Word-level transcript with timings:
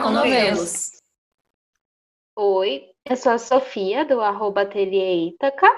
Novelos. 0.00 0.90
Oi, 2.36 2.90
eu 3.04 3.16
sou 3.16 3.32
a 3.32 3.38
Sofia, 3.38 4.04
do 4.04 4.20
arroba 4.20 4.62
Ateliê 4.62 5.28
Ítaca. 5.28 5.68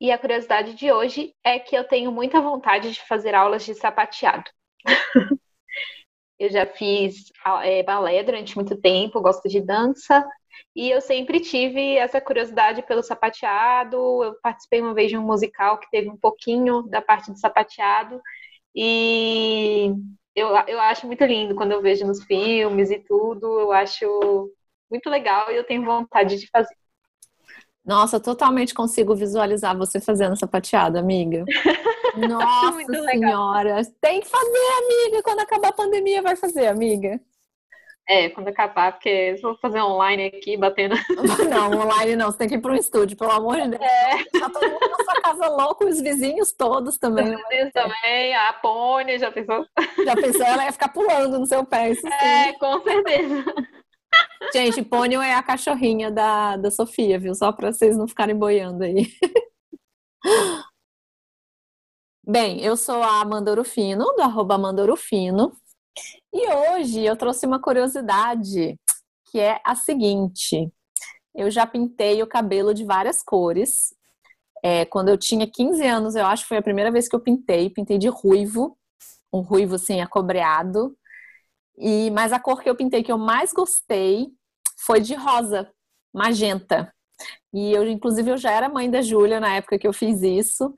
E 0.00 0.10
a 0.10 0.18
curiosidade 0.18 0.74
de 0.74 0.92
hoje 0.92 1.34
é 1.42 1.58
que 1.58 1.74
eu 1.74 1.84
tenho 1.84 2.12
muita 2.12 2.40
vontade 2.40 2.92
de 2.92 3.00
fazer 3.06 3.34
aulas 3.34 3.64
de 3.64 3.74
sapateado. 3.74 4.50
eu 6.38 6.50
já 6.50 6.66
fiz 6.66 7.32
é, 7.62 7.82
balé 7.82 8.22
durante 8.22 8.54
muito 8.54 8.76
tempo, 8.80 9.20
gosto 9.20 9.48
de 9.48 9.60
dança, 9.60 10.26
e 10.76 10.90
eu 10.90 11.00
sempre 11.00 11.40
tive 11.40 11.96
essa 11.96 12.20
curiosidade 12.20 12.82
pelo 12.82 13.02
sapateado. 13.02 13.96
Eu 14.24 14.34
participei 14.42 14.80
uma 14.80 14.94
vez 14.94 15.10
de 15.10 15.16
um 15.16 15.22
musical 15.22 15.78
que 15.78 15.90
teve 15.90 16.08
um 16.08 16.16
pouquinho 16.16 16.82
da 16.82 17.00
parte 17.00 17.30
do 17.30 17.38
sapateado. 17.38 18.20
E 18.74 19.92
eu, 20.34 20.48
eu 20.66 20.80
acho 20.80 21.06
muito 21.06 21.24
lindo 21.24 21.54
quando 21.54 21.72
eu 21.72 21.82
vejo 21.82 22.06
nos 22.06 22.22
filmes 22.24 22.90
e 22.90 22.98
tudo. 22.98 23.60
Eu 23.60 23.72
acho 23.72 24.50
muito 24.90 25.08
legal 25.08 25.50
e 25.50 25.56
eu 25.56 25.64
tenho 25.64 25.84
vontade 25.84 26.38
de 26.38 26.48
fazer. 26.50 26.74
Nossa, 27.84 28.20
totalmente 28.20 28.74
consigo 28.74 29.14
visualizar 29.14 29.76
você 29.76 30.00
fazendo 30.00 30.38
sapateado, 30.38 30.98
amiga. 30.98 31.44
Nossa 32.28 32.84
senhora, 33.10 33.82
tem 34.00 34.20
que 34.20 34.28
fazer, 34.28 34.68
amiga. 34.84 35.22
Quando 35.22 35.40
acabar 35.40 35.68
a 35.68 35.72
pandemia, 35.72 36.22
vai 36.22 36.36
fazer, 36.36 36.66
amiga. 36.66 37.20
É, 38.08 38.28
quando 38.30 38.48
acabar, 38.48 38.92
porque 38.92 39.08
eu 39.08 39.40
vou 39.40 39.56
fazer 39.58 39.80
online 39.80 40.26
aqui, 40.26 40.56
batendo. 40.56 40.96
Não, 41.48 41.70
online 41.82 42.16
não, 42.16 42.30
você 42.30 42.38
tem 42.38 42.48
que 42.48 42.54
ir 42.56 42.60
para 42.60 42.72
um 42.72 42.76
estúdio, 42.76 43.16
pelo 43.16 43.30
amor 43.30 43.60
de 43.60 43.68
Deus. 43.68 43.82
É. 43.82 44.40
Tá 44.40 44.50
todo 44.50 44.68
mundo 44.68 44.90
na 44.90 45.04
sua 45.04 45.20
casa 45.22 45.48
louco, 45.48 45.84
os 45.84 46.00
vizinhos 46.00 46.52
todos 46.52 46.98
também. 46.98 47.32
Os 47.32 47.48
vizinhos 47.48 47.72
também, 47.72 48.34
a 48.34 48.52
Pônia, 48.54 49.18
já 49.18 49.30
pensou? 49.30 49.64
Já 50.04 50.16
pensou? 50.16 50.44
Ela 50.44 50.64
ia 50.64 50.72
ficar 50.72 50.88
pulando 50.88 51.38
no 51.38 51.46
seu 51.46 51.64
pé, 51.64 51.90
isso 51.90 52.06
É, 52.06 52.52
sim. 52.52 52.58
com 52.58 52.80
certeza. 52.82 53.44
Gente, 54.52 54.82
Pônio 54.82 55.22
é 55.22 55.34
a 55.34 55.42
cachorrinha 55.42 56.10
da, 56.10 56.56
da 56.56 56.70
Sofia, 56.70 57.18
viu? 57.18 57.34
Só 57.34 57.52
para 57.52 57.72
vocês 57.72 57.96
não 57.96 58.08
ficarem 58.08 58.36
boiando 58.36 58.82
aí. 58.84 59.06
Bem, 62.26 62.60
eu 62.62 62.76
sou 62.76 63.02
a 63.02 63.20
Amanda 63.20 63.50
Orufino, 63.50 64.04
do 64.14 64.22
arroba 64.22 64.54
Amanda 64.54 64.82
Orufino. 64.82 65.52
E 66.32 66.48
hoje 66.48 67.02
eu 67.02 67.16
trouxe 67.16 67.46
uma 67.46 67.60
curiosidade, 67.60 68.78
que 69.30 69.38
é 69.38 69.60
a 69.64 69.74
seguinte. 69.74 70.72
Eu 71.34 71.50
já 71.50 71.66
pintei 71.66 72.22
o 72.22 72.26
cabelo 72.26 72.74
de 72.74 72.84
várias 72.84 73.22
cores. 73.22 73.94
É, 74.62 74.84
quando 74.84 75.08
eu 75.08 75.18
tinha 75.18 75.50
15 75.50 75.84
anos, 75.86 76.14
eu 76.14 76.26
acho 76.26 76.42
que 76.44 76.48
foi 76.48 76.58
a 76.58 76.62
primeira 76.62 76.90
vez 76.90 77.08
que 77.08 77.16
eu 77.16 77.20
pintei. 77.20 77.70
Pintei 77.70 77.98
de 77.98 78.08
ruivo, 78.08 78.78
um 79.32 79.40
ruivo 79.40 79.74
assim, 79.76 80.00
acobreado. 80.00 80.96
E, 81.76 82.10
mas 82.10 82.32
a 82.32 82.40
cor 82.40 82.62
que 82.62 82.68
eu 82.68 82.76
pintei 82.76 83.02
que 83.02 83.10
eu 83.10 83.18
mais 83.18 83.52
gostei 83.52 84.28
foi 84.78 85.00
de 85.00 85.14
rosa, 85.14 85.70
magenta. 86.12 86.92
E 87.52 87.72
eu, 87.72 87.86
inclusive, 87.88 88.30
eu 88.30 88.36
já 88.36 88.50
era 88.50 88.68
mãe 88.68 88.90
da 88.90 89.02
Júlia 89.02 89.40
na 89.40 89.54
época 89.54 89.78
que 89.78 89.86
eu 89.86 89.92
fiz 89.92 90.22
isso. 90.22 90.74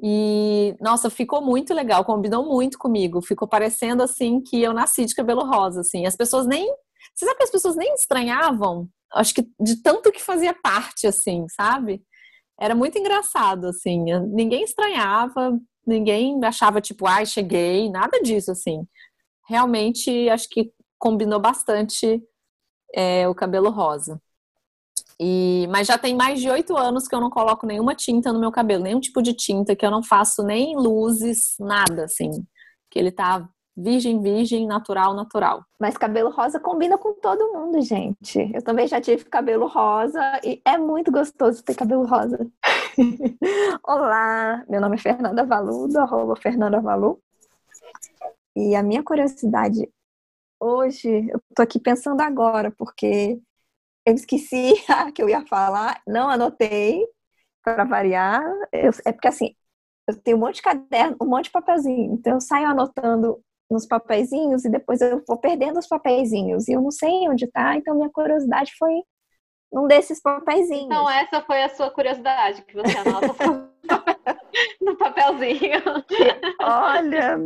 E, 0.00 0.76
nossa, 0.80 1.10
ficou 1.10 1.42
muito 1.42 1.74
legal, 1.74 2.04
combinou 2.04 2.46
muito 2.46 2.78
comigo. 2.78 3.20
Ficou 3.20 3.48
parecendo 3.48 4.02
assim 4.02 4.40
que 4.40 4.62
eu 4.62 4.72
nasci 4.72 5.04
de 5.04 5.14
cabelo 5.14 5.44
rosa, 5.44 5.80
assim. 5.80 6.06
As 6.06 6.16
pessoas 6.16 6.46
nem. 6.46 6.66
Você 7.14 7.26
sabe 7.26 7.38
que 7.38 7.44
as 7.44 7.50
pessoas 7.50 7.76
nem 7.76 7.94
estranhavam? 7.94 8.88
Acho 9.12 9.34
que 9.34 9.48
de 9.60 9.82
tanto 9.82 10.12
que 10.12 10.22
fazia 10.22 10.54
parte, 10.54 11.06
assim, 11.06 11.46
sabe? 11.48 12.02
Era 12.60 12.74
muito 12.74 12.98
engraçado, 12.98 13.66
assim. 13.68 14.04
Ninguém 14.28 14.62
estranhava, 14.64 15.58
ninguém 15.86 16.38
achava, 16.44 16.80
tipo, 16.80 17.06
ai, 17.06 17.26
cheguei, 17.26 17.90
nada 17.90 18.20
disso, 18.22 18.52
assim. 18.52 18.86
Realmente, 19.48 20.28
acho 20.28 20.48
que 20.48 20.72
combinou 20.98 21.40
bastante 21.40 22.22
é, 22.94 23.28
o 23.28 23.34
cabelo 23.34 23.70
rosa. 23.70 24.20
E, 25.20 25.66
mas 25.70 25.86
já 25.86 25.98
tem 25.98 26.14
mais 26.14 26.40
de 26.40 26.48
oito 26.48 26.76
anos 26.76 27.08
que 27.08 27.14
eu 27.14 27.20
não 27.20 27.30
coloco 27.30 27.66
nenhuma 27.66 27.94
tinta 27.94 28.32
no 28.32 28.38
meu 28.38 28.52
cabelo, 28.52 28.84
nenhum 28.84 29.00
tipo 29.00 29.20
de 29.20 29.34
tinta, 29.34 29.74
que 29.74 29.84
eu 29.84 29.90
não 29.90 30.02
faço 30.02 30.44
nem 30.44 30.76
luzes, 30.76 31.56
nada 31.58 32.04
assim. 32.04 32.30
Que 32.90 32.98
ele 32.98 33.10
tá 33.10 33.48
virgem, 33.76 34.20
virgem, 34.20 34.66
natural, 34.66 35.14
natural. 35.14 35.64
Mas 35.78 35.96
cabelo 35.96 36.30
rosa 36.30 36.58
combina 36.58 36.98
com 36.98 37.14
todo 37.14 37.52
mundo, 37.52 37.80
gente. 37.80 38.50
Eu 38.52 38.62
também 38.62 38.88
já 38.88 39.00
tive 39.00 39.24
cabelo 39.24 39.66
rosa 39.66 40.40
e 40.44 40.60
é 40.64 40.76
muito 40.76 41.12
gostoso 41.12 41.62
ter 41.62 41.74
cabelo 41.74 42.04
rosa. 42.04 42.38
Olá, 43.86 44.64
meu 44.68 44.80
nome 44.80 44.96
é 44.96 44.98
Fernanda 44.98 45.44
Valu, 45.44 45.88
do 45.88 45.98
arroba 45.98 46.34
Fernanda 46.36 46.80
Valu. 46.80 47.20
E 48.56 48.74
a 48.74 48.82
minha 48.82 49.02
curiosidade 49.02 49.88
hoje, 50.60 51.28
eu 51.30 51.40
tô 51.54 51.62
aqui 51.62 51.78
pensando 51.78 52.20
agora, 52.20 52.72
porque 52.76 53.40
eu 54.08 54.14
esqueci 54.14 54.72
a 54.88 55.12
que 55.12 55.22
eu 55.22 55.28
ia 55.28 55.44
falar, 55.46 56.00
não 56.06 56.28
anotei 56.28 57.04
para 57.62 57.84
variar. 57.84 58.42
Eu, 58.72 58.90
é 59.04 59.12
porque 59.12 59.28
assim, 59.28 59.54
eu 60.08 60.16
tenho 60.16 60.36
um 60.36 60.40
monte 60.40 60.56
de 60.56 60.62
caderno, 60.62 61.16
um 61.20 61.26
monte 61.26 61.44
de 61.44 61.50
papelzinho, 61.50 62.14
então 62.14 62.34
eu 62.34 62.40
saio 62.40 62.66
anotando 62.66 63.40
nos 63.70 63.86
papeizinhos 63.86 64.64
e 64.64 64.70
depois 64.70 65.02
eu 65.02 65.22
vou 65.28 65.36
perdendo 65.36 65.78
os 65.78 65.86
papeizinhos 65.86 66.66
e 66.66 66.72
eu 66.72 66.80
não 66.80 66.90
sei 66.90 67.28
onde 67.28 67.46
tá, 67.48 67.76
então 67.76 67.94
minha 67.94 68.08
curiosidade 68.10 68.72
foi 68.78 68.94
num 69.70 69.86
desses 69.86 70.22
papeizinhos. 70.22 70.86
Então 70.86 71.10
essa 71.10 71.42
foi 71.42 71.62
a 71.62 71.68
sua 71.68 71.90
curiosidade 71.90 72.62
que 72.62 72.74
você 72.74 72.96
anota 72.96 73.34
no 74.80 74.96
papelzinho. 74.96 75.82
Olha, 76.62 77.38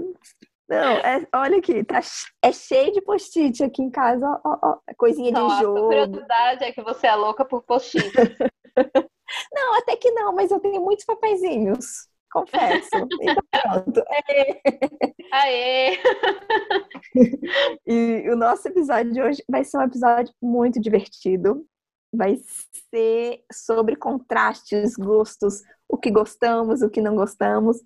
não, 0.68 0.96
é, 0.98 1.26
olha 1.34 1.58
aqui, 1.58 1.84
tá, 1.84 2.00
é 2.42 2.52
cheio 2.52 2.92
de 2.92 3.02
post-it 3.02 3.62
aqui 3.62 3.82
em 3.82 3.90
casa, 3.90 4.26
ó, 4.44 4.58
ó, 4.62 4.78
coisinha 4.96 5.30
não, 5.32 5.46
de 5.46 5.60
jogo. 5.60 5.78
A 5.78 5.82
curiosidade 5.82 6.64
é 6.64 6.72
que 6.72 6.82
você 6.82 7.06
é 7.06 7.14
louca 7.14 7.44
por 7.44 7.62
post-it. 7.62 8.12
não, 9.52 9.78
até 9.78 9.96
que 9.96 10.10
não, 10.10 10.32
mas 10.32 10.50
eu 10.50 10.60
tenho 10.60 10.80
muitos 10.82 11.04
papeizinhos, 11.04 12.08
confesso. 12.30 12.88
então 13.20 13.44
pronto. 13.50 14.02
Aê! 15.32 15.98
e 17.86 18.28
o 18.30 18.36
nosso 18.36 18.68
episódio 18.68 19.12
de 19.12 19.22
hoje 19.22 19.44
vai 19.48 19.64
ser 19.64 19.78
um 19.78 19.82
episódio 19.82 20.32
muito 20.40 20.80
divertido. 20.80 21.64
Vai 22.12 22.38
ser 22.90 23.42
sobre 23.52 23.96
contrastes, 23.96 24.96
gostos, 24.96 25.62
o 25.88 25.96
que 25.96 26.10
gostamos, 26.10 26.82
o 26.82 26.90
que 26.90 27.00
não 27.00 27.16
gostamos. 27.16 27.78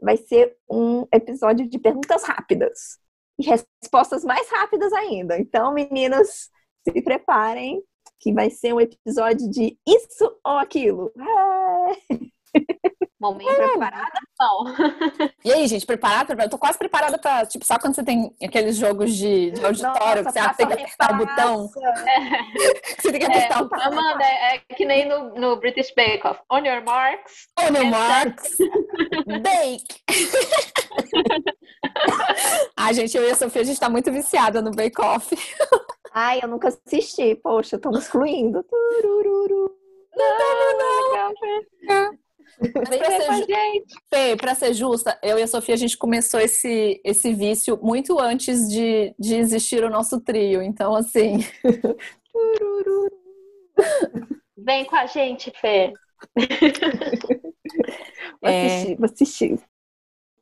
Vai 0.00 0.16
ser 0.16 0.56
um 0.70 1.06
episódio 1.12 1.68
de 1.68 1.78
perguntas 1.78 2.22
rápidas 2.24 2.98
e 3.38 3.46
respostas 3.46 4.24
mais 4.24 4.48
rápidas 4.50 4.92
ainda. 4.92 5.38
Então, 5.38 5.74
meninas, 5.74 6.50
se 6.88 7.02
preparem, 7.02 7.82
que 8.18 8.32
vai 8.32 8.50
ser 8.50 8.72
um 8.72 8.80
episódio 8.80 9.50
de 9.50 9.78
isso 9.86 10.24
ou 10.44 10.58
aquilo. 10.58 11.12
Momento 13.18 13.50
é. 13.50 13.68
preparada, 13.68 14.20
não. 14.38 14.64
E 15.42 15.52
aí, 15.52 15.66
gente, 15.66 15.86
preparada? 15.86 16.34
Eu 16.42 16.50
tô 16.50 16.58
quase 16.58 16.76
preparada 16.76 17.16
pra, 17.16 17.46
tipo, 17.46 17.64
sabe 17.64 17.80
quando 17.80 17.94
você 17.94 18.04
tem 18.04 18.34
aqueles 18.42 18.76
jogos 18.76 19.14
de, 19.14 19.52
de 19.52 19.64
auditório 19.64 20.22
Nossa, 20.22 20.38
que 20.38 20.48
você 20.52 20.56
tem 20.56 20.66
que 20.66 20.72
apertar 20.74 21.12
o 21.12 21.16
botão? 21.16 21.70
É. 22.06 23.00
você 23.00 23.10
tem 23.12 23.20
que 23.20 23.26
apertar 23.26 23.58
é, 23.58 23.62
o 23.62 23.68
botão. 23.68 23.86
Amanda, 23.86 24.24
é, 24.24 24.58
que 24.74 24.84
nem 24.84 25.08
no, 25.08 25.34
no 25.34 25.56
British 25.56 25.94
Bake 25.96 26.26
Off. 26.26 26.40
On 26.50 26.58
your 26.58 26.84
marks. 26.84 27.48
On 27.58 27.74
your 27.74 27.86
marks. 27.86 28.56
Bake. 29.42 30.02
Ai, 32.76 32.92
gente, 32.92 33.16
eu 33.16 33.26
e 33.26 33.30
a 33.30 33.34
Sofia, 33.34 33.62
a 33.62 33.64
gente 33.64 33.80
tá 33.80 33.88
muito 33.88 34.12
viciada 34.12 34.60
no 34.60 34.72
Bake 34.72 35.00
Off. 35.00 35.34
Ai, 36.12 36.40
eu 36.42 36.48
nunca 36.48 36.68
assisti. 36.68 37.34
Poxa, 37.36 37.76
estamos 37.76 38.06
fluindo. 38.08 38.62
Turururu. 38.64 39.74
Não, 40.14 40.38
não, 40.38 40.78
não. 40.78 41.32
não. 41.82 42.25
Mas 42.60 42.96
pra 42.96 43.10
ser, 43.10 43.46
Fê, 44.08 44.36
pra 44.36 44.54
ser 44.54 44.74
justa, 44.74 45.18
eu 45.22 45.38
e 45.38 45.42
a 45.42 45.46
Sofia, 45.46 45.74
a 45.74 45.78
gente 45.78 45.96
começou 45.96 46.40
esse, 46.40 47.00
esse 47.04 47.32
vício 47.34 47.78
muito 47.82 48.18
antes 48.18 48.68
de, 48.68 49.14
de 49.18 49.34
existir 49.36 49.84
o 49.84 49.90
nosso 49.90 50.20
trio. 50.20 50.62
Então, 50.62 50.94
assim. 50.94 51.38
Vem 54.56 54.84
com 54.86 54.96
a 54.96 55.06
gente, 55.06 55.52
Fê. 55.60 55.92
vou, 58.40 58.50
é... 58.50 58.66
assistir, 58.66 58.96
vou 58.96 59.04
assistir. 59.04 59.60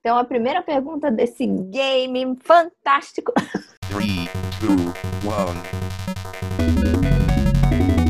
Então, 0.01 0.17
a 0.19 0.25
primeira 0.25 0.63
pergunta 0.63 1.11
desse 1.11 1.47
game 1.47 2.39
fantástico. 2.43 3.33
3, 3.89 4.29
2, 4.61 4.81
1. 8.01 8.04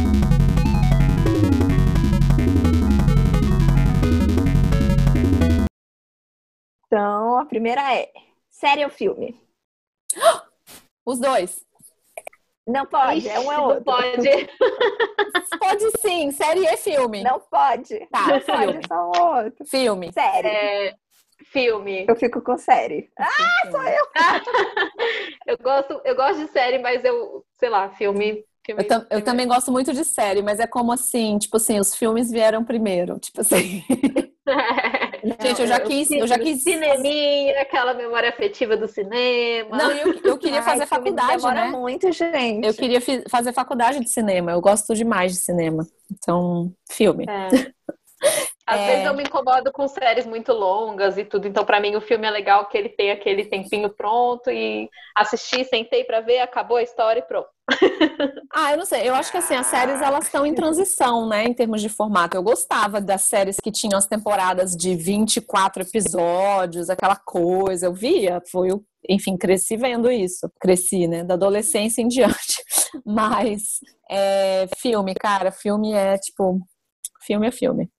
Então, 6.86 7.38
a 7.38 7.46
primeira 7.46 7.94
é 7.94 8.10
série 8.50 8.84
ou 8.84 8.90
filme? 8.90 9.40
Os 11.06 11.18
dois. 11.18 11.64
Não 12.66 12.86
pode, 12.86 13.18
Ixi, 13.18 13.28
é 13.28 13.40
um 13.40 13.52
é 13.52 13.58
outro. 13.58 13.76
Não 13.76 13.82
pode. 13.84 14.28
pode 15.60 16.00
sim, 16.00 16.30
série 16.30 16.64
e 16.66 16.76
filme. 16.78 17.22
Não 17.22 17.38
pode. 17.38 18.06
Tá, 18.06 18.26
não 18.26 18.40
filme. 18.40 18.72
pode, 18.72 18.88
só 18.88 19.06
outro. 19.06 19.64
Filme. 19.66 20.12
Série. 20.12 20.48
É, 20.48 20.94
filme. 21.44 22.06
Eu 22.08 22.16
fico 22.16 22.40
com 22.40 22.56
série. 22.56 23.10
Ah, 23.18 23.70
sou 23.70 23.82
eu! 23.82 24.06
eu, 25.46 25.58
gosto, 25.58 26.00
eu 26.04 26.16
gosto 26.16 26.38
de 26.38 26.50
série, 26.52 26.78
mas 26.78 27.04
eu, 27.04 27.44
sei 27.58 27.68
lá, 27.68 27.90
filme. 27.90 28.44
filme 28.64 28.82
eu, 28.82 28.88
tam, 28.88 29.06
eu 29.10 29.22
também 29.22 29.46
gosto 29.46 29.70
muito 29.70 29.92
de 29.92 30.04
série, 30.04 30.40
mas 30.40 30.58
é 30.58 30.66
como 30.66 30.90
assim, 30.90 31.36
tipo 31.38 31.58
assim, 31.58 31.78
os 31.78 31.94
filmes 31.94 32.30
vieram 32.30 32.64
primeiro. 32.64 33.18
Tipo 33.18 33.42
assim. 33.42 33.84
Gente, 35.40 35.60
eu 35.62 35.66
já 35.66 35.80
quis, 35.80 36.10
eu 36.10 36.26
já 36.26 36.38
quis 36.38 36.62
cineminha, 36.62 37.60
aquela 37.62 37.94
memória 37.94 38.28
afetiva 38.28 38.76
do 38.76 38.86
cinema. 38.86 39.76
Não, 39.76 39.90
eu, 39.90 40.20
eu 40.22 40.38
queria 40.38 40.62
fazer 40.62 40.82
Ai, 40.82 40.86
faculdade, 40.86 41.36
demora 41.36 41.64
né? 41.64 41.70
muito, 41.70 42.12
gente. 42.12 42.66
Eu 42.66 42.74
queria 42.74 43.00
fazer 43.28 43.52
faculdade 43.52 44.00
de 44.00 44.10
cinema. 44.10 44.52
Eu 44.52 44.60
gosto 44.60 44.94
demais 44.94 45.32
de 45.32 45.38
cinema. 45.38 45.86
Então, 46.12 46.70
filme. 46.90 47.24
É. 47.28 47.48
Às 48.66 48.80
é... 48.80 48.86
vezes 48.86 49.06
eu 49.06 49.14
me 49.14 49.22
incomodo 49.22 49.70
com 49.72 49.86
séries 49.88 50.26
muito 50.26 50.52
longas 50.52 51.18
e 51.18 51.24
tudo, 51.24 51.46
então 51.46 51.64
para 51.64 51.80
mim 51.80 51.96
o 51.96 52.00
filme 52.00 52.26
é 52.26 52.30
legal 52.30 52.66
que 52.66 52.78
ele 52.78 52.88
tem 52.88 53.10
aquele 53.10 53.44
tempinho 53.44 53.90
pronto 53.90 54.50
e 54.50 54.88
assisti, 55.14 55.64
sentei 55.64 56.04
para 56.04 56.20
ver, 56.20 56.38
acabou 56.38 56.78
a 56.78 56.82
história 56.82 57.20
e 57.20 57.22
pronto. 57.22 57.48
Ah, 58.52 58.72
eu 58.72 58.78
não 58.78 58.84
sei. 58.84 59.08
Eu 59.08 59.14
acho 59.14 59.30
que 59.30 59.38
assim, 59.38 59.54
as 59.54 59.66
séries 59.66 60.00
elas 60.00 60.24
estão 60.24 60.44
em 60.44 60.54
transição, 60.54 61.28
né, 61.28 61.44
em 61.44 61.54
termos 61.54 61.80
de 61.80 61.88
formato. 61.88 62.36
Eu 62.36 62.42
gostava 62.42 63.00
das 63.00 63.22
séries 63.22 63.58
que 63.58 63.72
tinham 63.72 63.98
as 63.98 64.06
temporadas 64.06 64.76
de 64.76 64.94
24 64.94 65.82
episódios, 65.82 66.90
aquela 66.90 67.16
coisa. 67.16 67.86
Eu 67.86 67.94
via, 67.94 68.42
foi 68.50 68.70
enfim, 69.08 69.36
cresci 69.36 69.76
vendo 69.76 70.10
isso. 70.10 70.50
Cresci, 70.60 71.06
né? 71.06 71.24
Da 71.24 71.34
adolescência 71.34 72.02
em 72.02 72.08
diante. 72.08 72.62
Mas 73.04 73.80
é, 74.10 74.66
filme, 74.78 75.14
cara, 75.14 75.50
filme 75.50 75.92
é 75.92 76.16
tipo. 76.18 76.60
Filme 77.22 77.48
é 77.48 77.50
filme. 77.50 77.90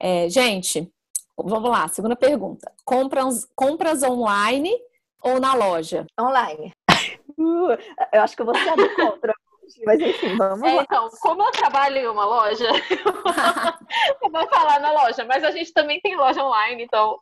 É, 0.00 0.28
gente, 0.28 0.88
vamos 1.36 1.70
lá, 1.70 1.88
segunda 1.88 2.16
pergunta. 2.16 2.70
Compras, 2.84 3.46
compras 3.56 4.02
online 4.02 4.72
ou 5.22 5.40
na 5.40 5.54
loja? 5.54 6.06
Online. 6.20 6.72
Uh, 7.42 7.76
eu 8.12 8.22
acho 8.22 8.36
que 8.36 8.42
eu 8.42 8.46
vou 8.46 8.54
ser 8.54 8.94
contra. 8.94 9.34
Mas 9.84 10.00
enfim, 10.00 10.36
vamos 10.36 10.62
é, 10.62 10.74
lá. 10.74 10.82
Então, 10.82 11.08
como 11.20 11.42
eu 11.42 11.50
trabalho 11.50 11.96
em 11.96 12.06
uma 12.06 12.24
loja, 12.24 12.68
eu 14.22 14.30
vou 14.30 14.48
falar 14.48 14.80
na 14.80 14.92
loja, 14.92 15.24
mas 15.24 15.42
a 15.44 15.50
gente 15.50 15.72
também 15.72 16.00
tem 16.00 16.16
loja 16.16 16.44
online, 16.44 16.84
então. 16.84 17.18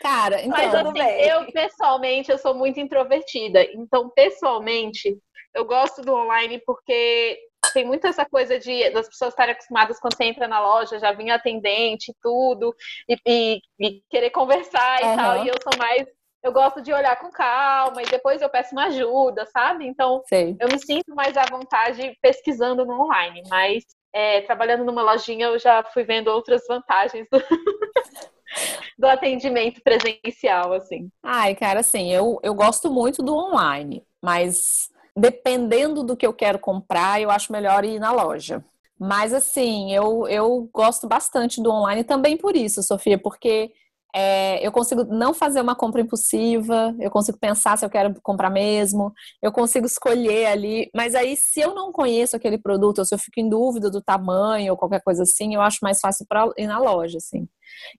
Cara, 0.00 0.40
então. 0.40 0.50
Mas 0.50 0.74
assim, 0.74 0.98
eu 1.00 1.52
pessoalmente 1.52 2.30
eu 2.30 2.38
sou 2.38 2.54
muito 2.54 2.80
introvertida. 2.80 3.62
Então, 3.74 4.08
pessoalmente, 4.10 5.18
eu 5.54 5.64
gosto 5.64 6.02
do 6.02 6.14
online 6.14 6.60
porque 6.64 7.38
tem 7.72 7.84
muito 7.84 8.06
essa 8.06 8.24
coisa 8.24 8.58
de 8.58 8.90
das 8.90 9.08
pessoas 9.08 9.30
estarem 9.30 9.52
acostumadas 9.52 9.98
quando 9.98 10.16
você 10.16 10.24
entra 10.24 10.46
na 10.46 10.60
loja, 10.60 10.98
já 10.98 11.12
vir 11.12 11.30
atendente 11.30 12.10
e 12.10 12.14
tudo, 12.20 12.74
e, 13.08 13.16
e, 13.26 13.60
e, 13.80 14.02
querer 14.10 14.30
conversar 14.30 15.02
e 15.02 15.06
uhum. 15.06 15.16
tal. 15.16 15.44
E 15.44 15.48
eu 15.48 15.54
sou 15.62 15.78
mais. 15.78 16.06
Eu 16.44 16.52
gosto 16.52 16.82
de 16.82 16.92
olhar 16.92 17.18
com 17.18 17.30
calma 17.30 18.02
e 18.02 18.06
depois 18.06 18.42
eu 18.42 18.50
peço 18.50 18.72
uma 18.72 18.84
ajuda, 18.84 19.46
sabe? 19.46 19.86
Então, 19.86 20.22
Sei. 20.26 20.54
eu 20.60 20.68
me 20.68 20.78
sinto 20.78 21.14
mais 21.14 21.38
à 21.38 21.44
vontade 21.50 22.14
pesquisando 22.20 22.84
no 22.84 23.00
online, 23.00 23.42
mas 23.48 23.82
é, 24.12 24.42
trabalhando 24.42 24.84
numa 24.84 25.00
lojinha 25.00 25.46
eu 25.46 25.58
já 25.58 25.82
fui 25.82 26.04
vendo 26.04 26.28
outras 26.28 26.60
vantagens 26.68 27.26
do, 27.32 27.38
do 28.98 29.06
atendimento 29.06 29.80
presencial, 29.82 30.74
assim. 30.74 31.08
Ai, 31.22 31.54
cara, 31.54 31.80
assim, 31.80 32.12
eu, 32.12 32.38
eu 32.42 32.52
gosto 32.52 32.90
muito 32.90 33.22
do 33.22 33.34
online, 33.34 34.04
mas 34.22 34.90
dependendo 35.16 36.04
do 36.04 36.14
que 36.14 36.26
eu 36.26 36.34
quero 36.34 36.58
comprar, 36.58 37.22
eu 37.22 37.30
acho 37.30 37.52
melhor 37.52 37.86
ir 37.86 37.98
na 37.98 38.12
loja. 38.12 38.62
Mas 39.00 39.32
assim, 39.32 39.94
eu, 39.94 40.28
eu 40.28 40.68
gosto 40.70 41.08
bastante 41.08 41.62
do 41.62 41.70
online 41.70 42.04
também 42.04 42.36
por 42.36 42.54
isso, 42.54 42.82
Sofia, 42.82 43.16
porque 43.16 43.72
é, 44.14 44.64
eu 44.64 44.70
consigo 44.70 45.02
não 45.04 45.34
fazer 45.34 45.60
uma 45.60 45.74
compra 45.74 46.00
impulsiva, 46.00 46.94
eu 47.00 47.10
consigo 47.10 47.36
pensar 47.36 47.76
se 47.76 47.84
eu 47.84 47.90
quero 47.90 48.14
comprar 48.22 48.48
mesmo, 48.48 49.12
eu 49.42 49.50
consigo 49.50 49.86
escolher 49.86 50.46
ali. 50.46 50.88
Mas 50.94 51.16
aí, 51.16 51.36
se 51.36 51.60
eu 51.60 51.74
não 51.74 51.90
conheço 51.90 52.36
aquele 52.36 52.56
produto, 52.56 52.98
ou 53.00 53.04
se 53.04 53.12
eu 53.12 53.18
fico 53.18 53.40
em 53.40 53.48
dúvida 53.48 53.90
do 53.90 54.00
tamanho 54.00 54.72
ou 54.72 54.78
qualquer 54.78 55.02
coisa 55.02 55.24
assim, 55.24 55.54
eu 55.54 55.60
acho 55.60 55.78
mais 55.82 55.98
fácil 55.98 56.24
para 56.28 56.48
ir 56.56 56.68
na 56.68 56.78
loja, 56.78 57.18
assim. 57.18 57.48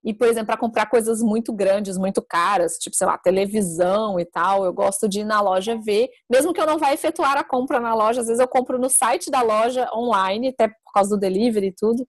E, 0.04 0.14
por 0.14 0.28
exemplo, 0.28 0.48
para 0.48 0.58
comprar 0.58 0.86
coisas 0.86 1.22
muito 1.22 1.52
grandes, 1.52 1.98
muito 1.98 2.22
caras, 2.22 2.78
tipo, 2.78 2.96
sei 2.96 3.08
lá, 3.08 3.18
televisão 3.18 4.18
e 4.18 4.26
tal, 4.26 4.64
eu 4.64 4.74
gosto 4.74 5.10
de 5.10 5.20
ir 5.20 5.26
na 5.26 5.42
loja 5.42 5.78
ver, 5.78 6.10
mesmo 6.32 6.54
que 6.54 6.62
eu 6.62 6.66
não 6.68 6.78
vá 6.78 6.94
efetuar 6.94 7.38
a 7.38 7.44
compra 7.44 7.80
na 7.82 7.94
loja, 7.94 8.22
às 8.22 8.28
vezes 8.28 8.40
eu 8.40 8.48
compro 8.48 8.80
no 8.80 8.90
site 8.90 9.30
da 9.30 9.42
loja 9.42 9.90
online, 9.94 10.50
até 10.50 10.70
por 10.70 10.94
causa 10.94 11.10
do 11.10 11.20
delivery 11.20 11.68
e 11.68 11.76
tudo. 11.76 12.08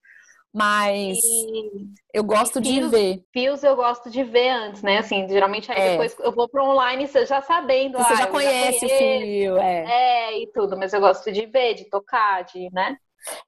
Mas 0.57 1.19
e... 1.23 1.93
eu 2.15 2.25
gosto 2.25 2.63
de 2.63 2.81
ver. 2.89 3.23
Fios 3.31 3.63
eu 3.63 3.77
gosto 3.77 4.09
de 4.09 4.25
ver 4.25 4.49
antes, 4.49 4.83
né? 4.83 4.97
Assim, 4.97 5.29
geralmente 5.29 5.71
aí 5.71 5.79
é. 5.79 5.91
depois 5.91 6.17
eu 6.19 6.33
vou 6.33 6.49
para 6.49 6.65
online 6.65 7.07
você 7.07 7.27
já 7.27 7.43
sabendo. 7.43 7.99
Você 7.99 8.15
ah, 8.15 8.17
já 8.17 8.27
conhece 8.29 8.89
já 8.89 8.95
o 8.95 8.99
fio, 8.99 9.59
é. 9.59 9.85
É, 9.87 10.39
e 10.43 10.47
tudo, 10.55 10.75
mas 10.79 10.95
eu 10.95 11.01
gosto 11.01 11.31
de 11.31 11.45
ver, 11.45 11.75
de 11.75 11.85
tocar, 11.91 12.43
de, 12.45 12.71
né? 12.73 12.97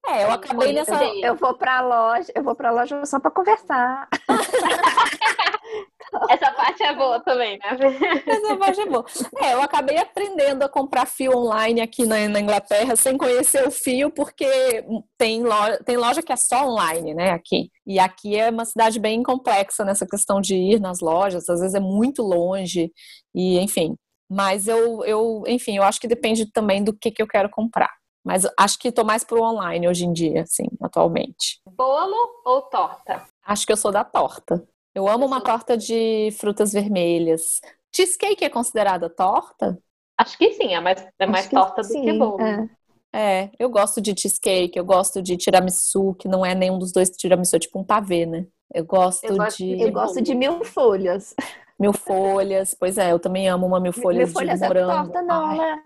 É, 0.06 0.24
eu 0.24 0.32
acabei 0.32 0.74
nessa. 0.74 1.02
Eu 1.02 1.34
vou 1.34 1.54
pra 1.54 1.80
loja, 1.80 2.30
eu 2.34 2.42
vou 2.42 2.54
pra 2.54 2.70
loja 2.70 3.02
só 3.06 3.18
pra 3.18 3.30
conversar. 3.30 4.06
Essa 6.30 6.50
parte 6.52 6.82
é 6.82 6.94
boa 6.94 7.20
também, 7.20 7.58
né? 7.58 7.76
Essa 8.26 8.56
parte 8.56 8.80
é 8.80 8.86
boa. 8.86 9.04
É, 9.42 9.54
eu 9.54 9.62
acabei 9.62 9.96
aprendendo 9.98 10.62
a 10.62 10.68
comprar 10.68 11.06
fio 11.06 11.36
online 11.36 11.80
aqui 11.80 12.06
na, 12.06 12.28
na, 12.28 12.40
Inglaterra 12.40 12.96
sem 12.96 13.16
conhecer 13.16 13.66
o 13.66 13.70
fio, 13.70 14.10
porque 14.10 14.84
tem 15.16 15.42
loja, 15.42 15.82
tem 15.84 15.96
loja 15.96 16.22
que 16.22 16.32
é 16.32 16.36
só 16.36 16.66
online, 16.66 17.14
né? 17.14 17.30
Aqui. 17.30 17.70
E 17.86 17.98
aqui 17.98 18.36
é 18.36 18.50
uma 18.50 18.64
cidade 18.64 18.98
bem 18.98 19.22
complexa 19.22 19.84
nessa 19.84 20.06
questão 20.06 20.40
de 20.40 20.54
ir 20.54 20.80
nas 20.80 21.00
lojas, 21.00 21.48
às 21.48 21.60
vezes 21.60 21.74
é 21.74 21.80
muito 21.80 22.22
longe, 22.22 22.90
e 23.34 23.58
enfim. 23.58 23.94
Mas 24.30 24.68
eu, 24.68 25.04
eu 25.04 25.44
enfim, 25.46 25.76
eu 25.76 25.82
acho 25.82 26.00
que 26.00 26.08
depende 26.08 26.50
também 26.52 26.84
do 26.84 26.92
que, 26.92 27.10
que 27.10 27.22
eu 27.22 27.26
quero 27.26 27.48
comprar. 27.48 27.90
Mas 28.24 28.46
acho 28.58 28.78
que 28.78 28.88
estou 28.88 29.04
mais 29.04 29.24
pro 29.24 29.42
online 29.42 29.88
hoje 29.88 30.04
em 30.04 30.12
dia, 30.12 30.42
assim, 30.42 30.66
atualmente. 30.82 31.60
Bolo 31.66 32.14
ou 32.44 32.62
torta? 32.62 33.26
Acho 33.42 33.66
que 33.66 33.72
eu 33.72 33.76
sou 33.76 33.90
da 33.90 34.04
torta. 34.04 34.62
Eu 34.98 35.08
amo 35.08 35.22
eu 35.22 35.28
uma 35.28 35.40
torta 35.40 35.76
de 35.76 36.30
frutas 36.40 36.72
vermelhas. 36.72 37.60
Cheesecake 37.94 38.44
é 38.44 38.50
considerada 38.50 39.08
torta? 39.08 39.78
Acho 40.18 40.36
que 40.36 40.54
sim, 40.54 40.74
é 40.74 40.80
mais, 40.80 41.06
é 41.16 41.24
mais 41.24 41.48
torta 41.48 41.82
do 41.82 41.86
sim, 41.86 42.02
que 42.02 42.12
bolo. 42.14 42.40
É. 42.42 42.68
é. 43.14 43.50
eu 43.60 43.70
gosto 43.70 44.00
de 44.00 44.12
cheesecake, 44.20 44.76
eu 44.76 44.84
gosto 44.84 45.22
de 45.22 45.36
tiramisu, 45.36 46.14
que 46.14 46.26
não 46.26 46.44
é 46.44 46.52
nenhum 46.52 46.80
dos 46.80 46.90
dois 46.90 47.10
tiramisu, 47.10 47.54
é 47.54 47.58
tipo 47.60 47.78
um 47.78 47.84
pavê, 47.84 48.26
né? 48.26 48.44
Eu 48.74 48.84
gosto, 48.84 49.22
eu 49.22 49.36
gosto 49.36 49.58
de... 49.58 49.76
de... 49.76 49.82
Eu 49.84 49.92
gosto 49.92 50.20
de 50.20 50.34
mil 50.34 50.64
folhas. 50.64 51.32
Mil 51.78 51.92
folhas, 51.92 52.74
pois 52.74 52.98
é, 52.98 53.12
eu 53.12 53.20
também 53.20 53.48
amo 53.48 53.68
uma 53.68 53.78
mil 53.78 53.92
folhas 53.92 54.30
mil 54.30 54.34
folhas 54.34 54.58
de 54.58 54.66
morango. 54.66 54.90
É 54.90 54.96
torta, 54.96 55.22
não, 55.22 55.46
Ai. 55.46 55.58
né? 55.58 55.82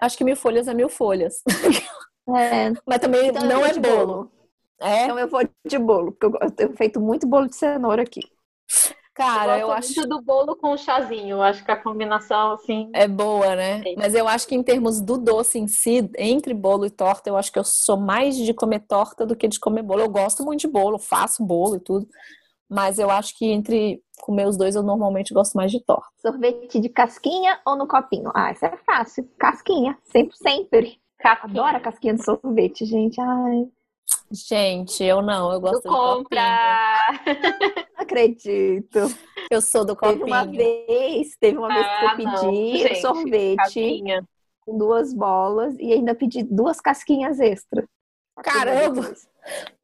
Acho 0.00 0.16
que 0.16 0.24
mil 0.24 0.36
folhas 0.36 0.66
é 0.66 0.72
mil 0.72 0.88
folhas. 0.88 1.42
É. 2.30 2.72
Mas 2.86 2.98
também 2.98 3.28
então 3.28 3.44
não 3.44 3.64
é 3.64 3.74
bolo. 3.74 4.06
bolo. 4.06 4.32
É? 4.80 5.04
Então 5.04 5.18
eu 5.18 5.28
vou 5.28 5.40
de 5.66 5.78
bolo, 5.78 6.12
porque 6.12 6.44
eu 6.44 6.50
tenho 6.50 6.76
feito 6.76 6.98
muito 6.98 7.26
bolo 7.26 7.46
de 7.46 7.56
cenoura 7.56 8.02
aqui. 8.02 8.20
Cara, 9.18 9.58
eu, 9.58 9.66
eu 9.66 9.72
acho 9.72 10.06
do 10.06 10.22
bolo 10.22 10.54
com 10.54 10.76
chazinho. 10.76 11.30
Eu 11.30 11.42
acho 11.42 11.64
que 11.64 11.70
a 11.72 11.76
combinação 11.76 12.52
assim 12.52 12.88
é 12.94 13.08
boa, 13.08 13.56
né? 13.56 13.82
É. 13.84 13.94
Mas 13.96 14.14
eu 14.14 14.28
acho 14.28 14.46
que 14.46 14.54
em 14.54 14.62
termos 14.62 15.00
do 15.00 15.18
doce 15.18 15.58
em 15.58 15.66
si, 15.66 16.08
entre 16.16 16.54
bolo 16.54 16.86
e 16.86 16.90
torta, 16.90 17.28
eu 17.28 17.36
acho 17.36 17.52
que 17.52 17.58
eu 17.58 17.64
sou 17.64 17.96
mais 17.96 18.36
de 18.36 18.54
comer 18.54 18.78
torta 18.86 19.26
do 19.26 19.34
que 19.34 19.48
de 19.48 19.58
comer 19.58 19.82
bolo. 19.82 20.02
Eu 20.02 20.08
gosto 20.08 20.44
muito 20.44 20.60
de 20.60 20.68
bolo, 20.68 21.00
faço 21.00 21.44
bolo 21.44 21.74
e 21.74 21.80
tudo. 21.80 22.06
Mas 22.70 23.00
eu 23.00 23.10
acho 23.10 23.36
que 23.36 23.46
entre 23.46 24.00
comer 24.20 24.46
os 24.46 24.56
dois, 24.56 24.76
eu 24.76 24.84
normalmente 24.84 25.34
gosto 25.34 25.54
mais 25.54 25.72
de 25.72 25.84
torta. 25.84 26.06
Sorvete 26.22 26.78
de 26.78 26.88
casquinha 26.88 27.58
ou 27.66 27.74
no 27.74 27.88
copinho? 27.88 28.30
Ah, 28.32 28.52
isso 28.52 28.64
é 28.64 28.76
fácil. 28.86 29.28
Casquinha, 29.36 29.98
sempre, 30.12 30.36
sempre. 30.36 31.00
Casquinha. 31.18 31.60
Adoro 31.60 31.76
a 31.76 31.80
casquinha 31.80 32.14
de 32.14 32.24
sorvete, 32.24 32.84
gente. 32.84 33.20
Ai. 33.20 33.66
Gente, 34.30 35.02
eu 35.02 35.22
não, 35.22 35.52
eu 35.52 35.60
gosto 35.60 35.82
do 35.82 35.88
compra. 35.88 36.40
Acredito. 37.96 38.98
Eu 39.50 39.62
sou 39.62 39.84
do 39.84 39.96
copinho. 39.96 40.18
Teve 40.18 40.30
uma 40.30 40.44
vez, 40.44 41.36
teve 41.40 41.58
uma 41.58 41.72
ah, 41.72 41.74
vez 41.74 41.86
que 41.86 42.04
eu 42.04 42.08
ah, 42.08 42.16
pedi 42.16 42.46
não, 42.46 42.52
gente, 42.52 43.00
sorvete 43.00 44.26
com 44.60 44.76
duas 44.76 45.14
bolas 45.14 45.74
e 45.78 45.92
ainda 45.92 46.14
pedi 46.14 46.42
duas 46.42 46.80
casquinhas 46.80 47.40
extra. 47.40 47.88
Caramba! 48.42 49.14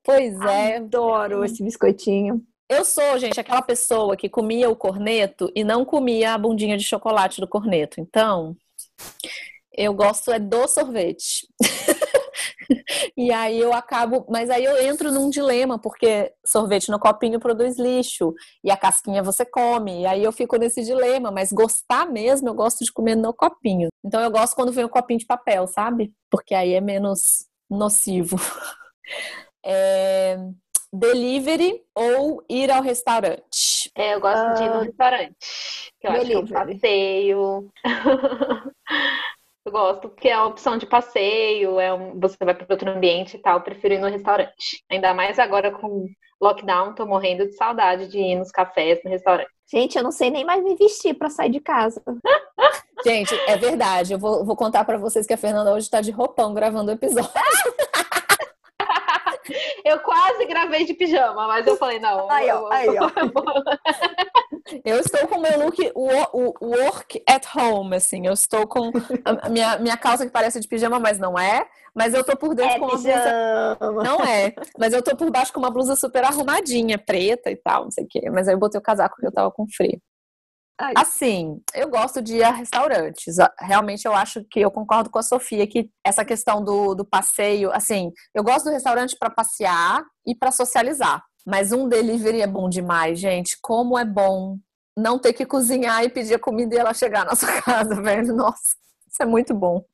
Pois 0.03 0.39
é. 0.43 0.77
Adoro 0.77 1.43
esse 1.45 1.63
biscoitinho. 1.63 2.45
Eu 2.69 2.85
sou, 2.85 3.19
gente, 3.19 3.41
aquela 3.41 3.63
pessoa 3.63 4.17
que 4.17 4.29
comia 4.29 4.69
o 4.69 4.77
corneto 4.77 5.51
e 5.55 5.65
não 5.65 5.85
comia 5.85 6.35
a 6.35 6.39
bundinha 6.39 6.77
de 6.77 6.85
chocolate 6.85 7.41
do 7.41 7.49
corneto. 7.49 8.01
Então, 8.01 8.57
eu 9.73 9.95
gosto 9.95 10.31
é 10.31 10.39
do 10.39 10.69
sorvete. 10.69 11.49
e 13.17 13.33
aí 13.33 13.59
eu 13.59 13.73
acabo, 13.73 14.27
mas 14.29 14.51
aí 14.51 14.65
eu 14.65 14.77
entro 14.83 15.11
num 15.13 15.31
dilema, 15.31 15.79
porque 15.79 16.33
sorvete 16.45 16.91
no 16.91 16.99
copinho 16.99 17.41
produz 17.41 17.79
lixo 17.79 18.35
e 18.63 18.71
a 18.71 18.77
casquinha 18.77 19.23
você 19.23 19.45
come. 19.45 20.03
E 20.03 20.07
aí 20.07 20.23
eu 20.25 20.33
fico 20.33 20.57
nesse 20.57 20.83
dilema, 20.83 21.31
mas 21.31 21.53
gostar 21.53 22.07
mesmo, 22.07 22.49
eu 22.49 22.55
gosto 22.55 22.85
de 22.85 22.93
comer 22.93 23.17
no 23.17 23.33
copinho. 23.33 23.89
Então 24.05 24.21
eu 24.21 24.31
gosto 24.31 24.55
quando 24.55 24.73
vem 24.73 24.85
o 24.85 24.89
copinho 24.89 25.19
de 25.19 25.27
papel, 25.27 25.67
sabe? 25.67 26.13
Porque 26.31 26.55
aí 26.55 26.75
é 26.75 26.81
menos 26.81 27.47
nocivo. 27.71 28.37
É 29.67 30.37
delivery 30.95 31.83
ou 31.95 32.45
ir 32.49 32.71
ao 32.71 32.81
restaurante? 32.81 33.91
É, 33.97 34.15
eu 34.15 34.21
gosto 34.21 34.55
de 34.55 34.63
ir 34.63 34.71
no 34.71 34.81
restaurante. 34.81 35.93
Que 36.01 36.07
eu 36.07 36.13
acho 36.13 36.27
que 36.27 36.33
é 36.33 36.39
um 36.39 36.45
delivery. 36.45 36.75
passeio. 36.75 37.73
eu 39.65 39.73
gosto 39.73 40.09
porque 40.11 40.29
é 40.29 40.37
uma 40.37 40.49
opção 40.49 40.77
de 40.77 40.87
passeio, 40.87 41.81
é 41.81 41.93
um, 41.93 42.19
você 42.21 42.37
vai 42.45 42.55
para 42.55 42.67
outro 42.69 42.91
ambiente 42.91 43.37
e 43.37 43.41
tal. 43.41 43.57
Eu 43.59 43.63
prefiro 43.63 43.95
ir 43.95 43.99
no 43.99 44.09
restaurante. 44.09 44.85
Ainda 44.91 45.15
mais 45.15 45.39
agora 45.39 45.71
com 45.71 46.07
lockdown, 46.41 46.95
tô 46.95 47.07
morrendo 47.07 47.47
de 47.47 47.55
saudade 47.57 48.09
de 48.09 48.19
ir 48.19 48.37
nos 48.37 48.51
cafés, 48.51 49.01
no 49.05 49.11
restaurante. 49.11 49.49
Gente, 49.71 49.97
eu 49.97 50.05
não 50.05 50.13
sei 50.13 50.31
nem 50.31 50.45
mais 50.45 50.63
me 50.63 50.77
vestir 50.77 51.15
pra 51.15 51.31
sair 51.31 51.51
de 51.51 51.61
casa. 51.61 52.03
Gente, 53.05 53.35
é 53.47 53.57
verdade. 53.57 54.13
Eu 54.13 54.19
vou, 54.19 54.45
vou 54.45 54.55
contar 54.57 54.85
pra 54.85 54.99
vocês 54.99 55.27
que 55.27 55.33
a 55.33 55.37
Fernanda 55.39 55.73
hoje 55.73 55.89
tá 55.89 56.01
de 56.03 56.11
roupão 56.11 56.53
gravando 56.53 56.91
o 56.91 56.95
episódio. 56.95 57.31
Eu 59.85 59.99
quase 60.01 60.47
gravei 60.47 60.87
de 60.87 60.95
pijama, 60.95 61.47
mas 61.47 61.67
eu 61.67 61.77
falei, 61.77 61.99
não. 61.99 62.31
Aí, 62.31 62.51
ó, 62.51 62.61
eu- 62.61 62.73
aí, 62.73 62.89
ó. 62.99 63.11
Eu 64.85 64.99
estou 64.99 65.27
com 65.29 65.37
o 65.37 65.43
meu 65.43 65.59
look 65.65 65.93
work 66.61 67.23
at 67.29 67.45
home, 67.55 67.97
assim. 67.97 68.27
Eu 68.27 68.33
estou 68.33 68.67
com 68.67 68.91
a 69.25 69.49
minha, 69.49 69.79
minha 69.79 69.97
calça 69.97 70.25
que 70.25 70.33
parece 70.33 70.59
de 70.61 70.67
pijama, 70.69 70.99
mas 70.99 71.19
não 71.19 71.39
é. 71.39 71.67
Mas 71.95 72.15
eu 72.15 72.25
tô 72.25 72.37
por 72.37 72.55
dentro 72.55 72.73
É 72.77 72.79
com 72.79 72.87
uma 72.87 72.93
blusa. 72.95 73.09
pijama. 73.13 74.03
Não 74.03 74.21
é. 74.25 74.55
Mas 74.79 74.93
eu 74.93 75.03
tô 75.03 75.15
por 75.17 75.31
baixo 75.31 75.53
com 75.53 75.61
uma 75.61 75.71
blusa 75.71 75.95
super 75.97 76.25
arrumadinha, 76.25 76.99
preta 76.99 77.51
e 77.51 77.57
tal, 77.57 77.85
não 77.85 77.91
sei 77.91 78.05
o 78.05 78.09
quê. 78.09 78.31
Mas 78.31 78.49
aí 78.49 78.55
eu 78.55 78.59
botei 78.59 78.79
o 78.79 78.83
casaco 78.83 79.15
porque 79.17 79.27
eu 79.27 79.33
tava 79.33 79.51
com 79.51 79.67
frio. 79.69 80.01
Ai. 80.81 80.93
Assim, 80.97 81.61
eu 81.73 81.89
gosto 81.89 82.21
de 82.21 82.37
ir 82.39 82.43
a 82.43 82.51
restaurantes. 82.51 83.39
Ah, 83.39 83.53
Realmente 83.61 84.07
eu 84.07 84.13
acho 84.15 84.43
que 84.51 84.61
eu 84.61 84.71
concordo 84.73 85.09
com 85.09 85.19
a 85.21 85.23
Sofia 85.23 85.67
que 85.69 85.89
essa 86.05 86.25
questão 86.25 86.65
do, 86.65 86.95
do 86.97 87.05
passeio, 87.05 87.71
assim, 87.73 88.11
eu 88.35 88.43
gosto 88.43 88.65
do 88.65 88.71
restaurante 88.73 89.15
para 89.17 89.31
passear 89.31 90.03
e 90.27 90.35
para 90.35 90.51
socializar. 90.51 91.23
Mas 91.45 91.73
um 91.73 91.89
delivery 91.89 92.41
é 92.43 92.47
bom 92.47 92.69
demais, 92.69 93.19
gente. 93.19 93.59
Como 93.61 93.99
é 93.99 94.05
bom 94.05 94.57
não 94.97 95.19
ter 95.19 95.33
que 95.33 95.45
cozinhar 95.45 96.03
e 96.05 96.09
pedir 96.09 96.35
a 96.35 96.39
comida 96.39 96.75
e 96.75 96.79
ela 96.79 96.95
chegar 96.95 97.25
na 97.25 97.35
sua 97.37 97.61
casa, 97.63 98.01
velho. 98.01 98.35
Nossa, 98.35 98.75
isso 99.09 99.23
é 99.23 99.27
muito 99.27 99.53
bom. 99.55 99.85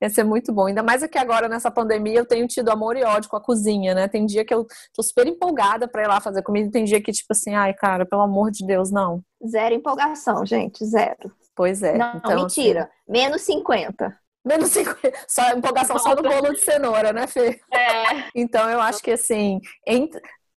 Esse 0.00 0.20
é 0.20 0.24
muito 0.24 0.52
bom. 0.52 0.66
Ainda 0.66 0.82
mais 0.82 1.02
aqui 1.02 1.16
agora 1.16 1.48
nessa 1.48 1.70
pandemia 1.70 2.18
eu 2.18 2.26
tenho 2.26 2.46
tido 2.46 2.70
amor 2.70 2.96
e 2.96 3.04
ódio 3.04 3.30
com 3.30 3.36
a 3.36 3.40
cozinha, 3.40 3.94
né? 3.94 4.08
Tem 4.08 4.26
dia 4.26 4.44
que 4.44 4.52
eu 4.52 4.66
tô 4.92 5.02
super 5.02 5.26
empolgada 5.26 5.86
pra 5.86 6.02
ir 6.02 6.08
lá 6.08 6.20
fazer 6.20 6.42
comida 6.42 6.68
e 6.68 6.70
tem 6.72 6.84
dia 6.84 7.00
que, 7.02 7.12
tipo 7.12 7.28
assim, 7.32 7.54
ai, 7.54 7.72
cara, 7.72 8.04
pelo 8.04 8.22
amor 8.22 8.50
de 8.50 8.66
Deus, 8.66 8.90
não. 8.90 9.22
Zero 9.46 9.74
empolgação, 9.74 10.44
gente, 10.44 10.84
zero. 10.84 11.32
Pois 11.54 11.82
é. 11.82 11.96
não, 11.96 12.16
então, 12.16 12.36
mentira. 12.42 12.90
Menos 13.08 13.42
50. 13.42 14.06
assim, 14.06 14.16
menos 14.44 14.70
50. 14.70 15.18
Só 15.28 15.50
empolgação 15.52 15.98
só 15.98 16.14
no 16.16 16.22
bolo 16.22 16.52
de 16.52 16.60
cenoura, 16.60 17.12
né, 17.12 17.26
Fê? 17.28 17.60
É, 17.72 18.28
Então 18.34 18.68
eu 18.68 18.80
acho 18.80 19.00
que 19.02 19.12
assim, 19.12 19.60
ent- 19.86 20.16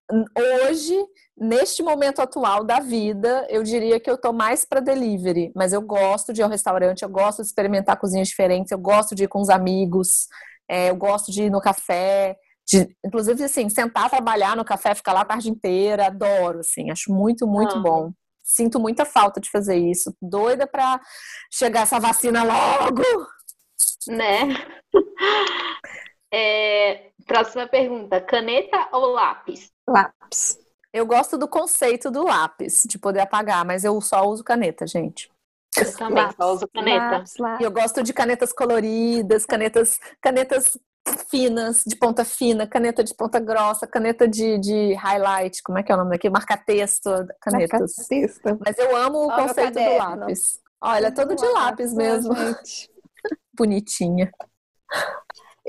hoje, 0.10 0.96
neste 1.38 1.84
momento 1.84 2.22
atual 2.22 2.64
da 2.64 2.80
vida, 2.80 3.46
eu 3.50 3.64
diria 3.64 4.00
que 4.00 4.10
eu 4.10 4.18
tô 4.18 4.32
mais 4.32 4.64
para 4.64 4.80
delivery, 4.80 5.52
mas 5.56 5.74
eu 5.74 5.82
gosto 5.82 6.32
de 6.32 6.42
ir 6.42 6.44
ao 6.44 6.50
restaurante, 6.50 7.02
eu 7.02 7.10
gosto 7.10 7.42
de 7.42 7.48
experimentar 7.48 8.00
cozinhas 8.00 8.28
diferentes, 8.30 8.72
eu 8.72 8.78
gosto 8.78 9.14
de 9.14 9.26
ir 9.26 9.28
com 9.28 9.42
os 9.42 9.50
amigos, 9.50 10.28
é, 10.70 10.90
eu 10.90 10.96
gosto 10.96 11.32
de 11.32 11.44
ir 11.44 11.50
no 11.50 11.60
café, 11.60 12.38
de, 12.68 12.88
inclusive 13.06 13.44
assim, 13.44 13.70
sentar 13.70 14.10
trabalhar 14.10 14.56
no 14.56 14.66
café, 14.66 14.94
ficar 14.96 15.14
lá 15.14 15.22
a 15.22 15.26
tarde 15.26 15.50
inteira, 15.50 16.08
adoro, 16.08 16.60
assim, 16.60 16.92
acho 16.92 17.12
muito, 17.12 17.48
muito 17.48 17.76
Amo. 17.76 17.84
bom. 17.84 18.12
Sinto 18.44 18.80
muita 18.80 19.04
falta 19.04 19.42
de 19.42 19.50
fazer 19.50 19.76
isso. 19.76 20.16
Doida 20.22 20.66
pra 20.66 21.02
chegar 21.52 21.82
essa 21.82 22.00
vacina 22.00 22.44
logo. 22.44 23.04
né? 24.08 24.48
É, 26.30 27.12
próxima 27.26 27.66
pergunta: 27.68 28.20
caneta 28.20 28.90
ou 28.92 29.14
lápis? 29.14 29.72
Lápis. 29.88 30.58
Eu 30.91 31.06
gosto 31.06 31.38
do 31.38 31.48
conceito 31.48 32.10
do 32.10 32.24
lápis, 32.24 32.84
de 32.88 32.98
poder 32.98 33.22
apagar, 33.22 33.65
mas 33.65 33.84
eu 33.84 34.00
só 34.01 34.27
uso 34.27 34.44
caneta, 34.44 34.88
gente. 34.88 35.32
Eu 35.77 35.96
também 35.96 36.24
Lápis, 36.24 36.36
só 36.36 36.53
uso 36.53 36.67
caneta. 36.67 37.17
Lápis, 37.17 37.38
lápis. 37.38 37.65
eu 37.65 37.72
gosto 37.72 38.03
de 38.03 38.13
canetas 38.13 38.51
coloridas, 38.51 39.46
canetas, 39.46 40.00
canetas 40.22 40.77
finas, 41.29 41.84
de 41.86 41.96
ponta 41.96 42.25
fina, 42.25 42.67
caneta 42.67 43.03
de 43.03 43.13
ponta 43.15 43.39
grossa, 43.39 43.88
caneta 43.88 44.27
de, 44.27 44.58
de 44.60 44.94
highlight, 44.96 45.62
como 45.63 45.77
é 45.77 45.84
que 45.84 45.91
é 45.91 45.96
o 45.96 45.98
nome 45.98 46.12
daqui? 46.12 46.29
Marca-texto, 46.29 47.10
canetas. 47.39 47.94
Marca-texto. 47.98 48.60
Mas 48.65 48.77
eu 48.77 48.96
amo 48.96 49.27
o 49.27 49.36
conceito 49.36 49.74
do 49.74 49.98
lápis. 49.98 50.60
Olha, 50.82 51.08
é 51.08 51.12
todo 51.12 51.36
de 51.36 51.46
lápis 51.46 51.94
mesmo. 51.94 52.36
gente. 52.36 52.89
Bonitinha. 53.56 54.32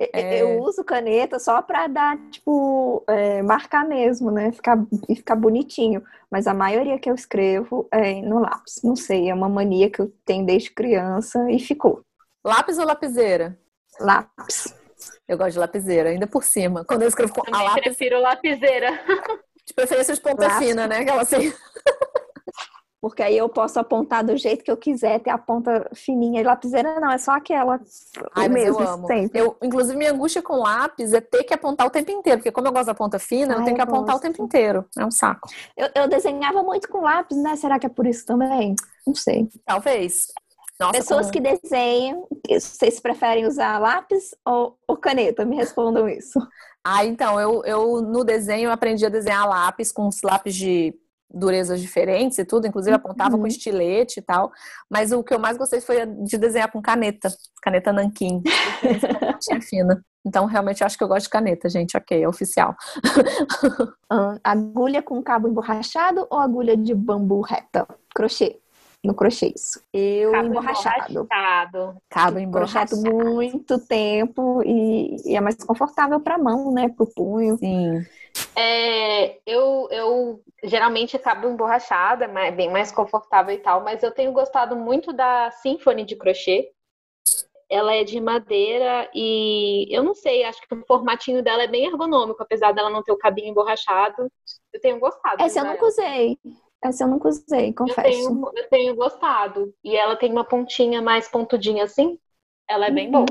Eu- 0.01 0.09
É. 0.13 0.43
Eu 0.43 0.61
uso 0.63 0.85
caneta 0.85 1.41
só 1.41 1.61
pra 1.61 1.89
dar, 1.89 2.17
tipo, 2.31 3.03
é, 3.09 3.43
marcar 3.43 3.85
mesmo, 3.85 4.31
né? 4.31 4.53
Ficar, 4.53 4.79
e 5.09 5.17
ficar 5.17 5.35
bonitinho. 5.35 6.03
Mas 6.31 6.47
a 6.47 6.55
maioria 6.55 6.99
que 7.01 7.11
eu 7.11 7.15
escrevo 7.17 7.89
é 7.91 8.21
no 8.23 8.39
lápis. 8.39 8.81
Não 8.85 8.95
sei, 8.95 9.29
é 9.29 9.35
uma 9.35 9.49
mania 9.49 9.91
que 9.91 10.01
eu 10.01 10.13
tenho 10.25 10.47
desde 10.47 10.71
criança 10.71 11.51
e 11.51 11.59
ficou. 11.59 12.03
Lápis 12.45 12.79
ou 12.79 12.87
lapiseira? 12.87 13.59
Lápis. 14.01 14.73
Eu 15.27 15.37
gosto 15.37 15.53
de 15.55 15.59
lapiseira, 15.59 16.11
ainda 16.11 16.27
por 16.29 16.45
cima. 16.45 16.85
Quando 16.85 17.03
eu 17.03 17.09
escrevo 17.09 17.33
com 17.35 17.43
a 17.55 17.63
lápis, 17.63 17.83
prefiro 17.83 18.21
lapiseira. 18.21 18.93
de 19.67 19.75
preferência 19.75 20.15
de 20.15 20.21
ponta 20.21 20.47
Lápis. 20.47 20.69
fina, 20.69 20.87
né? 20.87 20.99
Aquela 20.99 21.23
assim. 21.23 21.53
Porque 23.01 23.23
aí 23.23 23.39
eu 23.39 23.49
posso 23.49 23.79
apontar 23.79 24.25
do 24.25 24.37
jeito 24.37 24.65
que 24.65 24.71
eu 24.71 24.77
quiser, 24.77 25.21
ter 25.21 25.31
a 25.31 25.39
ponta 25.39 25.89
fininha. 25.95 26.41
E 26.41 26.45
lapiseira 26.45 26.99
não, 26.99 27.11
é 27.13 27.19
só 27.19 27.31
aquela 27.33 27.81
Ai, 28.35 28.49
mesmo, 28.49 28.81
eu 28.81 28.89
amo. 28.89 29.07
sempre. 29.07 29.39
Eu, 29.41 29.57
inclusive, 29.63 29.97
minha 29.97 30.11
angústia 30.13 30.43
com 30.43 30.57
lápis 30.57 31.13
é 31.13 31.21
ter 31.21 31.45
que 31.45 31.55
apontar 31.55 31.87
o 31.87 31.91
tempo 31.91 32.11
inteiro, 32.11 32.39
porque 32.41 32.51
como 32.51 32.67
eu 32.67 32.73
gosto 32.73 32.87
da 32.87 32.95
ponta 32.95 33.19
fina, 33.21 33.55
eu 33.55 33.59
Ai, 33.61 33.65
tenho 33.65 33.77
que 33.77 33.81
eu 33.81 33.85
apontar 33.85 34.17
o 34.17 34.19
gosto. 34.19 34.23
tempo 34.23 34.43
inteiro. 34.43 34.85
É 34.99 35.07
um 35.07 35.11
saco. 35.13 35.49
Eu, 35.77 35.89
eu 35.95 36.09
desenhava 36.09 36.63
muito 36.65 36.89
com 36.89 37.01
lápis, 37.01 37.37
né? 37.39 37.55
Será 37.55 37.79
que 37.79 37.87
é 37.87 37.89
por 37.89 38.05
isso 38.07 38.27
também? 38.27 38.75
Não 39.07 39.15
sei. 39.15 39.49
Talvez. 39.65 40.27
Nossa, 40.81 40.93
Pessoas 40.93 41.27
com- 41.27 41.33
que 41.33 41.41
desenham, 41.41 42.27
vocês 42.49 42.99
preferem 43.01 43.47
usar 43.47 43.79
lápis 43.79 44.35
ou, 44.45 44.77
ou 44.89 44.97
caneta? 44.97 45.45
Me 45.45 45.55
respondam 45.57 46.09
isso. 46.09 46.39
Ah, 46.85 47.05
então, 47.05 47.41
eu, 47.41 47.63
eu 47.65 48.01
no 48.03 48.25
desenho 48.25 48.69
eu 48.69 48.73
aprendi 48.73 49.05
a 49.05 49.09
desenhar 49.09 49.47
lápis 49.49 49.91
com 49.93 50.07
os 50.09 50.23
lápis 50.23 50.55
de 50.55 50.95
durezas 51.31 51.81
diferentes 51.81 52.39
e 52.39 52.45
tudo, 52.45 52.67
inclusive 52.67 52.95
apontava 52.97 53.35
Uhum. 53.35 53.43
com 53.43 53.47
estilete 53.47 54.21
e 54.21 54.23
tal. 54.23 54.51
Mas 54.91 55.13
o 55.13 55.23
que 55.23 55.35
eu 55.35 55.39
mais 55.39 55.57
gostei 55.59 55.81
foi 55.81 56.07
de 56.07 56.39
desenhar 56.39 56.71
com 56.73 56.81
caneta, 56.81 57.29
caneta 57.63 57.93
nanquim, 57.93 58.43
tinha 59.41 59.61
fina. 59.61 60.03
Então, 60.27 60.47
realmente, 60.47 60.81
eu 60.83 60.87
acho 60.87 60.99
que 60.99 61.05
eu 61.05 61.09
gosto 61.09 61.25
de 61.25 61.31
caneta, 61.31 61.69
gente. 61.69 61.97
Ok, 61.97 62.23
é 62.23 62.29
oficial. 62.29 62.75
Agulha 64.43 65.03
com 65.03 65.23
cabo 65.23 65.49
emborrachado 65.49 66.27
ou 66.31 66.39
agulha 66.39 66.77
de 66.77 66.95
bambu 66.95 67.41
reta? 67.41 67.87
Crochê. 68.15 68.59
No 69.05 69.15
crochê, 69.15 69.53
isso. 69.55 69.81
Eu 69.93 70.33
Cabo 70.33 70.49
emborrachado. 70.49 71.11
emborrachado. 71.13 71.97
Cabo 72.11 72.39
emborrachado. 72.39 72.97
muito 72.97 73.79
tempo 73.87 74.61
e, 74.65 75.17
e 75.25 75.37
é 75.37 75.41
mais 75.41 75.57
confortável 75.63 76.21
para 76.21 76.37
mão, 76.37 76.73
né? 76.73 76.89
Pro 76.89 77.07
punho. 77.07 77.57
Sim. 77.59 78.05
É, 78.57 79.39
eu, 79.47 79.89
eu 79.91 80.43
geralmente 80.65 81.17
acabo 81.17 81.49
emborrachada, 81.49 82.25
é 82.25 82.51
bem 82.51 82.71
mais 82.71 82.91
confortável 82.91 83.55
e 83.55 83.59
tal, 83.59 83.83
mas 83.83 84.03
eu 84.03 84.11
tenho 84.11 84.33
gostado 84.33 84.75
muito 84.75 85.13
da 85.13 85.51
Symphony 85.51 86.05
de 86.05 86.17
crochê. 86.17 86.71
Ela 87.71 87.95
é 87.95 88.03
de 88.03 88.19
madeira 88.19 89.11
e 89.15 89.87
eu 89.95 90.03
não 90.03 90.15
sei, 90.15 90.43
acho 90.43 90.61
que 90.67 90.75
o 90.75 90.85
formatinho 90.87 91.43
dela 91.43 91.63
é 91.63 91.69
bem 91.69 91.85
ergonômico, 91.85 92.43
apesar 92.43 92.73
dela 92.73 92.89
não 92.89 93.03
ter 93.03 93.13
o 93.13 93.19
cabinho 93.19 93.51
emborrachado. 93.51 94.27
Eu 94.73 94.81
tenho 94.81 94.99
gostado. 94.99 95.43
Essa 95.43 95.61
eu 95.61 95.65
nunca 95.67 95.85
usei. 95.85 96.39
Essa 96.83 97.05
eu 97.05 97.09
nunca 97.09 97.29
usei, 97.29 97.71
Eu 97.71 97.75
confesso. 97.75 98.03
tenho, 98.03 98.51
eu 98.55 98.69
tenho 98.69 98.95
gostado. 98.97 99.75
E 99.83 99.97
ela 99.97 100.17
tem 100.17 100.31
uma 100.31 100.45
pontinha 100.45 101.03
mais 101.03 101.29
pontudinha 101.29 101.85
assim. 101.85 102.19
Ela 102.69 102.87
é 102.87 102.91
bem 102.91 103.07
Uhum. 103.07 103.25
boa. 103.25 103.27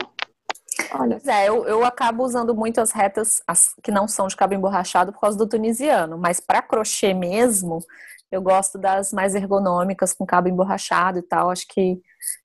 Olha, 0.99 1.15
Pois 1.17 1.27
é, 1.27 1.47
eu, 1.49 1.65
eu 1.65 1.83
acabo 1.85 2.23
usando 2.23 2.53
muito 2.55 2.79
as 2.79 2.91
retas 2.91 3.41
as 3.47 3.73
que 3.83 3.91
não 3.91 4.07
são 4.07 4.27
de 4.27 4.35
cabo 4.35 4.53
emborrachado 4.53 5.11
por 5.11 5.19
causa 5.21 5.37
do 5.37 5.47
tunisiano, 5.47 6.17
mas 6.17 6.39
para 6.39 6.61
crochê 6.61 7.13
mesmo, 7.13 7.79
eu 8.31 8.41
gosto 8.41 8.77
das 8.77 9.11
mais 9.11 9.33
ergonômicas 9.33 10.13
com 10.13 10.25
cabo 10.25 10.49
emborrachado 10.49 11.19
e 11.19 11.21
tal, 11.23 11.49
acho 11.49 11.65
que 11.67 11.99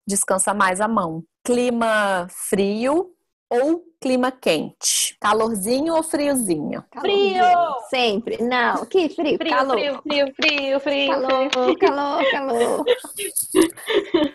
descansa 0.07 0.55
mais 0.55 0.81
a 0.81 0.89
mão. 0.89 1.25
Clima 1.45 2.27
frio 2.31 3.11
ou 3.51 3.85
clima 4.03 4.33
quente? 4.33 5.17
Calorzinho 5.21 5.95
ou 5.95 6.03
friozinho? 6.03 6.85
Frio! 7.01 7.45
Sempre. 7.89 8.43
Não, 8.43 8.85
que 8.87 9.09
frio. 9.09 9.37
Frio, 9.39 9.51
calor. 9.51 9.79
frio, 9.79 10.03
frio, 10.03 10.33
frio, 10.35 10.81
frio, 10.81 11.11
Calor, 11.13 11.51
frio. 11.53 11.79
calor, 11.79 12.31
calor. 12.31 12.85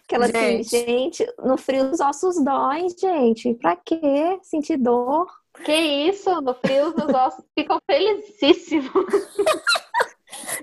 Aquela 0.03 0.25
assim, 0.25 0.63
Gente. 0.63 0.69
gente, 0.69 1.33
no 1.43 1.57
frio 1.57 1.91
os 1.91 2.00
ossos 2.00 2.41
doem, 2.43 2.88
gente. 2.97 3.53
Pra 3.55 3.75
quê? 3.75 4.39
Sentir 4.41 4.77
dor. 4.77 5.27
Que 5.65 5.74
isso? 5.74 6.29
No 6.41 6.53
frio 6.53 6.88
os 6.95 7.13
ossos 7.13 7.43
ficam 7.57 7.79
felicíssimos. 7.86 8.91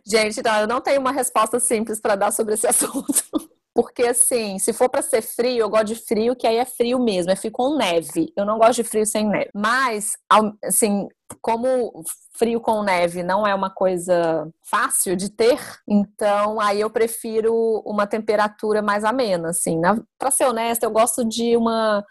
Gente, 0.07 0.39
então 0.39 0.61
eu 0.61 0.69
não 0.69 0.81
tenho 0.81 1.01
uma 1.01 1.11
resposta 1.11 1.59
simples 1.59 2.01
para 2.01 2.15
dar 2.15 2.31
sobre 2.31 2.55
esse 2.55 2.67
assunto. 2.69 3.05
Porque, 3.75 4.05
assim, 4.05 4.59
se 4.61 4.73
for 4.73 4.89
para 4.89 5.03
ser 5.03 5.21
frio, 5.21 5.59
eu 5.59 5.69
gosto 5.69 5.87
de 5.87 5.97
frio, 5.97 6.37
que 6.37 6.47
aí 6.47 6.57
é 6.57 6.65
frio 6.65 6.99
mesmo, 7.01 7.33
é 7.33 7.37
frio 7.37 7.51
com 7.51 7.77
neve. 7.77 8.33
Eu 8.37 8.45
não 8.45 8.57
gosto 8.57 8.77
de 8.77 8.85
frio 8.85 9.05
sem 9.05 9.27
neve. 9.29 9.51
Mas, 9.53 10.13
assim, 10.63 11.09
como 11.43 12.05
frio 12.39 12.61
com 12.61 12.83
neve 12.85 13.23
não 13.25 13.45
é 13.47 13.55
uma 13.55 13.71
coisa 13.71 14.49
fácil 14.63 15.17
de 15.17 15.29
ter, 15.31 15.59
então 15.89 16.61
aí 16.61 16.81
eu 16.81 16.91
prefiro 16.91 17.83
uma 17.85 18.07
temperatura 18.07 18.81
mais 18.81 19.05
amena, 19.05 19.51
assim. 19.51 19.81
Para 20.19 20.31
ser 20.31 20.45
honesta, 20.47 20.87
eu 20.87 20.91
gosto 20.91 21.25
de 21.25 21.57
uma 21.57 22.05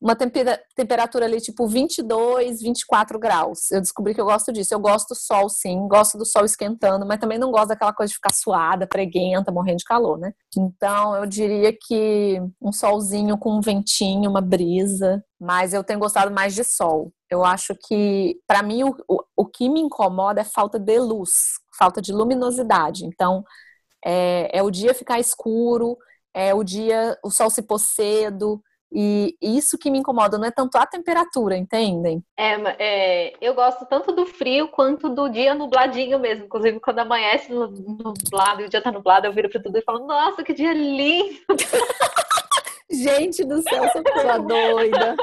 uma 0.00 0.16
temperatura 0.16 1.26
ali 1.26 1.40
tipo 1.40 1.66
22, 1.66 2.62
24 2.62 3.18
graus. 3.18 3.70
Eu 3.70 3.82
descobri 3.82 4.14
que 4.14 4.20
eu 4.20 4.24
gosto 4.24 4.50
disso. 4.50 4.72
Eu 4.72 4.80
gosto 4.80 5.08
do 5.08 5.14
sol, 5.14 5.48
sim, 5.50 5.86
gosto 5.86 6.16
do 6.16 6.24
sol 6.24 6.44
esquentando, 6.44 7.04
mas 7.06 7.20
também 7.20 7.38
não 7.38 7.50
gosto 7.50 7.68
daquela 7.68 7.92
coisa 7.92 8.08
de 8.08 8.14
ficar 8.14 8.32
suada, 8.32 8.86
preguenta, 8.86 9.52
morrendo 9.52 9.78
de 9.78 9.84
calor, 9.84 10.18
né? 10.18 10.32
Então 10.56 11.14
eu 11.16 11.26
diria 11.26 11.76
que 11.78 12.40
um 12.60 12.72
solzinho 12.72 13.36
com 13.36 13.58
um 13.58 13.60
ventinho, 13.60 14.30
uma 14.30 14.40
brisa, 14.40 15.22
mas 15.38 15.74
eu 15.74 15.84
tenho 15.84 16.00
gostado 16.00 16.32
mais 16.32 16.54
de 16.54 16.64
sol. 16.64 17.12
Eu 17.30 17.44
acho 17.44 17.74
que, 17.86 18.40
para 18.46 18.62
mim, 18.62 18.82
o, 18.84 18.96
o, 19.06 19.22
o 19.36 19.46
que 19.46 19.68
me 19.68 19.80
incomoda 19.80 20.40
é 20.40 20.44
falta 20.44 20.78
de 20.78 20.98
luz, 20.98 21.30
falta 21.78 22.00
de 22.00 22.12
luminosidade. 22.12 23.04
Então, 23.04 23.44
é, 24.04 24.58
é 24.58 24.62
o 24.62 24.70
dia 24.70 24.94
ficar 24.94 25.20
escuro, 25.20 25.96
é 26.34 26.54
o 26.54 26.64
dia, 26.64 27.18
o 27.22 27.30
sol 27.30 27.50
se 27.50 27.62
pôr 27.62 27.78
cedo, 27.78 28.62
e 28.92 29.36
isso 29.40 29.78
que 29.78 29.90
me 29.90 29.98
incomoda, 29.98 30.36
não 30.36 30.46
é 30.46 30.50
tanto 30.50 30.76
a 30.76 30.86
temperatura, 30.86 31.56
entendem? 31.56 32.22
É, 32.36 32.54
é, 32.78 33.32
eu 33.40 33.54
gosto 33.54 33.86
tanto 33.86 34.12
do 34.12 34.26
frio 34.26 34.68
quanto 34.68 35.08
do 35.08 35.28
dia 35.28 35.54
nubladinho 35.54 36.18
mesmo. 36.18 36.46
Inclusive, 36.46 36.80
quando 36.80 36.98
amanhece 36.98 37.52
nublado 37.52 38.62
e 38.62 38.64
o 38.64 38.68
dia 38.68 38.82
tá 38.82 38.90
nublado, 38.90 39.26
eu 39.26 39.32
viro 39.32 39.48
pra 39.48 39.62
tudo 39.62 39.78
e 39.78 39.82
falo, 39.82 40.06
nossa, 40.06 40.42
que 40.42 40.52
dia 40.52 40.72
lindo! 40.72 41.38
Gente 42.90 43.44
do 43.44 43.62
céu, 43.62 43.84
sou 43.92 44.02
doida. 44.42 45.16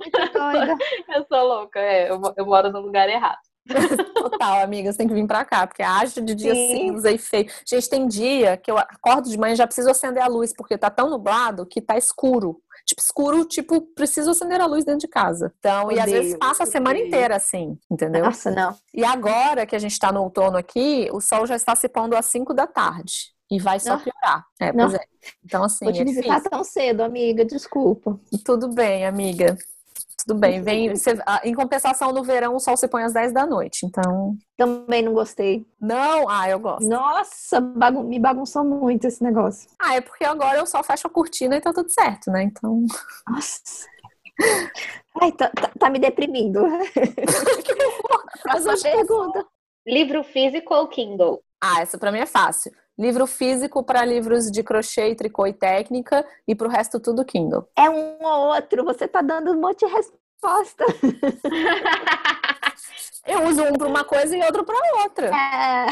Muito 0.00 0.32
doida. 0.32 0.76
Eu 1.14 1.24
sou 1.28 1.46
louca, 1.46 1.78
é, 1.78 2.10
eu, 2.10 2.20
eu 2.36 2.44
moro 2.44 2.72
no 2.72 2.80
lugar 2.80 3.08
errado. 3.08 3.38
Total, 4.14 4.62
amiga, 4.62 4.90
você 4.90 4.98
tem 4.98 5.06
que 5.06 5.14
vir 5.14 5.26
pra 5.26 5.44
cá, 5.44 5.66
porque 5.66 5.82
acho 5.82 6.20
de 6.20 6.34
dia 6.34 6.54
Sim. 6.54 6.68
cinza 6.70 7.12
e 7.12 7.18
feio. 7.18 7.48
Gente, 7.64 7.88
tem 7.88 8.08
dia 8.08 8.56
que 8.56 8.70
eu 8.70 8.76
acordo 8.76 9.30
de 9.30 9.38
manhã 9.38 9.52
e 9.52 9.56
já 9.56 9.66
preciso 9.66 9.88
acender 9.88 10.22
a 10.22 10.26
luz, 10.26 10.52
porque 10.52 10.76
tá 10.76 10.90
tão 10.90 11.10
nublado 11.10 11.64
que 11.64 11.80
tá 11.80 11.96
escuro. 11.96 12.60
Tipo, 12.86 13.00
escuro, 13.00 13.44
tipo, 13.44 13.80
preciso 13.94 14.30
acender 14.30 14.60
a 14.60 14.66
luz 14.66 14.84
dentro 14.84 15.00
de 15.00 15.08
casa. 15.08 15.52
Então, 15.58 15.90
e 15.92 15.98
às 15.98 16.10
vezes 16.10 16.36
passa 16.36 16.64
a 16.64 16.66
semana 16.66 16.96
odeio. 16.96 17.06
inteira 17.06 17.36
assim, 17.36 17.78
entendeu? 17.90 18.24
Nossa, 18.24 18.50
não. 18.50 18.76
E 18.92 19.04
agora 19.04 19.64
que 19.66 19.76
a 19.76 19.78
gente 19.78 19.98
tá 19.98 20.10
no 20.12 20.22
outono 20.22 20.56
aqui, 20.56 21.08
o 21.12 21.20
sol 21.20 21.46
já 21.46 21.56
está 21.56 21.74
se 21.74 21.88
pondo 21.88 22.16
às 22.16 22.26
5 22.26 22.52
da 22.52 22.66
tarde. 22.66 23.32
E 23.50 23.58
vai 23.58 23.78
só 23.78 23.98
piorar. 23.98 24.46
É, 24.58 24.72
pois 24.72 24.94
é. 24.94 25.00
Então, 25.44 25.62
assim. 25.62 25.84
Vou 25.84 25.92
te 25.92 26.00
é 26.00 26.04
visitar 26.04 26.36
difícil. 26.36 26.50
tão 26.50 26.64
cedo, 26.64 27.02
amiga, 27.02 27.44
desculpa. 27.44 28.18
Tudo 28.44 28.68
bem, 28.68 29.04
amiga. 29.04 29.58
Tudo 30.26 30.38
bem, 30.38 30.62
vem. 30.62 30.90
Você, 30.94 31.18
em 31.44 31.54
compensação, 31.54 32.12
no 32.12 32.22
verão 32.22 32.54
o 32.54 32.60
sol 32.60 32.76
se 32.76 32.88
põe 32.88 33.02
às 33.02 33.12
10 33.12 33.32
da 33.32 33.46
noite, 33.46 33.86
então. 33.86 34.36
Também 34.56 35.02
não 35.02 35.12
gostei. 35.12 35.66
Não? 35.80 36.28
Ah, 36.28 36.48
eu 36.48 36.58
gosto. 36.58 36.88
Nossa, 36.88 37.60
bagun 37.60 38.04
me 38.04 38.18
bagunçou 38.18 38.64
muito 38.64 39.06
esse 39.06 39.22
negócio. 39.22 39.68
Ah, 39.78 39.96
é 39.96 40.00
porque 40.00 40.24
agora 40.24 40.58
eu 40.58 40.66
só 40.66 40.82
fecho 40.82 41.06
a 41.06 41.10
cortina 41.10 41.56
e 41.56 41.60
tá 41.60 41.72
tudo 41.72 41.90
certo, 41.90 42.30
né? 42.30 42.44
Então. 42.44 42.84
Nossa. 43.28 43.86
Ai, 45.20 45.32
tá, 45.32 45.50
tá, 45.50 45.70
tá 45.78 45.90
me 45.90 45.98
deprimindo. 45.98 46.62
Faz 48.42 48.64
uma 48.64 48.78
pergunta. 48.78 49.46
Livro 49.86 50.22
físico 50.22 50.74
ou 50.74 50.88
Kindle? 50.88 51.42
Ah, 51.60 51.80
essa 51.80 51.98
pra 51.98 52.10
mim 52.10 52.18
é 52.18 52.26
fácil. 52.26 52.72
Livro 53.02 53.26
físico 53.26 53.82
para 53.82 54.04
livros 54.04 54.48
de 54.48 54.62
crochê, 54.62 55.12
tricô 55.16 55.44
e 55.44 55.52
técnica 55.52 56.24
e 56.46 56.54
para 56.54 56.68
o 56.68 56.70
resto 56.70 57.00
tudo 57.00 57.24
Kindle. 57.24 57.66
É 57.76 57.90
um 57.90 58.24
ou 58.24 58.54
outro, 58.54 58.84
você 58.84 59.08
tá 59.08 59.20
dando 59.20 59.50
um 59.50 59.60
monte 59.60 59.84
de 59.84 59.92
resposta. 59.92 60.84
eu 63.26 63.42
uso 63.48 63.64
um 63.64 63.72
para 63.72 63.88
uma 63.88 64.04
coisa 64.04 64.36
e 64.36 64.44
outro 64.44 64.62
para 64.62 64.76
outra. 65.02 65.32
É. 65.36 65.86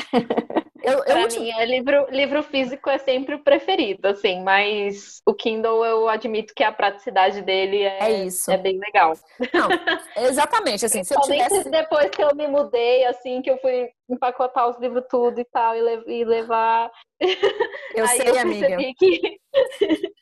Eu, 0.91 0.99
eu 0.99 1.05
pra 1.05 1.41
mim, 1.41 1.51
é 1.51 1.65
livro, 1.65 2.07
livro 2.11 2.43
físico 2.43 2.91
é 2.91 2.99
sempre 2.99 3.37
o 3.37 3.43
preferido, 3.43 4.09
assim, 4.09 4.43
mas 4.43 5.21
o 5.27 5.33
Kindle 5.33 5.85
eu 5.85 6.09
admito 6.09 6.53
que 6.55 6.65
a 6.65 6.73
praticidade 6.73 7.43
dele 7.43 7.83
é, 7.83 7.99
é, 8.01 8.25
isso. 8.25 8.51
é 8.51 8.57
bem 8.57 8.79
legal. 8.79 9.13
Não, 9.53 9.69
exatamente, 10.29 10.85
assim, 10.85 11.05
se 11.05 11.15
eu 11.15 11.21
tivesse... 11.21 11.71
depois 11.71 12.11
que 12.11 12.23
eu 12.23 12.35
me 12.35 12.49
mudei, 12.49 13.05
assim, 13.05 13.41
que 13.41 13.51
eu 13.51 13.59
fui 13.59 13.89
empacotar 14.09 14.69
os 14.69 14.79
livros 14.79 15.05
tudo 15.09 15.41
e 15.41 15.45
tal, 15.45 15.77
e, 15.77 16.25
levar... 16.25 16.91
Eu 17.95 18.07
sei, 18.07 18.29
eu 18.29 18.39
amiga. 18.39 18.79
Que... 18.97 19.39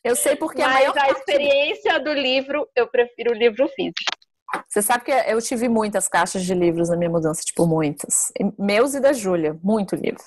Eu 0.02 0.16
sei 0.16 0.34
porque 0.34 0.62
mas 0.62 0.70
a 0.70 0.74
maior 0.74 0.98
a 0.98 1.10
experiência 1.10 2.00
do 2.00 2.12
livro, 2.12 2.66
eu 2.74 2.88
prefiro 2.88 3.32
o 3.32 3.34
livro 3.34 3.68
físico. 3.68 4.17
Você 4.68 4.82
sabe 4.82 5.04
que 5.04 5.10
eu 5.10 5.40
tive 5.42 5.68
muitas 5.68 6.08
caixas 6.08 6.42
de 6.44 6.54
livros 6.54 6.88
na 6.88 6.96
minha 6.96 7.10
mudança, 7.10 7.42
tipo, 7.42 7.66
muitas. 7.66 8.32
Meus 8.58 8.94
e 8.94 9.00
da 9.00 9.12
Júlia, 9.12 9.58
muito 9.62 9.94
livro. 9.94 10.22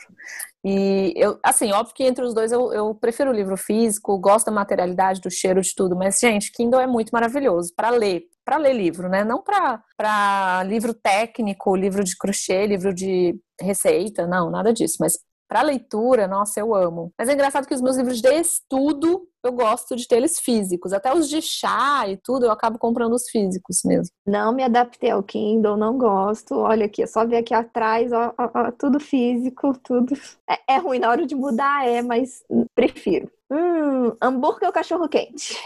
E 0.64 1.14
eu, 1.16 1.40
assim, 1.44 1.72
óbvio 1.72 1.96
que 1.96 2.04
entre 2.04 2.24
os 2.24 2.34
dois 2.34 2.52
eu, 2.52 2.72
eu 2.72 2.94
prefiro 2.94 3.32
o 3.32 3.34
livro 3.34 3.58
físico, 3.58 4.18
gosto 4.20 4.46
da 4.46 4.52
materialidade, 4.52 5.22
do 5.22 5.32
cheiro, 5.32 5.62
de 5.62 5.74
tudo, 5.74 5.96
mas, 5.96 6.20
gente, 6.20 6.52
Kindle 6.52 6.80
é 6.80 6.88
muito 6.88 7.10
maravilhoso 7.12 7.74
para 7.76 7.90
ler, 7.90 8.24
para 8.46 8.58
ler 8.58 8.74
livro, 8.74 9.10
né? 9.10 9.24
Não 9.24 9.42
para 9.42 10.64
livro 10.68 10.94
técnico, 10.94 11.76
livro 11.76 12.04
de 12.04 12.16
crochê, 12.16 12.68
livro 12.68 12.94
de 12.94 13.36
receita, 13.60 14.28
não, 14.28 14.52
nada 14.52 14.72
disso, 14.72 14.98
mas 15.00 15.18
para 15.52 15.64
leitura, 15.64 16.30
nossa, 16.30 16.62
eu 16.62 16.74
amo. 16.74 17.12
Mas 17.20 17.28
é 17.28 17.34
engraçado 17.34 17.68
que 17.68 17.74
os 17.74 17.82
meus 17.82 17.98
livros 17.98 18.22
de 18.22 18.34
estudo, 18.36 19.28
eu 19.44 19.52
gosto 19.52 19.98
de 19.98 20.08
ter 20.08 20.16
eles 20.16 20.40
físicos. 20.40 20.94
Até 20.94 21.14
os 21.14 21.28
de 21.28 21.42
chá 21.42 22.08
e 22.08 22.16
tudo, 22.16 22.46
eu 22.46 22.52
acabo 22.52 22.80
comprando 22.80 23.12
os 23.12 23.30
físicos 23.30 23.82
mesmo. 23.84 24.16
Não 24.26 24.54
me 24.54 24.64
adaptei 24.64 25.10
ao 25.12 25.22
Kindle, 25.22 25.76
não 25.76 25.98
gosto. 25.98 26.56
Olha 26.56 26.86
aqui, 26.86 27.04
é 27.04 27.06
só 27.06 27.26
ver 27.26 27.36
aqui 27.36 27.54
atrás, 27.54 28.14
ó, 28.14 28.34
ó, 28.38 28.50
ó 28.56 28.72
tudo 28.72 28.98
físico, 28.98 29.78
tudo. 29.84 30.16
É, 30.50 30.76
é, 30.76 30.78
ruim 30.78 31.00
na 31.00 31.10
hora 31.10 31.26
de 31.28 31.36
mudar, 31.36 31.86
é, 31.86 32.02
mas 32.02 32.42
prefiro. 32.74 33.30
Hum, 33.52 34.16
hambúrguer 34.22 34.70
ou 34.70 34.74
cachorro 34.74 35.10
quente? 35.10 35.60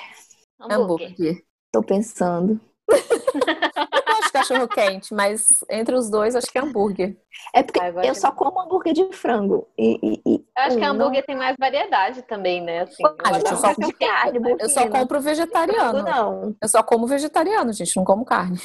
Hambúrguer. 0.60 1.10
hambúrguer. 1.12 1.44
Tô 1.72 1.84
pensando. 1.84 2.60
eu 4.54 4.68
cachorro 4.68 4.68
quente, 4.68 5.14
mas 5.14 5.64
entre 5.70 5.96
os 5.96 6.10
dois 6.10 6.36
acho 6.36 6.48
que 6.52 6.58
é 6.58 6.62
hambúrguer. 6.62 7.18
É 7.54 7.64
porque 7.64 7.80
Agora 7.80 8.06
eu 8.06 8.16
só 8.16 8.32
como 8.32 8.62
hambúrguer 8.62 8.94
de 8.94 9.12
frango. 9.14 9.68
E, 9.78 10.00
e, 10.02 10.22
e 10.26 10.34
eu 10.36 10.64
acho 10.64 10.78
que 10.78 10.84
hambúrguer 10.84 11.22
não... 11.22 11.26
tem 11.26 11.36
mais 11.36 11.56
variedade 11.60 12.22
também, 12.24 12.62
né? 12.62 12.82
Assim, 12.82 13.04
ah, 13.24 13.34
gente, 13.34 13.52
eu, 13.52 13.58
só, 13.58 13.74
de 13.74 13.94
carne, 13.94 14.40
eu 14.60 14.70
só 14.70 14.88
compro 14.90 15.20
vegetariano. 15.20 16.04
Não. 16.04 16.56
Eu 16.62 16.68
só 16.68 16.84
como 16.84 17.08
vegetariano, 17.08 17.74
gente, 17.74 17.96
não 17.96 18.04
como 18.04 18.26
carne. 18.26 18.60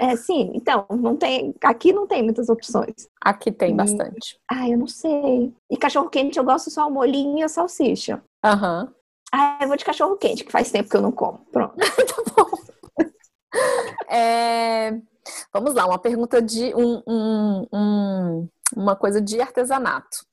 É, 0.00 0.16
sim, 0.16 0.50
então, 0.54 0.86
não 0.90 1.14
tem. 1.14 1.54
Aqui 1.62 1.92
não 1.92 2.06
tem 2.06 2.22
muitas 2.22 2.48
opções. 2.48 3.06
Aqui 3.20 3.52
tem 3.52 3.76
bastante. 3.76 4.38
Ah, 4.50 4.68
eu 4.68 4.78
não 4.78 4.86
sei. 4.86 5.52
E 5.70 5.76
cachorro 5.76 6.08
quente 6.08 6.38
eu 6.38 6.44
gosto 6.44 6.70
só 6.70 6.88
o 6.88 6.90
molinho 6.90 7.38
e 7.38 7.42
a 7.42 7.48
salsicha. 7.48 8.22
Aham. 8.42 8.84
Uhum. 8.84 8.94
Ah, 9.36 9.58
eu 9.60 9.66
vou 9.66 9.76
de 9.76 9.84
cachorro 9.84 10.16
quente, 10.16 10.44
que 10.44 10.52
faz 10.52 10.70
tempo 10.70 10.88
que 10.88 10.96
eu 10.96 11.02
não 11.02 11.10
como. 11.10 11.44
Pronto. 11.52 11.74
tá 11.76 12.32
bom. 12.36 12.73
É, 14.08 14.92
vamos 15.52 15.74
lá, 15.74 15.86
uma 15.86 15.98
pergunta 15.98 16.40
de 16.40 16.74
um, 16.74 17.02
um, 17.06 17.66
um, 17.72 18.48
uma 18.76 18.94
coisa 18.94 19.20
de 19.20 19.40
artesanato. 19.40 20.24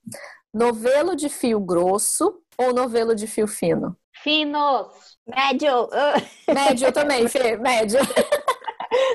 Novelo 0.53 1.15
de 1.15 1.29
fio 1.29 1.60
grosso 1.60 2.41
ou 2.57 2.73
novelo 2.73 3.15
de 3.15 3.25
fio 3.27 3.47
fino? 3.47 3.97
Finos. 4.23 5.17
Médio. 5.27 5.89
Médio 6.47 6.91
também, 6.91 7.27
Fê, 7.27 7.57
médio. 7.57 7.99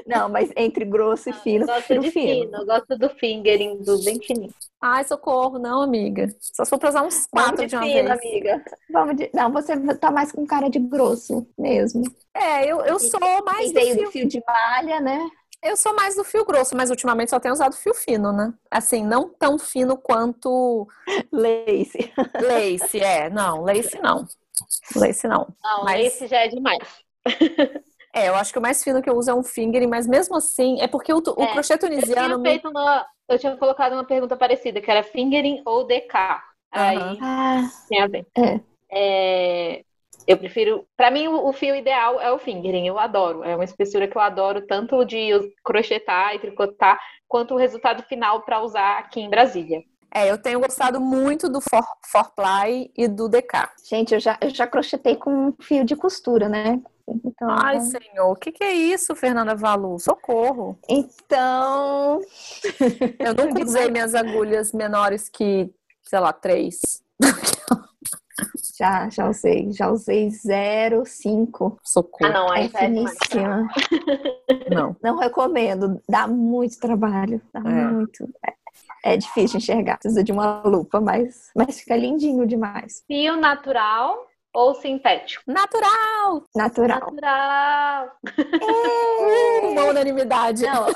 Não, 0.07 0.29
mas 0.29 0.51
entre 0.57 0.85
grosso 0.85 1.31
e 1.31 1.33
fino, 1.33 1.65
eu 1.65 1.67
gosto 1.67 2.01
de 2.01 2.11
fino. 2.11 2.45
fino. 2.45 2.57
Eu 2.57 2.67
gosto 2.67 2.99
do 2.99 3.09
fingering, 3.11 3.79
do 3.83 4.03
bem 4.05 4.21
fininho. 4.21 4.55
Ai, 4.81 5.05
socorro, 5.05 5.59
não, 5.59 5.83
amiga. 5.83 6.29
Só 6.41 6.65
se 6.65 6.71
for 6.71 6.79
pra 6.79 6.91
usar 6.91 7.03
uns 7.03 7.27
quatro 7.27 7.63
de, 7.63 7.69
de 7.69 7.77
uma 7.77 7.85
fino, 7.85 8.09
vez. 8.09 8.11
amiga. 8.11 8.65
Vamos 8.91 9.17
de... 9.17 9.31
Não, 9.33 9.51
você 9.51 9.77
tá 9.97 10.11
mais 10.11 10.33
com 10.33 10.47
cara 10.47 10.69
de 10.69 10.79
grosso 10.79 11.47
mesmo. 11.59 12.03
É, 12.35 12.71
eu, 12.71 12.81
eu 12.83 12.99
sou 12.99 13.21
mais 13.45 13.73
do 13.73 13.81
fio... 13.81 13.97
do 13.97 14.11
fio 14.11 14.29
de 14.29 14.43
malha, 14.47 15.01
né? 15.01 15.19
Eu 15.63 15.77
sou 15.77 15.95
mais 15.95 16.15
do 16.15 16.23
fio 16.23 16.45
grosso, 16.45 16.77
mas 16.77 16.91
ultimamente 16.91 17.31
só 17.31 17.41
tenho 17.41 17.55
usado 17.55 17.75
fio 17.75 17.95
fino, 17.95 18.33
né? 18.33 18.53
Assim, 18.71 19.05
não 19.05 19.29
tão 19.29 19.59
fino 19.59 19.97
quanto. 19.97 20.87
Lace. 21.33 22.13
Lace, 22.41 23.01
é. 23.01 23.29
Não, 23.31 23.63
lace 23.63 23.99
não. 24.01 24.27
Lace 24.95 25.27
não. 25.27 25.49
Não, 25.63 25.85
mas... 25.85 26.05
lace 26.05 26.27
já 26.29 26.39
é 26.39 26.49
demais. 26.49 26.87
É, 28.17 28.31
eu 28.31 28.35
acho 28.35 28.51
que 28.51 28.59
o 28.59 28.63
mais 28.63 28.83
fino 28.83 29.03
que 29.03 29.11
eu 29.11 29.15
uso 29.15 29.31
é 29.31 29.35
um 29.35 29.43
fingering, 29.43 29.89
mas 29.89 30.07
mesmo 30.07 30.35
assim, 30.37 30.81
é 30.81 30.89
porque 30.89 31.13
o, 31.13 31.19
o 31.19 31.43
é, 31.43 31.53
crochê 31.53 31.77
tunisiano. 31.77 32.37
Eu 32.37 32.43
tinha, 32.43 32.51
feito 32.51 32.69
uma, 32.71 33.07
eu 33.29 33.39
tinha 33.39 33.55
colocado 33.59 33.93
uma 33.93 34.05
pergunta 34.05 34.35
parecida, 34.35 34.81
que 34.81 34.91
era 34.91 35.03
fingering 35.03 35.61
ou 35.67 35.87
DK. 35.87 36.15
Aí 36.73 37.19
ah, 37.21 37.69
tem 37.91 38.01
a 38.01 38.07
ver. 38.07 38.27
É. 38.35 38.61
É, 38.91 39.83
eu 40.27 40.39
prefiro. 40.39 40.87
Para 40.97 41.11
mim, 41.11 41.29
o, 41.29 41.47
o, 41.47 41.53
fio 41.53 41.77
ideal 41.77 42.19
é 42.19 42.33
o 42.33 42.39
fingering, 42.39 42.87
eu 42.87 42.99
adoro. 42.99 43.45
É 43.45 43.55
uma 43.55 43.65
espessura 43.65 44.09
que 44.09 44.17
eu 44.17 44.23
adoro, 44.23 44.67
tanto 44.67 45.05
de 45.05 45.29
crochetar 45.63 46.35
e 46.35 46.39
tricotar, 46.39 46.99
quanto 47.29 47.53
o 47.53 47.59
resultado 47.59 48.03
final 48.05 48.41
para 48.41 48.63
usar 48.63 48.99
aqui 48.99 49.21
em 49.21 49.29
Brasília. 49.29 49.83
É, 50.15 50.31
eu 50.31 50.39
tenho 50.39 50.61
gostado 50.61 50.99
muito 50.99 51.51
do 51.51 51.61
For, 51.61 51.85
Forply 52.11 52.91
e 52.97 53.07
do 53.09 53.29
DK. 53.29 53.69
Gente, 53.87 54.15
eu 54.15 54.21
já, 54.21 54.39
eu 54.41 54.49
já 54.49 54.67
crochetei 54.67 55.17
com 55.17 55.53
fio 55.61 55.85
de 55.85 55.95
costura, 55.95 56.49
né? 56.49 56.81
Então, 57.09 57.49
Ai, 57.51 57.81
senhor, 57.81 58.31
o 58.31 58.35
que, 58.35 58.51
que, 58.51 58.65
é 58.65 58.73
isso, 58.73 59.15
Fernanda 59.15 59.55
Valu? 59.55 59.99
Socorro! 59.99 60.79
Então. 60.89 62.21
Eu 63.19 63.35
nunca 63.35 63.63
usei 63.65 63.91
minhas 63.91 64.15
agulhas 64.15 64.73
menores 64.73 65.29
que, 65.29 65.71
sei 66.03 66.19
lá, 66.19 66.33
três. 66.33 67.03
Já, 68.77 69.09
já 69.09 69.29
usei. 69.29 69.73
Já 69.73 69.91
usei 69.91 70.29
0,5. 70.29 71.79
Socorro. 71.83 72.31
Ah, 72.31 72.33
não, 72.33 72.55
é 72.55 72.69
finíssima. 72.69 73.69
Não. 74.71 74.97
Não 75.03 75.17
recomendo. 75.17 76.01
Dá 76.09 76.27
muito 76.27 76.79
trabalho. 76.79 77.41
Dá 77.53 77.61
é. 77.61 77.63
muito. 77.63 78.29
É, 78.45 79.15
é 79.15 79.17
difícil 79.17 79.59
enxergar. 79.59 79.99
Precisa 79.99 80.23
de 80.23 80.33
uma 80.33 80.61
lupa, 80.63 81.01
mas, 81.01 81.51
mas 81.57 81.81
fica 81.81 81.97
lindinho 81.97 82.47
demais. 82.47 83.03
Fio 83.07 83.37
natural 83.37 84.27
ou 84.57 84.75
sintético? 84.75 85.45
Natural! 85.47 86.43
Natural. 86.57 86.99
Natural! 86.99 88.11
É. 89.63 89.67
Uma 89.69 89.85
unanimidade. 89.85 90.63
Não, 90.63 90.87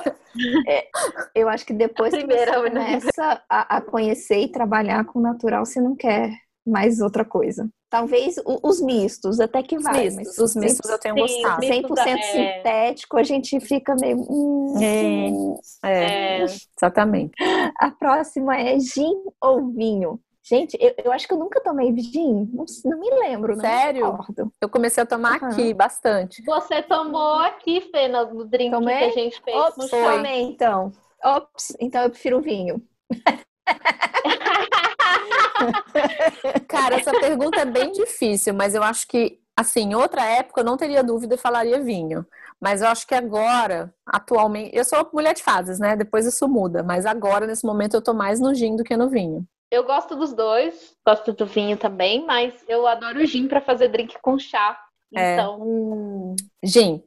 é, 0.66 0.88
eu 1.34 1.46
acho 1.46 1.66
que 1.66 1.74
depois 1.74 2.14
que 2.14 2.24
você 2.24 2.46
começa 2.46 3.42
a, 3.50 3.76
a, 3.76 3.80
conhecer 3.82 4.38
e 4.38 4.48
trabalhar 4.50 5.04
com 5.04 5.20
natural, 5.20 5.66
você 5.66 5.78
não 5.78 5.94
quer 5.94 6.30
mais 6.66 7.00
outra 7.00 7.22
coisa. 7.22 7.68
Talvez 7.90 8.36
os 8.62 8.80
mistos, 8.80 9.40
até 9.40 9.62
que 9.62 9.76
vai. 9.78 10.08
Os 10.08 10.16
mistos, 10.16 10.38
os 10.38 10.56
mistos 10.56 10.90
eu 10.90 10.98
tenho 10.98 11.28
sim, 11.28 11.42
gostado. 11.42 11.66
100% 11.66 12.06
é... 12.06 12.22
sintético, 12.22 13.18
a 13.18 13.22
gente 13.22 13.60
fica 13.60 13.94
meio... 14.00 14.24
Hum, 14.30 14.74
é, 14.80 16.40
é, 16.40 16.42
exatamente. 16.44 17.32
A 17.78 17.90
próxima 17.90 18.56
é 18.56 18.78
gin 18.78 19.12
ou 19.42 19.70
vinho? 19.72 20.18
Gente, 20.42 20.76
eu, 20.80 20.94
eu 21.04 21.12
acho 21.12 21.28
que 21.28 21.34
eu 21.34 21.38
nunca 21.38 21.60
tomei 21.60 21.94
gin. 21.98 22.50
Não, 22.52 22.64
não 22.84 22.98
me 22.98 23.10
lembro, 23.10 23.54
não 23.54 23.60
Sério? 23.60 24.18
Eu 24.60 24.68
comecei 24.68 25.02
a 25.02 25.06
tomar 25.06 25.40
uhum. 25.40 25.48
aqui 25.48 25.74
bastante. 25.74 26.42
Você 26.42 26.82
tomou 26.82 27.34
aqui, 27.40 27.82
Fê, 27.92 28.08
no 28.08 28.44
drink 28.44 28.70
Tomei? 28.70 28.98
que 28.98 29.04
a 29.04 29.10
gente 29.10 29.42
fez 29.42 29.56
Ops. 29.56 29.90
Tomei, 29.90 30.42
então. 30.42 30.92
Ops, 31.22 31.76
então 31.78 32.02
eu 32.02 32.10
prefiro 32.10 32.40
vinho. 32.40 32.82
Cara, 36.68 36.96
essa 36.96 37.12
pergunta 37.12 37.60
é 37.60 37.66
bem 37.66 37.92
difícil, 37.92 38.54
mas 38.54 38.74
eu 38.74 38.82
acho 38.82 39.06
que, 39.06 39.38
assim, 39.54 39.90
em 39.90 39.94
outra 39.94 40.24
época 40.24 40.62
eu 40.62 40.64
não 40.64 40.78
teria 40.78 41.04
dúvida 41.04 41.34
e 41.34 41.38
falaria 41.38 41.82
vinho. 41.82 42.26
Mas 42.58 42.82
eu 42.82 42.88
acho 42.88 43.06
que 43.06 43.14
agora, 43.14 43.92
atualmente, 44.06 44.74
eu 44.74 44.84
sou 44.84 45.08
mulher 45.12 45.34
de 45.34 45.42
fases, 45.42 45.78
né? 45.78 45.96
Depois 45.96 46.26
isso 46.26 46.48
muda, 46.48 46.82
mas 46.82 47.04
agora, 47.04 47.46
nesse 47.46 47.64
momento, 47.64 47.94
eu 47.94 48.02
tô 48.02 48.14
mais 48.14 48.40
no 48.40 48.54
gin 48.54 48.76
do 48.76 48.84
que 48.84 48.96
no 48.96 49.08
vinho. 49.08 49.46
Eu 49.70 49.84
gosto 49.84 50.16
dos 50.16 50.32
dois, 50.32 50.96
gosto 51.06 51.32
do 51.32 51.46
vinho 51.46 51.76
também, 51.76 52.24
mas 52.26 52.52
eu 52.68 52.86
adoro 52.86 53.24
gin 53.24 53.46
para 53.46 53.60
fazer 53.60 53.88
drink 53.88 54.16
com 54.20 54.38
chá. 54.38 54.78
É. 55.14 55.34
Então. 55.34 56.36
Gin. 56.62 57.02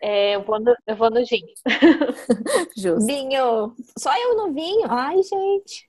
É, 0.00 0.36
eu, 0.36 0.42
vou 0.42 0.60
no, 0.60 0.74
eu 0.86 0.96
vou 0.96 1.10
no 1.10 1.24
gin. 1.24 1.44
Justo. 2.76 3.06
Vinho. 3.06 3.74
Só 3.98 4.16
eu 4.16 4.36
no 4.36 4.52
vinho? 4.52 4.86
Ai, 4.88 5.16
gente. 5.22 5.88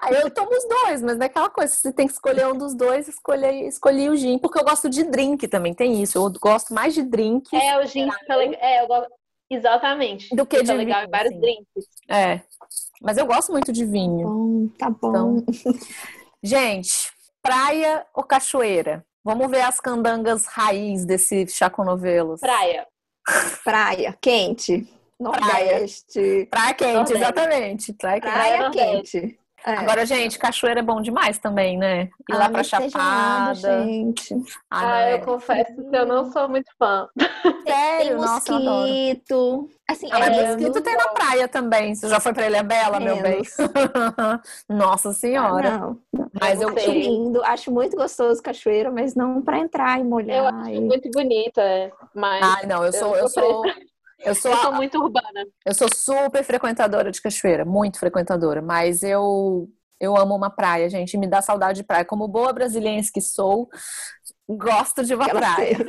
Aí 0.00 0.14
eu 0.14 0.30
tomo 0.30 0.50
os 0.56 0.64
dois, 0.64 1.02
mas 1.02 1.16
não 1.16 1.24
é 1.24 1.26
aquela 1.26 1.50
coisa, 1.50 1.74
você 1.74 1.92
tem 1.92 2.06
que 2.06 2.12
escolher 2.12 2.46
um 2.46 2.56
dos 2.56 2.74
dois, 2.74 3.08
escolhi, 3.08 3.66
escolhi 3.66 4.08
o 4.08 4.16
gin, 4.16 4.38
porque 4.38 4.58
eu 4.58 4.64
gosto 4.64 4.88
de 4.88 5.02
drink 5.02 5.48
também, 5.48 5.74
tem 5.74 6.02
isso. 6.02 6.18
Eu 6.18 6.30
gosto 6.40 6.72
mais 6.72 6.94
de 6.94 7.02
drink. 7.02 7.54
É, 7.54 7.78
o 7.78 7.86
gin 7.86 8.10
fica 8.10 8.36
legal. 8.36 8.60
É, 8.60 8.82
eu 8.82 8.86
gosto. 8.86 9.10
Exatamente. 9.50 10.34
Do 10.34 10.46
que 10.46 10.58
fica 10.58 10.72
de 10.72 10.78
legal 10.78 11.00
vinho, 11.00 11.08
em 11.08 11.10
vários 11.10 11.32
assim. 11.32 11.40
drinks. 11.40 11.88
É. 12.08 12.40
Mas 13.00 13.16
eu 13.16 13.26
gosto 13.26 13.50
muito 13.52 13.72
de 13.72 13.84
vinho. 13.84 14.70
Tá 14.78 14.88
bom, 14.88 15.12
tá 15.12 15.18
bom. 15.18 15.36
Então, 15.38 15.44
gente, 16.42 17.12
praia 17.42 18.06
ou 18.14 18.22
cachoeira? 18.22 19.04
Vamos 19.24 19.50
ver 19.50 19.62
as 19.62 19.80
candangas 19.80 20.46
raiz 20.46 21.04
desse 21.04 21.46
Chaco 21.46 21.84
Novelos. 21.84 22.40
Praia. 22.40 22.86
Praia, 23.64 24.18
quente. 24.20 24.88
Nordeste. 25.18 26.20
Praia, 26.20 26.46
praia 26.50 26.74
quente, 26.74 26.94
Nordeste. 26.94 27.16
exatamente. 27.16 27.92
Praia, 27.92 28.20
praia 28.20 28.70
quente. 28.70 29.38
É. 29.64 29.72
Agora, 29.74 30.04
gente, 30.04 30.38
cachoeira 30.38 30.80
é 30.80 30.82
bom 30.82 31.00
demais 31.00 31.38
também, 31.38 31.78
né? 31.78 32.04
Ir 32.28 32.34
ah, 32.34 32.38
lá 32.38 32.48
pra 32.48 32.64
Chapada. 32.64 33.54
gente. 33.54 34.34
Ah, 34.70 34.94
ah 34.94 35.10
eu 35.10 35.16
é. 35.16 35.18
confesso 35.20 35.76
que 35.88 35.96
eu 35.96 36.06
não 36.06 36.30
sou 36.32 36.48
muito 36.48 36.70
fã. 36.76 37.08
Sério? 37.66 38.10
Tem 38.10 38.16
Nossa, 38.16 38.58
mosquito. 38.58 39.70
Assim, 39.88 40.08
ah, 40.10 40.18
mas 40.18 40.36
é, 40.36 40.56
mosquito 40.56 40.80
tem 40.80 40.96
na 40.96 41.08
praia 41.08 41.46
também. 41.46 41.94
Você 41.94 42.08
já 42.08 42.18
foi 42.18 42.32
pra 42.32 42.46
Ilha 42.46 42.62
Bela, 42.62 42.98
Menos. 42.98 43.14
meu 43.14 43.22
bem? 43.22 43.42
Nossa 44.68 45.12
Senhora. 45.12 45.68
Ah, 45.68 45.78
não. 45.78 46.00
Mas 46.40 46.60
eu 46.60 46.68
acho 46.68 46.90
lindo, 46.90 47.44
acho 47.44 47.70
muito 47.70 47.96
gostoso 47.96 48.42
cachoeira, 48.42 48.90
mas 48.90 49.14
não 49.14 49.42
para 49.42 49.58
entrar 49.58 50.00
e 50.00 50.04
molhar. 50.04 50.38
Eu 50.38 50.46
acho 50.46 50.70
e... 50.70 50.80
muito 50.80 51.08
bonita, 51.10 51.62
mas. 52.14 52.42
Ai, 52.42 52.66
não, 52.66 52.84
eu 52.84 52.92
sou, 52.92 53.14
eu, 53.14 53.22
eu 53.22 53.28
sou. 53.28 53.62
Eu 54.24 54.34
sou, 54.34 54.50
eu 54.50 54.56
sou 54.58 54.72
muito 54.72 54.98
urbana. 54.98 55.46
Eu 55.64 55.74
sou 55.74 55.88
super 55.94 56.44
frequentadora 56.44 57.10
de 57.10 57.20
cachoeira, 57.20 57.64
muito 57.64 57.98
frequentadora, 57.98 58.62
mas 58.62 59.02
eu 59.02 59.68
eu 60.02 60.16
amo 60.16 60.34
uma 60.34 60.50
praia, 60.50 60.90
gente, 60.90 61.16
me 61.16 61.28
dá 61.28 61.40
saudade 61.40 61.78
de 61.80 61.84
praia. 61.86 62.04
Como 62.04 62.26
boa 62.26 62.52
brasileira 62.52 63.00
que 63.14 63.20
sou, 63.20 63.70
gosto 64.48 65.04
de 65.04 65.14
uma 65.14 65.26
Aquela 65.26 65.40
praia. 65.40 65.76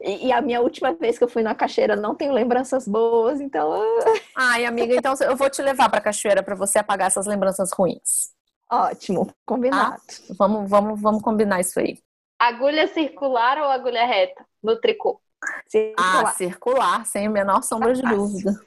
E, 0.00 0.26
e, 0.26 0.32
a 0.32 0.40
minha 0.40 0.60
última 0.60 0.92
vez 0.92 1.16
que 1.16 1.22
eu 1.22 1.28
fui 1.28 1.42
na 1.42 1.54
cachoeira 1.54 1.94
não 1.94 2.14
tenho 2.14 2.32
lembranças 2.32 2.86
boas, 2.86 3.40
então. 3.40 3.80
Ai, 4.36 4.64
amiga, 4.64 4.94
então 4.94 5.14
eu 5.20 5.36
vou 5.36 5.48
te 5.48 5.62
levar 5.62 5.88
para 5.88 6.00
cachoeira 6.00 6.42
para 6.42 6.56
você 6.56 6.80
apagar 6.80 7.06
essas 7.06 7.26
lembranças 7.26 7.70
ruins. 7.72 8.32
Ótimo, 8.70 9.32
combinado. 9.46 9.94
Ah, 9.94 10.34
vamos, 10.36 10.68
vamos, 10.68 11.00
vamos 11.00 11.22
combinar 11.22 11.60
isso 11.60 11.78
aí. 11.78 11.98
Agulha 12.38 12.88
circular 12.88 13.58
ou 13.58 13.70
agulha 13.70 14.04
reta 14.04 14.44
no 14.62 14.80
tricô? 14.80 15.20
Circular. 15.66 16.26
Ah, 16.26 16.32
circular, 16.32 17.06
sem 17.06 17.26
a 17.26 17.30
menor 17.30 17.62
sombra 17.62 17.92
de 17.92 18.02
dúvida. 18.02 18.58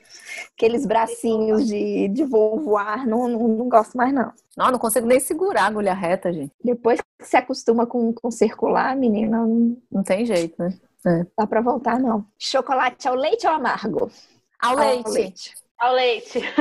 Aqueles 0.56 0.86
bracinhos 0.86 1.68
de, 1.68 2.08
de 2.08 2.24
voar, 2.24 3.06
não, 3.06 3.28
não, 3.28 3.48
não, 3.48 3.70
gosto 3.70 3.98
mais, 3.98 4.14
não. 4.14 4.32
Não, 4.56 4.72
não 4.72 4.80
consigo 4.80 5.08
nem 5.08 5.20
segurar 5.20 5.64
a 5.64 5.68
agulha 5.68 5.94
reta, 5.94 6.32
gente. 6.32 6.52
Depois 6.64 7.00
que 7.02 7.26
se 7.26 7.36
acostuma 7.36 7.86
com, 7.86 8.14
com 8.14 8.32
circular, 8.32 8.96
menina. 8.96 9.38
Não, 9.38 9.78
não 9.92 10.04
tem 10.04 10.26
jeito, 10.26 10.56
né? 10.62 10.78
É. 11.06 11.26
Dá 11.38 11.48
pra 11.48 11.62
voltar, 11.62 12.00
não. 12.00 12.26
Chocolate 12.38 13.08
ao 13.08 13.16
leite 13.16 13.48
ou 13.48 13.54
amargo? 13.54 14.12
Ao, 14.62 14.72
ao 14.72 14.76
leite. 14.78 15.10
leite. 15.10 15.56
Ao 15.80 15.94
leite. 15.94 16.40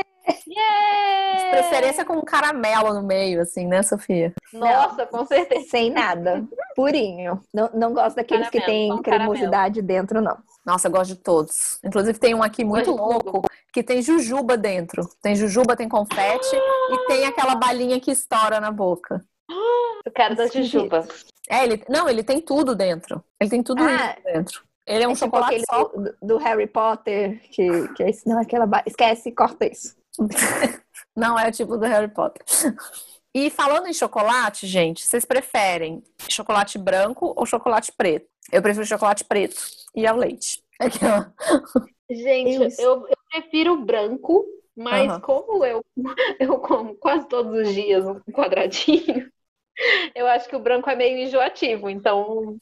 É. 0.00 0.03
Yeah! 0.46 1.50
Preferência 1.50 2.04
com 2.04 2.20
caramelo 2.22 2.94
no 2.94 3.02
meio, 3.02 3.40
assim, 3.42 3.66
né, 3.66 3.82
Sofia? 3.82 4.32
Nossa, 4.52 5.06
com 5.06 5.26
certeza. 5.26 5.68
Sem 5.68 5.90
nada. 5.90 6.44
Purinho. 6.74 7.42
Não, 7.52 7.70
não 7.74 7.92
gosto 7.92 8.16
daqueles 8.16 8.48
caramelo, 8.48 8.50
que 8.50 8.60
tem 8.60 9.02
cremosidade 9.02 9.80
caramelo. 9.80 9.86
dentro, 9.86 10.20
não. 10.20 10.38
Nossa, 10.64 10.88
eu 10.88 10.92
gosto 10.92 11.14
de 11.14 11.16
todos. 11.16 11.78
Inclusive, 11.84 12.18
tem 12.18 12.34
um 12.34 12.42
aqui 12.42 12.64
muito 12.64 12.90
louco 12.90 13.42
que 13.72 13.82
tem 13.82 14.00
jujuba 14.00 14.56
dentro. 14.56 15.08
Tem 15.20 15.34
jujuba, 15.34 15.76
tem 15.76 15.88
confete 15.88 16.56
e 16.90 17.06
tem 17.06 17.26
aquela 17.26 17.54
balinha 17.56 18.00
que 18.00 18.10
estoura 18.10 18.60
na 18.60 18.70
boca. 18.70 19.24
Eu 20.04 20.12
quero 20.12 20.36
da 20.36 20.46
jujuba. 20.46 21.06
É, 21.50 21.64
ele, 21.64 21.84
não, 21.88 22.08
ele 22.08 22.22
tem 22.22 22.40
tudo 22.40 22.74
dentro. 22.74 23.22
Ele 23.40 23.50
tem 23.50 23.62
tudo 23.62 23.82
ah, 23.82 23.92
isso 23.92 24.22
dentro. 24.24 24.62
Ele 24.86 25.04
é 25.04 25.08
um 25.08 25.12
é 25.12 25.14
tipo 25.14 25.26
chocolate 25.26 25.62
só. 25.68 25.84
Do, 25.84 26.14
do, 26.22 26.36
Harry 26.38 26.66
Potter, 26.66 27.40
que, 27.50 27.88
que 27.88 28.02
é 28.02 28.10
esse, 28.10 28.28
não, 28.28 28.38
aquela. 28.38 28.68
Esquece, 28.86 29.32
corta 29.32 29.66
isso. 29.66 29.96
Não 31.16 31.38
é 31.38 31.48
o 31.48 31.52
tipo 31.52 31.76
do 31.76 31.86
Harry 31.86 32.08
Potter. 32.08 32.44
E 33.34 33.50
falando 33.50 33.88
em 33.88 33.92
chocolate, 33.92 34.66
gente, 34.66 35.04
vocês 35.04 35.24
preferem 35.24 36.02
chocolate 36.28 36.78
branco 36.78 37.34
ou 37.36 37.44
chocolate 37.44 37.92
preto? 37.92 38.28
Eu 38.52 38.62
prefiro 38.62 38.86
chocolate 38.86 39.24
preto 39.24 39.56
e 39.94 40.06
ao 40.06 40.16
leite. 40.16 40.62
Aquela. 40.78 41.32
Gente, 42.10 42.80
eu, 42.80 43.08
eu, 43.08 43.16
prefiro 43.30 43.84
branco, 43.84 44.44
mas 44.76 45.10
uhum. 45.10 45.20
como 45.20 45.64
eu, 45.64 45.82
eu 46.38 46.58
como 46.58 46.94
quase 46.96 47.26
todos 47.28 47.66
os 47.66 47.74
dias 47.74 48.04
um 48.04 48.20
quadradinho, 48.32 49.30
eu 50.14 50.26
acho 50.26 50.48
que 50.48 50.56
o 50.56 50.60
branco 50.60 50.90
é 50.90 50.94
meio 50.94 51.18
enjoativo. 51.18 51.88
Então, 51.88 52.56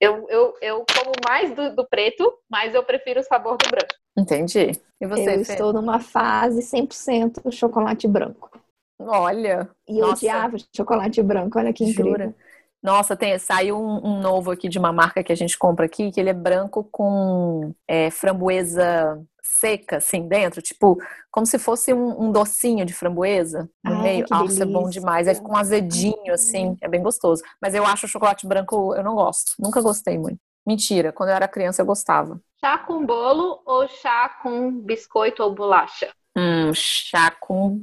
eu, 0.00 0.28
eu, 0.28 0.54
eu 0.60 0.86
como 0.94 1.12
mais 1.26 1.54
do, 1.54 1.74
do 1.74 1.86
preto, 1.88 2.38
mas 2.50 2.74
eu 2.74 2.84
prefiro 2.84 3.20
o 3.20 3.24
sabor 3.24 3.56
do 3.56 3.70
branco. 3.70 3.94
Entendi. 4.18 4.72
E 5.00 5.06
você, 5.06 5.36
Eu 5.36 5.44
Fê? 5.44 5.52
estou 5.52 5.72
numa 5.72 6.00
fase 6.00 6.60
100% 6.62 7.52
chocolate 7.52 8.08
branco. 8.08 8.50
Olha. 8.98 9.68
E 9.88 9.98
eu 9.98 10.08
odiava 10.08 10.56
chocolate 10.74 11.22
branco, 11.22 11.58
olha 11.58 11.72
que 11.72 11.84
incrível. 11.84 12.12
Jura? 12.12 12.34
Nossa, 12.82 13.16
tem, 13.16 13.36
saiu 13.38 13.76
um, 13.76 14.06
um, 14.06 14.20
novo 14.20 14.50
aqui 14.50 14.68
de 14.68 14.78
uma 14.78 14.92
marca 14.92 15.22
que 15.22 15.32
a 15.32 15.36
gente 15.36 15.58
compra 15.58 15.86
aqui, 15.86 16.12
que 16.12 16.20
ele 16.20 16.30
é 16.30 16.34
branco 16.34 16.84
com 16.90 17.74
é, 17.88 18.08
framboesa 18.10 19.20
seca, 19.42 19.96
assim, 19.96 20.28
dentro, 20.28 20.62
tipo, 20.62 20.96
como 21.30 21.44
se 21.44 21.58
fosse 21.58 21.92
um, 21.92 22.26
um 22.26 22.30
docinho 22.32 22.84
de 22.84 22.92
framboesa 22.92 23.68
no 23.84 23.94
Ai, 23.96 24.02
meio. 24.02 24.26
Nossa, 24.30 24.62
é 24.62 24.66
bom 24.66 24.88
demais. 24.88 25.26
É 25.26 25.34
com 25.34 25.52
um 25.52 25.56
azedinho, 25.56 26.32
assim, 26.32 26.76
é 26.80 26.88
bem 26.88 27.02
gostoso. 27.02 27.42
Mas 27.60 27.74
eu 27.74 27.84
acho 27.84 28.06
o 28.06 28.08
chocolate 28.08 28.46
branco, 28.46 28.94
eu 28.94 29.02
não 29.02 29.14
gosto. 29.14 29.54
Nunca 29.58 29.80
gostei 29.80 30.16
muito. 30.18 30.38
Mentira, 30.68 31.14
quando 31.14 31.30
eu 31.30 31.34
era 31.34 31.48
criança 31.48 31.80
eu 31.80 31.86
gostava. 31.86 32.38
Chá 32.60 32.76
com 32.76 33.06
bolo 33.06 33.62
ou 33.64 33.88
chá 33.88 34.28
com 34.42 34.70
biscoito 34.70 35.42
ou 35.42 35.54
bolacha? 35.54 36.12
Hum, 36.36 36.74
chá 36.74 37.30
com 37.30 37.82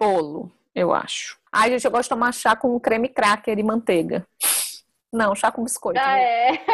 Bolo, 0.00 0.50
eu 0.74 0.94
acho. 0.94 1.38
Ai, 1.52 1.68
gente, 1.68 1.84
eu 1.84 1.90
gosto 1.90 2.04
de 2.04 2.08
tomar 2.08 2.32
chá 2.32 2.56
com 2.56 2.80
creme 2.80 3.10
cracker 3.10 3.58
e 3.58 3.62
manteiga. 3.62 4.26
Não, 5.12 5.34
chá 5.34 5.52
com 5.52 5.64
biscoito. 5.64 6.00
Ah, 6.00 6.14
né? 6.14 6.22
é. 6.22 6.64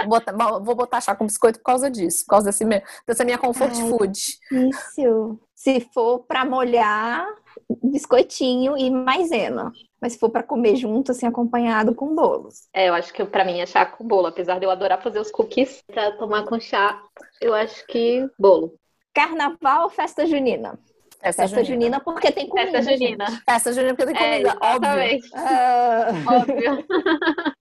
Vou 0.00 0.08
botar, 0.08 0.32
vou 0.32 0.74
botar 0.74 1.00
chá 1.00 1.14
com 1.14 1.24
biscoito 1.24 1.60
por 1.60 1.66
causa 1.66 1.88
disso, 1.88 2.24
por 2.24 2.30
causa 2.30 2.46
desse 2.46 2.64
meu, 2.64 2.82
dessa 3.06 3.24
minha 3.24 3.38
comfort 3.38 3.76
Ai. 3.76 3.88
food. 3.88 4.18
Isso. 4.50 5.40
Se 5.54 5.88
for 5.94 6.24
pra 6.24 6.44
molhar, 6.44 7.24
biscoitinho 7.82 8.76
e 8.76 8.90
maisena. 8.90 9.72
Mas 10.00 10.12
se 10.12 10.18
for 10.18 10.30
pra 10.30 10.42
comer 10.42 10.76
junto, 10.76 11.12
assim, 11.12 11.26
acompanhado 11.26 11.94
com 11.94 12.14
bolo. 12.14 12.48
É, 12.72 12.88
eu 12.88 12.94
acho 12.94 13.12
que 13.12 13.24
pra 13.24 13.44
mim 13.44 13.60
é 13.60 13.66
chá 13.66 13.84
com 13.86 14.06
bolo, 14.06 14.26
apesar 14.26 14.58
de 14.58 14.66
eu 14.66 14.70
adorar 14.70 15.02
fazer 15.02 15.18
os 15.18 15.30
cookies. 15.30 15.82
Pra 15.86 16.12
tomar 16.12 16.44
com 16.44 16.60
chá, 16.60 17.02
eu 17.40 17.54
acho 17.54 17.86
que 17.86 18.28
bolo. 18.38 18.74
Carnaval 19.14 19.84
ou 19.84 19.90
festa 19.90 20.26
junina? 20.26 20.78
Festa, 21.18 21.42
Festa 21.42 21.64
junina, 21.64 21.98
porque 21.98 22.30
tem 22.30 22.46
comida. 22.48 22.70
Festa 22.72 22.92
junina. 22.92 23.26
gente. 23.26 23.42
Festa 23.44 23.72
junina 23.72 23.94
porque 23.96 24.12
tem 24.12 24.22
É, 24.22 24.30
comida, 24.42 24.58
óbvio. 24.60 24.90
exatamente. 25.00 25.30
Ah, 25.34 26.08
Óbvio. 26.40 26.86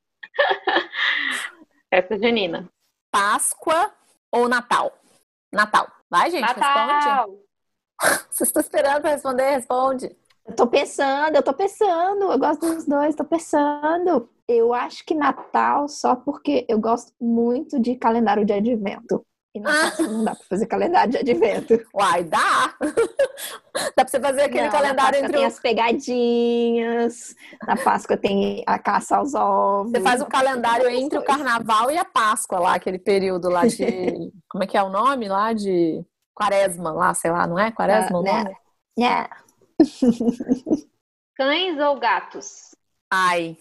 Festa 1.89 2.17
junina. 2.19 2.69
Páscoa 3.11 3.91
ou 4.31 4.49
Natal? 4.49 4.91
Natal. 5.53 5.87
Vai, 6.09 6.29
gente, 6.29 6.43
responde. 6.45 7.44
Natal. 8.01 8.25
Vocês 8.29 8.49
estão 8.49 8.61
esperando 8.61 9.01
pra 9.01 9.11
responder? 9.11 9.51
Responde. 9.51 10.15
eu 10.45 10.55
tô 10.55 10.67
pensando, 10.67 11.35
eu 11.35 11.43
tô 11.43 11.53
pensando. 11.53 12.31
Eu 12.31 12.39
gosto 12.39 12.73
dos 12.73 12.85
dois, 12.85 13.15
tô 13.15 13.23
pensando. 13.23 14.29
Eu 14.47 14.73
acho 14.73 15.03
que 15.05 15.15
Natal 15.15 15.87
só 15.87 16.15
porque 16.15 16.65
eu 16.69 16.79
gosto 16.79 17.11
muito 17.19 17.79
de 17.79 17.95
calendário 17.95 18.45
de 18.45 18.53
advento. 18.53 19.25
E 19.55 19.59
na 19.59 19.71
Ah. 19.71 20.01
Não 20.01 20.23
dá 20.25 20.35
pra 20.35 20.45
fazer 20.49 20.65
calendário 20.67 21.11
de 21.11 21.17
advento. 21.17 21.81
Uai, 21.95 22.25
dá. 22.25 22.75
dá 23.95 24.03
pra 24.03 24.07
você 24.07 24.19
fazer 24.19 24.41
aquele 24.41 24.65
Não, 24.65 24.71
calendário 24.71 25.19
entre 25.19 25.31
tem 25.31 25.45
as 25.45 25.59
pegadinhas. 25.59 27.33
Na 27.65 27.77
Páscoa 27.77 28.17
tem 28.17 28.63
a 28.67 28.77
caça 28.77 29.15
aos 29.15 29.33
ovos. 29.33 29.91
Você 29.91 30.01
faz 30.01 30.21
o 30.21 30.25
calendário 30.25 30.89
entre 30.89 31.17
o 31.17 31.23
carnaval 31.23 31.89
e 31.89 31.97
a 31.97 32.03
Páscoa 32.03 32.59
lá, 32.59 32.75
aquele 32.75 32.99
período 32.99 33.49
lá 33.49 33.65
de... 33.65 33.77
Como 34.49 34.63
é 34.63 34.67
que 34.67 34.77
é 34.77 34.83
o 34.83 34.89
nome 34.89 35.29
lá? 35.29 35.53
De 35.53 36.05
quaresma 36.35 36.91
lá, 36.91 37.13
sei 37.13 37.31
lá, 37.31 37.47
não 37.47 37.57
é? 37.57 37.71
Quaresma 37.71 38.19
o 38.19 38.21
né? 38.21 38.53
É. 38.99 39.29
Cães 41.35 41.79
ou 41.79 41.99
gatos? 41.99 42.75
Ai, 43.11 43.57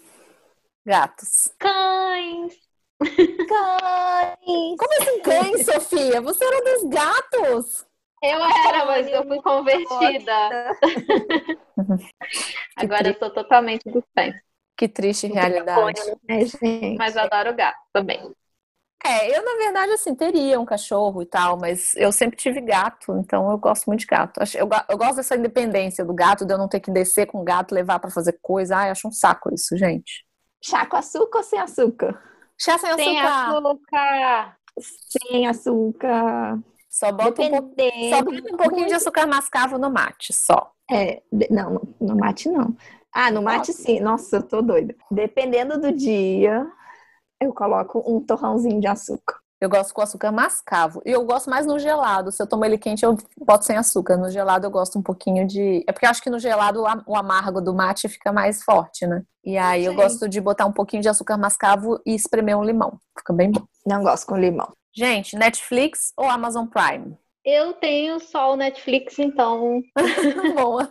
gatos. 0.84 1.48
Cães. 1.58 2.54
Cães. 2.98 4.76
Como 4.78 5.02
assim 5.02 5.20
cães, 5.22 5.64
Sofia? 5.66 6.20
Você 6.20 6.44
era 6.44 6.62
dos 6.62 6.84
gatos. 6.90 7.86
Eu 8.22 8.42
era, 8.42 8.86
mas 8.86 9.06
eu 9.06 9.26
fui 9.26 9.42
convertida. 9.42 10.78
Agora 12.76 13.08
eu 13.08 13.18
sou 13.18 13.30
totalmente 13.30 13.90
dos 13.90 14.04
cães. 14.14 14.34
Que 14.76 14.88
triste 14.88 15.26
realidade. 15.26 16.00
É, 16.28 16.44
gente. 16.44 16.96
Mas 16.96 17.14
eu 17.16 17.22
adoro 17.22 17.54
gato 17.54 17.78
também. 17.92 18.34
É, 19.06 19.36
eu 19.36 19.44
na 19.44 19.54
verdade 19.62 19.92
assim 19.92 20.14
teria 20.14 20.58
um 20.58 20.64
cachorro 20.64 21.20
e 21.20 21.26
tal, 21.26 21.58
mas 21.58 21.94
eu 21.94 22.10
sempre 22.10 22.38
tive 22.38 22.60
gato, 22.62 23.12
então 23.18 23.50
eu 23.50 23.58
gosto 23.58 23.84
muito 23.86 24.00
de 24.00 24.06
gato. 24.06 24.40
Eu, 24.54 24.66
eu 24.88 24.96
gosto 24.96 25.16
dessa 25.16 25.36
independência 25.36 26.02
do 26.04 26.14
gato, 26.14 26.46
de 26.46 26.54
eu 26.54 26.58
não 26.58 26.68
ter 26.68 26.80
que 26.80 26.90
descer 26.90 27.26
com 27.26 27.42
o 27.42 27.44
gato, 27.44 27.74
levar 27.74 27.98
pra 27.98 28.10
fazer 28.10 28.38
coisa. 28.40 28.78
Ai, 28.78 28.90
acho 28.90 29.06
um 29.06 29.12
saco 29.12 29.52
isso, 29.52 29.76
gente. 29.76 30.24
Chá 30.62 30.86
com 30.86 30.96
açúcar 30.96 31.38
ou 31.38 31.44
sem 31.44 31.58
açúcar? 31.60 32.22
Chá 32.58 32.78
sem 32.78 32.96
Tem 32.96 33.20
açúcar. 33.20 33.58
açúcar. 33.58 34.56
Sem 34.80 35.46
açúcar. 35.46 36.58
Só 36.88 37.12
bota 37.12 37.42
um, 37.42 37.50
só 38.08 38.22
bota 38.22 38.54
um 38.54 38.56
pouquinho 38.56 38.86
de 38.86 38.94
açúcar 38.94 39.26
mascavo 39.26 39.76
no 39.76 39.90
mate, 39.90 40.32
só. 40.32 40.72
É, 40.90 41.22
não, 41.50 41.82
no 42.00 42.16
mate 42.16 42.48
não. 42.48 42.74
Ah, 43.12 43.30
no 43.30 43.42
mate 43.42 43.72
sim. 43.72 44.00
Nossa, 44.00 44.36
eu 44.36 44.42
tô 44.42 44.62
doida. 44.62 44.94
Dependendo 45.10 45.78
do 45.78 45.92
dia, 45.92 46.66
eu 47.44 47.52
coloco 47.54 48.02
um 48.06 48.20
torrãozinho 48.20 48.80
de 48.80 48.86
açúcar. 48.86 49.36
Eu 49.60 49.70
gosto 49.70 49.94
com 49.94 50.02
açúcar 50.02 50.30
mascavo. 50.30 51.00
E 51.06 51.10
eu 51.12 51.24
gosto 51.24 51.48
mais 51.48 51.64
no 51.64 51.78
gelado. 51.78 52.30
Se 52.30 52.42
eu 52.42 52.46
tomo 52.46 52.64
ele 52.66 52.76
quente, 52.76 53.02
eu 53.04 53.16
boto 53.46 53.64
sem 53.64 53.76
açúcar. 53.76 54.16
No 54.16 54.28
gelado 54.30 54.66
eu 54.66 54.70
gosto 54.70 54.98
um 54.98 55.02
pouquinho 55.02 55.46
de. 55.46 55.82
É 55.88 55.92
porque 55.92 56.04
eu 56.04 56.10
acho 56.10 56.22
que 56.22 56.28
no 56.28 56.38
gelado 56.38 56.82
o 56.82 56.86
am- 56.86 57.02
o 57.06 57.16
amargo 57.16 57.60
do 57.62 57.72
mate 57.72 58.06
fica 58.08 58.30
mais 58.32 58.62
forte, 58.62 59.06
né? 59.06 59.22
E 59.42 59.56
aí 59.56 59.84
eu 59.84 59.92
Sim. 59.92 59.96
gosto 59.96 60.28
de 60.28 60.40
botar 60.40 60.66
um 60.66 60.72
pouquinho 60.72 61.00
de 61.02 61.08
açúcar 61.08 61.38
mascavo 61.38 61.98
e 62.04 62.14
espremer 62.14 62.58
um 62.58 62.64
limão. 62.64 62.98
Fica 63.16 63.32
bem 63.32 63.50
bom. 63.50 63.62
Não 63.86 64.02
gosto 64.02 64.26
com 64.26 64.36
limão. 64.36 64.70
Gente, 64.94 65.34
Netflix 65.36 66.12
ou 66.16 66.28
Amazon 66.28 66.66
Prime? 66.66 67.16
Eu 67.44 67.72
tenho 67.74 68.18
só 68.20 68.52
o 68.52 68.56
Netflix, 68.56 69.18
então. 69.18 69.80
Boa. 70.56 70.88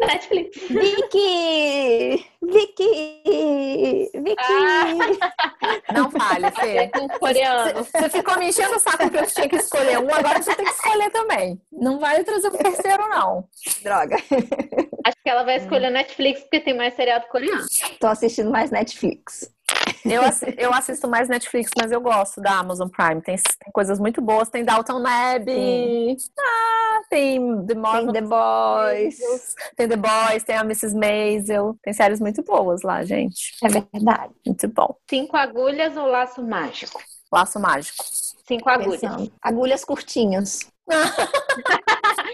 Netflix. 0.00 0.58
Vicky! 0.68 2.26
Vicky! 2.42 4.10
Vicky! 4.14 5.20
Não 5.92 6.10
fale, 6.10 6.46
É 6.46 6.50
Fê. 6.50 6.88
com 6.88 7.08
coreano. 7.08 7.84
Você 7.84 8.10
ficou 8.10 8.38
me 8.38 8.48
enchendo 8.48 8.76
o 8.76 8.80
saco 8.80 9.10
que 9.10 9.16
eu 9.18 9.26
tinha 9.26 9.48
que 9.48 9.56
escolher 9.56 9.98
um, 9.98 10.12
agora 10.12 10.42
você 10.42 10.54
tem 10.54 10.64
que 10.64 10.72
escolher 10.72 11.10
também. 11.10 11.60
Não 11.72 11.98
vai 11.98 12.22
trazer 12.24 12.48
um 12.48 12.56
terceiro, 12.56 13.08
não. 13.08 13.48
Droga. 13.82 14.16
Acho 14.16 15.16
que 15.22 15.30
ela 15.30 15.42
vai 15.44 15.56
escolher 15.56 15.90
Netflix 15.90 16.40
porque 16.42 16.60
tem 16.60 16.74
mais 16.76 16.94
seriado 16.94 17.26
coreano. 17.28 17.64
Tô 17.98 18.06
assistindo 18.06 18.50
mais 18.50 18.70
Netflix. 18.70 19.50
Eu, 20.04 20.22
assi- 20.22 20.54
eu 20.56 20.72
assisto 20.72 21.08
mais 21.08 21.28
Netflix, 21.28 21.70
mas 21.78 21.92
eu 21.92 22.00
gosto 22.00 22.40
da 22.40 22.58
Amazon 22.58 22.88
Prime. 22.88 23.20
Tem, 23.20 23.36
tem 23.36 23.72
coisas 23.72 23.98
muito 23.98 24.20
boas. 24.20 24.48
Tem 24.48 24.64
Downton 24.64 25.04
Abbey. 25.06 26.16
Ah, 26.38 27.00
tem 27.08 27.66
The 27.66 27.74
Tem 27.74 27.82
Marvel. 27.82 28.12
The 28.12 28.20
Boys. 28.22 29.18
Tem 29.76 29.88
The 29.88 29.96
Boys, 29.96 30.44
tem 30.44 30.56
a 30.56 30.60
Mrs. 30.62 30.96
Maisel. 30.96 31.76
Tem 31.82 31.92
séries 31.92 32.20
muito 32.20 32.42
boas 32.42 32.82
lá, 32.82 33.02
gente. 33.04 33.52
É 33.62 33.68
verdade. 33.68 34.32
Muito 34.46 34.68
bom. 34.68 34.96
Cinco 35.08 35.36
agulhas 35.36 35.96
ou 35.96 36.06
laço 36.06 36.42
mágico? 36.42 37.00
Laço 37.32 37.60
Mágico. 37.60 38.04
Cinco 38.46 38.68
agulhas. 38.68 39.00
Pensando. 39.00 39.32
Agulhas 39.40 39.84
curtinhas. 39.84 40.68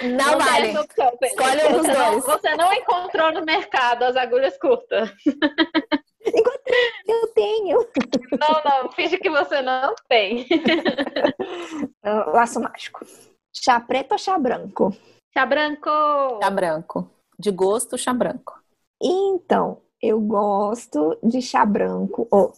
Não 0.02 0.38
tem 0.38 0.38
vale. 0.38 0.68
Escolhe 1.22 1.66
um 1.68 1.78
dos 1.78 1.86
não, 1.88 2.10
dois. 2.12 2.24
você 2.24 2.54
não 2.54 2.72
encontrou 2.72 3.32
no 3.32 3.44
mercado 3.44 4.02
as 4.04 4.16
agulhas 4.16 4.56
curtas. 4.58 5.10
Não, 8.48 8.82
não, 8.82 8.92
finge 8.92 9.18
que 9.18 9.30
você 9.30 9.62
não 9.62 9.94
tem. 10.08 10.46
Laço 12.32 12.60
mágico. 12.60 13.04
Chá 13.52 13.80
preto 13.80 14.12
ou 14.12 14.18
chá 14.18 14.38
branco? 14.38 14.94
Chá 15.36 15.44
branco. 15.46 15.90
Chá 16.42 16.50
branco. 16.50 17.10
De 17.38 17.50
gosto, 17.50 17.98
chá 17.98 18.12
branco. 18.12 18.58
Então, 19.02 19.82
eu 20.02 20.20
gosto 20.20 21.18
de 21.22 21.42
chá 21.42 21.64
branco. 21.64 22.26
Ou 22.30 22.52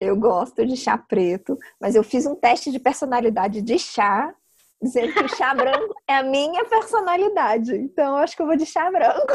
eu 0.00 0.16
gosto 0.16 0.64
de 0.64 0.76
chá 0.76 0.96
preto, 0.96 1.58
mas 1.78 1.94
eu 1.94 2.02
fiz 2.02 2.24
um 2.24 2.34
teste 2.34 2.72
de 2.72 2.78
personalidade 2.78 3.60
de 3.60 3.78
chá, 3.78 4.34
dizendo 4.80 5.12
que 5.12 5.24
o 5.24 5.36
chá 5.36 5.52
branco 5.54 5.94
é 6.08 6.16
a 6.16 6.22
minha 6.22 6.64
personalidade. 6.64 7.76
Então, 7.76 8.16
eu 8.16 8.24
acho 8.24 8.34
que 8.34 8.40
eu 8.40 8.46
vou 8.46 8.56
de 8.56 8.64
chá 8.64 8.90
branco. 8.90 9.34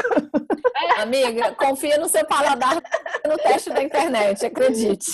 Amiga, 0.98 1.54
confia 1.54 1.98
no 1.98 2.08
seu 2.08 2.24
paladar 2.26 2.82
no 3.24 3.36
teste 3.38 3.70
da 3.70 3.82
internet, 3.82 4.44
acredite. 4.44 5.12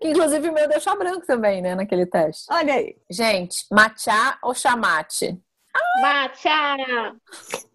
Que, 0.00 0.08
Inclusive 0.08 0.48
o 0.48 0.52
meu 0.52 0.68
deu 0.68 0.80
chá 0.80 0.94
branco 0.96 1.26
também, 1.26 1.60
né, 1.60 1.74
naquele 1.74 2.06
teste. 2.06 2.46
Olha 2.50 2.74
aí. 2.74 2.96
Gente, 3.10 3.66
matcha 3.70 4.38
ou 4.42 4.54
chamate? 4.54 5.38
Matcha. 6.00 6.76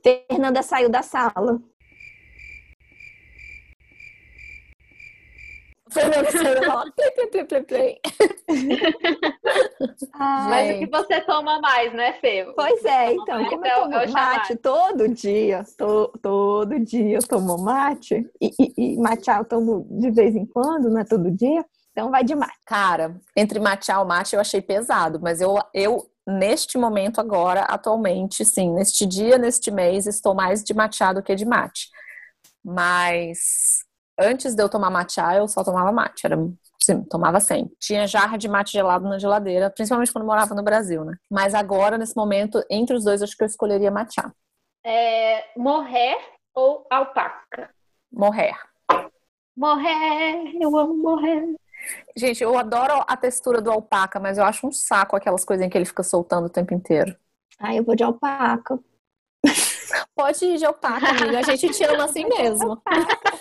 Fernanda 0.03 0.61
saiu 0.61 0.89
da 0.89 1.01
sala. 1.01 1.59
Fernanda 5.95 6.31
saiu 6.31 6.63
falou, 6.65 6.91
play, 6.93 7.11
play, 7.11 7.27
play, 7.27 7.45
play, 7.45 7.63
play. 7.63 7.99
Ah, 10.13 10.47
Mas 10.49 10.75
o 10.75 10.79
que 10.79 10.85
você 10.87 11.21
toma 11.21 11.59
mais, 11.59 11.93
né, 11.93 12.13
Fê? 12.13 12.45
Pois 12.55 12.83
é, 12.85 13.13
então, 13.13 13.43
como 13.45 13.65
eu 13.65 13.71
É 13.71 13.77
o- 13.77 13.81
tomo 13.83 13.95
o 14.05 14.11
mate 14.13 14.55
todo 14.57 15.07
dia, 15.09 15.63
to- 15.77 16.11
todo 16.21 16.79
dia 16.79 17.17
eu 17.17 17.27
tomo 17.27 17.57
mate, 17.57 18.25
e, 18.41 18.51
e, 18.59 18.93
e 18.93 18.97
matcha 18.97 19.37
eu 19.37 19.45
tomo 19.45 19.85
de 19.99 20.11
vez 20.11 20.35
em 20.35 20.45
quando, 20.45 20.89
não 20.89 20.99
é 20.99 21.03
todo 21.05 21.29
dia, 21.31 21.65
então 21.91 22.09
vai 22.11 22.23
de 22.23 22.35
mate. 22.35 22.57
Cara, 22.65 23.19
entre 23.35 23.59
matcha 23.59 23.93
e 23.93 24.05
mate 24.05 24.35
eu 24.35 24.41
achei 24.41 24.61
pesado, 24.61 25.19
mas 25.21 25.41
eu, 25.41 25.57
eu 25.73 26.09
neste 26.27 26.77
momento 26.77 27.19
agora, 27.21 27.61
atualmente, 27.61 28.43
sim, 28.45 28.71
neste 28.73 29.05
dia, 29.05 29.37
neste 29.37 29.69
mês, 29.71 30.07
estou 30.07 30.33
mais 30.33 30.63
de 30.63 30.73
matcha 30.73 31.13
do 31.13 31.21
que 31.23 31.35
de 31.35 31.45
mate. 31.45 31.89
Mas 32.63 33.84
antes 34.17 34.55
de 34.55 34.61
eu 34.63 34.69
tomar 34.69 34.89
matcha, 34.89 35.35
eu 35.35 35.47
só 35.47 35.63
tomava 35.63 35.91
mate, 35.91 36.25
era 36.25 36.37
sim, 36.79 37.03
tomava 37.03 37.39
sempre. 37.39 37.75
Tinha 37.79 38.07
jarra 38.07 38.37
de 38.37 38.47
mate 38.47 38.71
gelado 38.71 39.07
na 39.07 39.17
geladeira, 39.19 39.69
principalmente 39.69 40.11
quando 40.11 40.25
morava 40.25 40.53
no 40.53 40.63
Brasil, 40.63 41.03
né? 41.03 41.15
Mas 41.29 41.53
agora, 41.53 41.97
nesse 41.97 42.15
momento, 42.15 42.63
entre 42.69 42.95
os 42.95 43.03
dois, 43.03 43.21
acho 43.21 43.35
que 43.35 43.43
eu 43.43 43.47
escolheria 43.47 43.91
matcha. 43.91 44.33
É, 44.85 45.45
morrer 45.57 46.17
ou 46.53 46.85
alpaca? 46.89 47.69
Morrer. 48.11 48.55
Morrer, 49.57 50.53
eu 50.61 50.77
amo 50.77 50.95
morrer. 50.95 51.55
Gente, 52.15 52.43
eu 52.43 52.57
adoro 52.57 53.03
a 53.07 53.17
textura 53.17 53.61
do 53.61 53.71
alpaca, 53.71 54.19
mas 54.19 54.37
eu 54.37 54.43
acho 54.43 54.67
um 54.67 54.71
saco 54.71 55.15
aquelas 55.15 55.45
coisinhas 55.45 55.71
que 55.71 55.77
ele 55.77 55.85
fica 55.85 56.03
soltando 56.03 56.45
o 56.45 56.49
tempo 56.49 56.73
inteiro. 56.73 57.15
Ah, 57.59 57.73
eu 57.73 57.83
vou 57.83 57.95
de 57.95 58.03
alpaca. 58.03 58.79
Pode 60.15 60.45
ir 60.45 60.57
de 60.57 60.65
alpaca, 60.65 61.09
amiga. 61.09 61.39
A 61.39 61.43
gente 61.43 61.69
te 61.69 61.83
ama 61.83 62.05
assim 62.05 62.25
mesmo. 62.25 62.81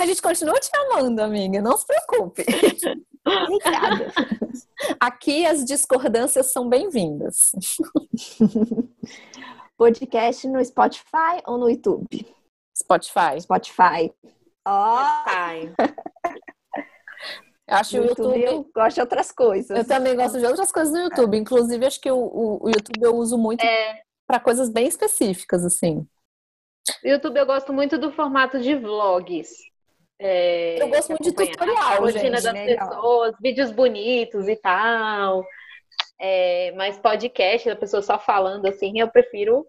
A 0.00 0.06
gente 0.06 0.20
continua 0.20 0.58
te 0.58 0.70
amando, 0.76 1.22
amiga. 1.22 1.62
Não 1.62 1.76
se 1.76 1.86
preocupe. 1.86 2.44
Obrigada. 3.24 4.12
Aqui 5.00 5.46
as 5.46 5.64
discordâncias 5.64 6.52
são 6.52 6.68
bem-vindas. 6.68 7.52
Podcast 9.76 10.46
no 10.48 10.64
Spotify 10.64 11.40
ou 11.46 11.58
no 11.58 11.70
YouTube? 11.70 12.06
Spotify. 12.76 13.40
Spotify. 13.40 14.12
Ó, 14.66 14.98
Ai. 15.26 15.72
Eu 17.66 17.76
acho 17.76 17.96
no 17.96 18.02
o 18.02 18.06
YouTube 18.06 18.38
YouTube. 18.38 18.44
eu 18.44 18.70
gosto 18.74 18.94
de 18.96 19.00
outras 19.00 19.32
coisas. 19.32 19.78
Eu 19.78 19.86
também 19.86 20.14
gosto 20.16 20.38
de 20.38 20.46
outras 20.46 20.70
coisas 20.70 20.92
no 20.92 21.00
YouTube. 21.00 21.36
Inclusive, 21.38 21.86
acho 21.86 22.00
que 22.00 22.10
o, 22.10 22.18
o, 22.18 22.64
o 22.64 22.68
YouTube 22.68 23.02
eu 23.02 23.16
uso 23.16 23.38
muito 23.38 23.64
É, 23.64 24.02
para 24.26 24.38
coisas 24.38 24.68
bem 24.68 24.86
específicas, 24.86 25.64
assim. 25.64 26.06
YouTube 27.02 27.38
eu 27.38 27.46
gosto 27.46 27.72
muito 27.72 27.96
do 27.96 28.12
formato 28.12 28.60
de 28.60 28.74
vlogs. 28.74 29.50
É, 30.18 30.80
Eu 30.80 30.88
gosto 30.88 31.08
muito 31.08 31.22
de 31.24 31.32
tutorial, 31.32 31.78
a 31.78 31.94
rotina 31.96 32.20
gente, 32.22 32.42
das 32.42 32.52
legal. 32.54 32.88
pessoas, 32.88 33.34
vídeos 33.40 33.70
bonitos 33.70 34.48
e 34.48 34.56
tal. 34.56 35.44
É, 36.20 36.72
mas 36.76 36.98
podcast, 36.98 37.68
da 37.68 37.76
pessoa 37.76 38.02
só 38.02 38.18
falando 38.18 38.66
assim, 38.66 38.98
eu 39.00 39.08
prefiro, 39.10 39.66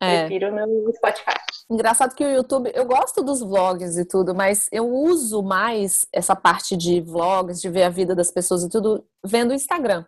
É. 0.00 0.20
prefiro 0.26 0.50
no 0.54 0.92
Spotify. 0.94 1.34
Engraçado 1.70 2.14
que 2.14 2.24
o 2.24 2.30
YouTube, 2.30 2.72
eu 2.74 2.86
gosto 2.86 3.22
dos 3.22 3.40
vlogs 3.40 3.98
e 3.98 4.04
tudo, 4.06 4.34
mas 4.34 4.68
eu 4.72 4.88
uso 4.88 5.42
mais 5.42 6.06
essa 6.12 6.34
parte 6.34 6.74
de 6.76 7.00
vlogs, 7.02 7.60
de 7.60 7.68
ver 7.68 7.82
a 7.82 7.90
vida 7.90 8.14
das 8.14 8.30
pessoas 8.30 8.62
e 8.64 8.70
tudo, 8.70 9.04
vendo 9.22 9.50
o 9.50 9.54
Instagram. 9.54 10.04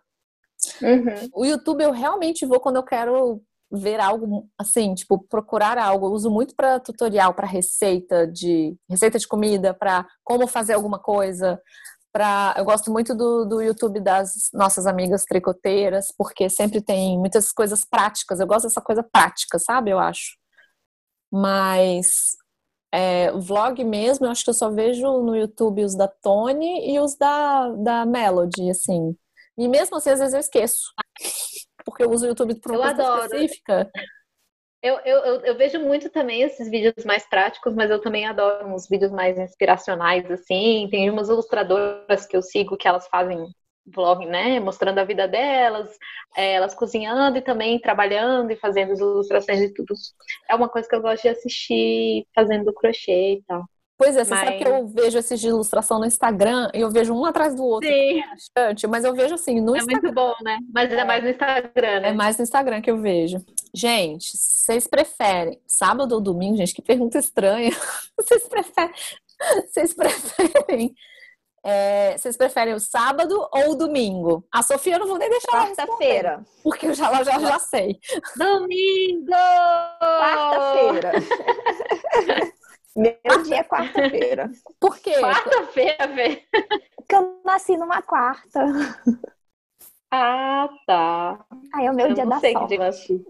Uhum. 0.81 1.29
O 1.33 1.45
YouTube 1.45 1.83
eu 1.83 1.91
realmente 1.91 2.45
vou 2.45 2.59
quando 2.59 2.77
eu 2.77 2.83
quero 2.83 3.41
ver 3.71 3.99
algo 3.99 4.49
assim, 4.57 4.93
tipo, 4.93 5.19
procurar 5.27 5.77
algo. 5.77 6.07
Eu 6.07 6.11
uso 6.11 6.29
muito 6.29 6.55
para 6.55 6.79
tutorial, 6.79 7.33
para 7.33 7.47
receita 7.47 8.27
de 8.27 8.75
receita 8.89 9.17
de 9.17 9.27
comida, 9.27 9.73
para 9.73 10.07
como 10.23 10.47
fazer 10.47 10.73
alguma 10.73 10.99
coisa. 10.99 11.61
Pra, 12.11 12.53
eu 12.57 12.65
gosto 12.65 12.91
muito 12.91 13.15
do, 13.15 13.45
do 13.45 13.61
YouTube 13.61 14.01
das 14.01 14.49
nossas 14.53 14.85
amigas 14.85 15.23
tricoteiras, 15.23 16.07
porque 16.17 16.49
sempre 16.49 16.81
tem 16.81 17.17
muitas 17.17 17.51
coisas 17.53 17.85
práticas. 17.85 18.39
Eu 18.39 18.47
gosto 18.47 18.67
dessa 18.67 18.81
coisa 18.81 19.03
prática, 19.03 19.57
sabe? 19.59 19.91
Eu 19.91 19.99
acho. 19.99 20.37
Mas 21.31 22.35
é, 22.93 23.31
vlog 23.31 23.83
mesmo, 23.85 24.25
eu 24.25 24.31
acho 24.31 24.43
que 24.43 24.49
eu 24.49 24.53
só 24.53 24.69
vejo 24.69 25.05
no 25.23 25.35
YouTube 25.35 25.83
os 25.83 25.95
da 25.95 26.07
Tony 26.07 26.91
e 26.93 26.99
os 26.99 27.15
da, 27.15 27.69
da 27.69 28.05
Melody, 28.05 28.69
assim. 28.69 29.15
E 29.57 29.67
mesmo 29.67 29.95
assim, 29.97 30.09
às 30.09 30.19
vezes 30.19 30.33
eu 30.33 30.39
esqueço. 30.39 30.91
Porque 31.85 32.03
eu 32.03 32.09
uso 32.09 32.25
o 32.25 32.29
YouTube 32.29 32.55
por 32.55 32.71
uma 32.71 32.77
Eu 32.77 32.95
coisa 32.95 33.03
adoro. 33.03 33.35
específica. 33.35 33.91
Eu, 34.83 34.99
eu, 35.05 35.17
eu, 35.19 35.41
eu 35.41 35.57
vejo 35.57 35.79
muito 35.79 36.09
também 36.09 36.41
esses 36.41 36.69
vídeos 36.69 37.05
mais 37.05 37.27
práticos, 37.29 37.75
mas 37.75 37.91
eu 37.91 38.01
também 38.01 38.25
adoro 38.25 38.67
uns 38.67 38.89
vídeos 38.89 39.11
mais 39.11 39.37
inspiracionais, 39.37 40.29
assim. 40.31 40.87
Tem 40.89 41.09
umas 41.09 41.29
ilustradoras 41.29 42.25
que 42.25 42.35
eu 42.35 42.41
sigo 42.41 42.75
que 42.75 42.87
elas 42.87 43.07
fazem 43.07 43.45
vlog, 43.85 44.25
né? 44.25 44.59
Mostrando 44.59 44.97
a 44.99 45.03
vida 45.03 45.27
delas, 45.27 45.95
é, 46.35 46.53
elas 46.53 46.73
cozinhando 46.73 47.37
e 47.37 47.41
também 47.41 47.79
trabalhando 47.79 48.51
e 48.51 48.55
fazendo 48.55 48.93
as 48.93 48.99
ilustrações 48.99 49.61
e 49.61 49.73
tudo. 49.73 49.93
É 50.49 50.55
uma 50.55 50.69
coisa 50.69 50.87
que 50.87 50.95
eu 50.95 51.01
gosto 51.01 51.23
de 51.23 51.29
assistir 51.29 52.25
fazendo 52.33 52.73
crochê 52.73 53.33
e 53.33 53.43
tal. 53.43 53.63
Pois 54.03 54.17
é, 54.17 54.23
você 54.23 54.31
Mas- 54.31 54.39
sabe 54.45 54.57
que 54.57 54.67
eu 54.67 54.87
vejo 54.87 55.17
esses 55.19 55.39
de 55.39 55.47
ilustração 55.47 55.99
no 55.99 56.07
Instagram 56.07 56.71
e 56.73 56.81
eu 56.81 56.89
vejo 56.89 57.13
um 57.13 57.23
atrás 57.23 57.53
do 57.53 57.63
outro. 57.63 57.87
Sim, 57.87 58.19
bastante, 58.31 58.87
Mas 58.87 59.03
eu 59.05 59.13
vejo 59.13 59.35
assim, 59.35 59.61
no 59.61 59.75
é 59.75 59.77
Instagram. 59.79 60.01
muito 60.01 60.15
bom, 60.15 60.33
né? 60.41 60.57
Mas 60.73 60.91
é 60.91 61.03
mais 61.05 61.23
no 61.23 61.29
Instagram, 61.29 61.99
né? 61.99 62.09
É 62.09 62.13
mais 62.13 62.35
no 62.37 62.43
Instagram 62.43 62.81
que 62.81 62.89
eu 62.89 62.97
vejo. 62.99 63.37
Gente, 63.75 64.35
vocês 64.35 64.87
preferem 64.87 65.61
sábado 65.67 66.13
ou 66.15 66.19
domingo? 66.21 66.57
Gente, 66.57 66.73
que 66.73 66.81
pergunta 66.81 67.19
estranha. 67.19 67.69
Vocês 68.19 68.47
preferem? 68.47 68.91
Vocês 69.67 69.93
preferem? 69.93 70.95
é, 71.63 72.17
vocês 72.17 72.35
preferem 72.35 72.73
o 72.73 72.79
sábado 72.79 73.47
ou 73.53 73.71
o 73.71 73.75
domingo? 73.75 74.43
A 74.51 74.63
Sofia 74.63 74.95
eu 74.95 74.99
não 74.99 75.07
vou 75.07 75.17
nem 75.19 75.29
deixar 75.29 75.51
Quarta-feira. 75.51 76.43
porque 76.63 76.87
eu 76.87 76.93
já, 76.95 77.23
já, 77.23 77.37
já 77.39 77.59
sei. 77.59 77.99
Domingo! 78.35 79.31
Quarta-feira. 79.99 81.11
Meu 82.95 83.43
dia 83.43 83.57
é 83.57 83.63
quarta-feira. 83.63 84.51
Por 84.79 84.97
quê? 84.99 85.19
Quarta-feira, 85.19 86.07
velho. 86.07 86.41
Porque 86.95 87.15
eu 87.15 87.41
nasci 87.45 87.77
numa 87.77 88.01
quarta. 88.01 88.59
Ah, 90.11 90.67
tá. 90.85 91.45
Aí 91.73 91.85
é 91.85 91.91
o 91.91 91.95
meu 91.95 92.07
Eu 92.09 92.13
dia 92.13 92.23
não 92.25 92.31
da 92.31 92.39
sei 92.39 92.53
que 92.55 92.67
dia 92.67 92.77
nasci. 92.79 93.25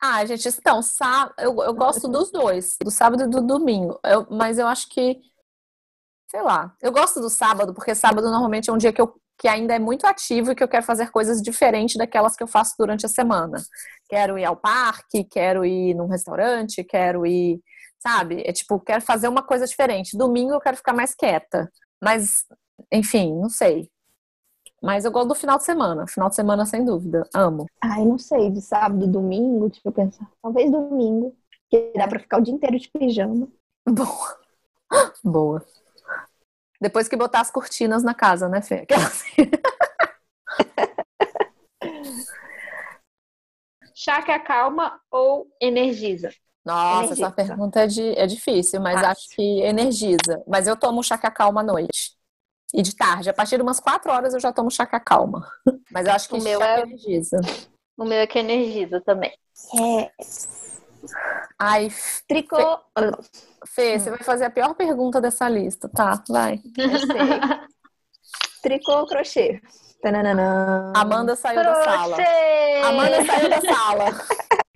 Ah, 0.00 0.24
gente, 0.26 0.46
então, 0.48 0.80
sá... 0.82 1.32
eu, 1.38 1.56
eu 1.62 1.74
gosto 1.74 2.06
dos 2.06 2.30
dois, 2.30 2.76
do 2.82 2.90
sábado 2.90 3.24
e 3.24 3.26
do 3.28 3.40
domingo. 3.40 3.98
Eu- 4.04 4.26
mas 4.30 4.58
eu 4.58 4.66
acho 4.66 4.88
que, 4.90 5.18
sei 6.30 6.42
lá, 6.42 6.76
eu 6.80 6.92
gosto 6.92 7.20
do 7.20 7.28
sábado, 7.30 7.74
porque 7.74 7.94
sábado 7.94 8.30
normalmente 8.30 8.70
é 8.70 8.72
um 8.72 8.76
dia 8.78 8.92
que, 8.92 9.00
eu, 9.00 9.12
que 9.38 9.48
ainda 9.48 9.74
é 9.74 9.78
muito 9.78 10.06
ativo 10.06 10.52
e 10.52 10.54
que 10.54 10.62
eu 10.62 10.68
quero 10.68 10.84
fazer 10.86 11.10
coisas 11.10 11.40
diferentes 11.42 11.96
daquelas 11.96 12.36
que 12.36 12.42
eu 12.42 12.46
faço 12.46 12.74
durante 12.78 13.06
a 13.06 13.08
semana. 13.08 13.56
Quero 14.08 14.38
ir 14.38 14.44
ao 14.44 14.54
parque, 14.56 15.24
quero 15.24 15.64
ir 15.64 15.94
num 15.94 16.06
restaurante, 16.06 16.84
quero 16.84 17.26
ir, 17.26 17.60
sabe? 17.98 18.42
É 18.46 18.52
tipo, 18.52 18.78
quero 18.80 19.02
fazer 19.02 19.28
uma 19.28 19.42
coisa 19.42 19.66
diferente. 19.66 20.16
Domingo 20.16 20.52
eu 20.54 20.60
quero 20.60 20.76
ficar 20.76 20.92
mais 20.92 21.14
quieta. 21.14 21.70
Mas, 22.02 22.44
enfim, 22.92 23.34
não 23.34 23.48
sei. 23.48 23.90
Mas 24.82 25.04
eu 25.04 25.10
gosto 25.10 25.28
do 25.28 25.34
final 25.34 25.58
de 25.58 25.64
semana. 25.64 26.06
Final 26.06 26.28
de 26.28 26.36
semana, 26.36 26.64
sem 26.64 26.84
dúvida. 26.84 27.24
Amo. 27.34 27.66
Ai, 27.82 28.04
não 28.04 28.18
sei, 28.18 28.50
de 28.50 28.60
sábado, 28.60 29.06
domingo, 29.06 29.68
deixa 29.68 29.80
eu 29.84 29.92
pensar. 29.92 30.30
Talvez 30.40 30.70
domingo. 30.70 31.36
Que 31.70 31.92
dá 31.96 32.06
pra 32.08 32.20
ficar 32.20 32.38
o 32.38 32.42
dia 32.42 32.54
inteiro 32.54 32.78
de 32.78 32.88
pijama. 32.88 33.48
Boa. 33.86 34.38
Boa. 35.24 35.64
Depois 36.80 37.08
que 37.08 37.16
botar 37.16 37.40
as 37.40 37.50
cortinas 37.50 38.04
na 38.04 38.14
casa, 38.14 38.48
né, 38.48 38.62
Fê? 38.62 38.76
Aquelas- 38.76 39.24
Chá 43.94 44.22
que 44.22 44.30
acalma 44.30 45.00
ou 45.10 45.48
energiza? 45.60 46.30
Nossa, 46.68 47.12
essa 47.14 47.22
Energiza. 47.22 47.32
pergunta 47.32 47.80
é, 47.80 47.86
de, 47.86 48.18
é 48.18 48.26
difícil, 48.26 48.80
mas 48.80 48.94
Fácil. 49.00 49.08
acho 49.10 49.28
que 49.30 49.60
energiza. 49.62 50.42
Mas 50.46 50.66
eu 50.66 50.76
tomo 50.76 51.02
chá 51.02 51.16
calma 51.16 51.62
à 51.62 51.64
noite. 51.64 52.12
E 52.74 52.82
de 52.82 52.94
tarde. 52.94 53.30
A 53.30 53.32
partir 53.32 53.56
de 53.56 53.62
umas 53.62 53.80
quatro 53.80 54.12
horas 54.12 54.34
eu 54.34 54.40
já 54.40 54.52
tomo 54.52 54.70
chá 54.70 54.84
calma. 54.86 55.50
Mas 55.90 56.06
eu 56.06 56.12
acho 56.12 56.28
que 56.28 56.34
O 56.34 56.42
meu 56.42 56.58
chá 56.60 56.68
é- 56.68 56.80
energiza. 56.82 57.40
O 57.96 58.04
meu 58.04 58.18
é 58.18 58.26
que 58.26 58.38
energiza 58.38 59.00
também. 59.00 59.32
É, 59.80 60.10
Ai, 61.58 61.90
tricô. 62.28 62.78
Fê, 63.66 63.98
você 63.98 64.10
vai 64.10 64.18
fazer 64.18 64.44
a 64.44 64.50
pior 64.50 64.74
pergunta 64.74 65.20
dessa 65.20 65.48
lista, 65.48 65.88
tá? 65.88 66.22
Vai. 66.28 66.60
Eu 66.76 66.98
sei. 66.98 67.08
Tricô 68.62 68.92
ou 68.92 69.06
crochê? 69.06 69.62
Tananana. 70.02 70.92
Amanda 70.94 71.34
saiu 71.34 71.62
da 71.62 71.82
sala. 71.82 72.16
Crochê! 72.16 72.82
Amanda 72.84 73.24
saiu 73.24 73.48
da 73.48 73.60
sala. 73.62 74.04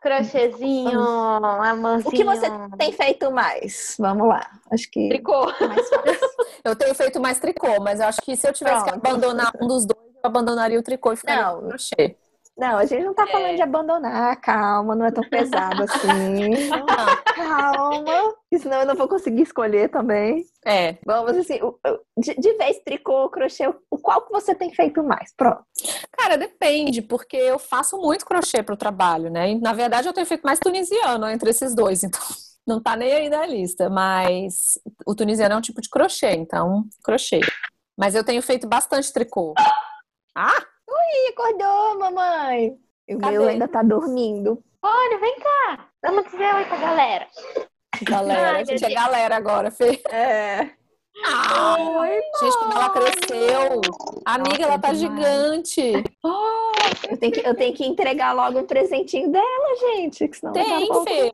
Crochêzinho, 0.00 0.98
amorzinho. 0.98 2.08
O 2.08 2.10
que 2.10 2.24
você 2.24 2.46
tem 2.78 2.92
feito 2.92 3.30
mais? 3.30 3.96
Vamos 3.98 4.28
lá. 4.28 4.48
Acho 4.72 4.90
que 4.90 5.08
Tricô. 5.08 5.48
é. 5.50 5.54
Eu 6.64 6.76
tenho 6.76 6.94
feito 6.94 7.20
mais 7.20 7.38
tricô, 7.38 7.80
mas 7.80 8.00
eu 8.00 8.06
acho 8.06 8.20
que 8.20 8.36
se 8.36 8.46
eu 8.46 8.52
tivesse 8.52 8.84
que 8.84 8.90
Pronto. 8.90 9.06
abandonar 9.06 9.50
um 9.60 9.66
dos 9.66 9.86
dois, 9.86 9.98
eu 10.14 10.20
abandonaria 10.28 10.78
o 10.78 10.82
tricô 10.82 11.12
e 11.12 11.16
ficaria 11.16 11.42
Não. 11.42 11.68
crochê. 11.68 12.16
Não, 12.60 12.76
a 12.78 12.84
gente 12.84 13.04
não 13.04 13.14
tá 13.14 13.26
falando 13.26 13.52
É. 13.52 13.54
de 13.56 13.62
abandonar. 13.62 14.40
Calma, 14.40 14.94
não 14.94 15.06
é 15.06 15.10
tão 15.10 15.24
pesado 15.28 15.82
assim. 15.84 16.68
Calma, 17.34 18.34
senão 18.58 18.80
eu 18.80 18.86
não 18.86 18.94
vou 18.94 19.08
conseguir 19.08 19.42
escolher 19.42 19.88
também. 19.90 20.44
é, 20.66 20.98
Vamos 21.06 21.36
assim, 21.36 21.58
de, 22.18 22.34
de 22.34 22.52
vez 22.58 22.78
tricô, 22.84 23.28
crochê, 23.30 23.66
o 23.90 23.98
qual 23.98 24.22
que 24.22 24.32
você 24.32 24.54
tem 24.54 24.72
feito 24.74 25.02
mais? 25.02 25.32
Pronto. 25.34 25.64
Cara, 26.18 26.36
depende, 26.36 27.00
porque 27.02 27.36
eu 27.36 27.58
faço 27.58 27.96
muito 27.98 28.26
crochê 28.26 28.62
pro 28.62 28.76
trabalho, 28.76 29.30
né? 29.30 29.50
E, 29.52 29.60
na 29.60 29.72
verdade, 29.72 30.06
eu 30.08 30.12
tenho 30.12 30.26
feito 30.26 30.42
mais 30.42 30.58
tunisiano 30.58 31.28
entre 31.28 31.50
esses 31.50 31.74
dois, 31.74 32.02
então 32.04 32.20
não 32.66 32.80
tá 32.80 32.94
nem 32.94 33.10
aí 33.12 33.28
na 33.30 33.46
lista. 33.46 33.88
Mas 33.88 34.78
o 35.06 35.14
tunisiano 35.14 35.54
é 35.54 35.56
um 35.58 35.62
tipo 35.62 35.80
de 35.80 35.88
crochê, 35.88 36.32
então, 36.32 36.84
crochê. 37.02 37.40
Mas 37.98 38.14
eu 38.14 38.22
tenho 38.24 38.42
feito 38.42 38.66
bastante 38.68 39.12
tricô. 39.12 39.54
Ah, 40.36 40.62
Ih, 41.12 41.28
acordou, 41.32 41.98
mamãe. 41.98 42.76
O 43.10 43.18
Cadê? 43.18 43.32
meu 43.38 43.48
ainda 43.48 43.68
tá 43.68 43.82
dormindo. 43.82 44.62
Olha, 44.82 45.18
vem 45.18 45.36
cá. 45.40 45.86
Vamos 46.02 46.24
dizer 46.30 46.54
oi 46.54 46.64
pra 46.64 46.76
galera. 46.76 47.26
galera, 48.02 48.50
Ai, 48.56 48.60
a 48.60 48.64
gente 48.64 48.84
é 48.84 48.94
galera 48.94 49.36
agora, 49.36 49.70
Fê. 49.70 50.00
É. 50.10 50.70
Ah, 51.26 51.76
gente, 52.40 52.58
como 52.58 52.72
ela 52.72 52.88
cresceu. 52.90 53.80
Amiga, 54.24 54.48
Nossa, 54.50 54.62
ela 54.62 54.78
tá 54.78 54.92
demais. 54.92 55.20
gigante. 55.74 55.92
Eu 57.10 57.16
tenho, 57.18 57.32
que, 57.32 57.40
eu 57.46 57.54
tenho 57.54 57.74
que 57.74 57.84
entregar 57.84 58.32
logo 58.32 58.60
um 58.60 58.66
presentinho 58.66 59.30
dela, 59.30 59.76
gente. 59.96 60.26
Que 60.28 60.36
senão 60.36 60.52
Tem, 60.52 60.86
pouco- 60.86 61.04
Fê. 61.10 61.30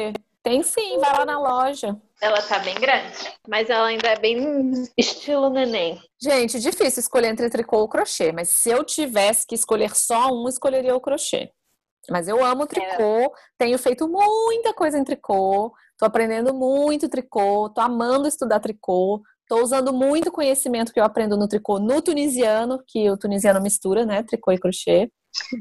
Tem 0.47 0.63
sim, 0.63 1.01
vai 1.01 1.13
lá 1.13 1.25
na 1.25 1.41
loja. 1.41 2.01
Ela 2.23 2.41
tá 2.41 2.61
bem 2.61 2.77
grande, 2.77 3.37
mas 3.49 3.69
ela 3.69 3.89
ainda 3.89 4.07
é 4.07 4.17
bem 4.17 4.71
estilo 4.97 5.51
neném. 5.51 6.01
Gente, 6.23 6.61
difícil 6.61 7.01
escolher 7.01 7.27
entre 7.31 7.51
tricô 7.51 7.79
ou 7.79 7.89
crochê, 7.89 8.31
mas 8.31 8.51
se 8.51 8.71
eu 8.71 8.85
tivesse 8.85 9.45
que 9.45 9.57
escolher 9.57 9.97
só 9.97 10.33
um, 10.33 10.49
escolheria 10.49 10.95
o 10.95 11.01
crochê. 11.01 11.51
Mas 12.09 12.29
eu 12.29 12.45
amo 12.45 12.65
tricô, 12.65 13.25
é. 13.25 13.31
tenho 13.59 13.77
feito 13.77 14.07
muita 14.07 14.73
coisa 14.73 14.97
em 14.97 15.03
tricô, 15.03 15.75
tô 15.99 16.07
aprendendo 16.07 16.55
muito 16.55 17.09
tricô, 17.09 17.69
tô 17.69 17.81
amando 17.81 18.29
estudar 18.29 18.61
tricô, 18.61 19.21
tô 19.49 19.61
usando 19.61 19.93
muito 19.93 20.31
conhecimento 20.31 20.93
que 20.93 21.01
eu 21.01 21.05
aprendo 21.05 21.37
no 21.37 21.49
tricô 21.49 21.81
no 21.81 22.01
tunisiano, 22.01 22.81
que 22.87 23.11
o 23.11 23.17
tunisiano 23.17 23.61
mistura, 23.61 24.07
né, 24.07 24.23
tricô 24.23 24.53
e 24.53 24.61
crochê. 24.61 25.11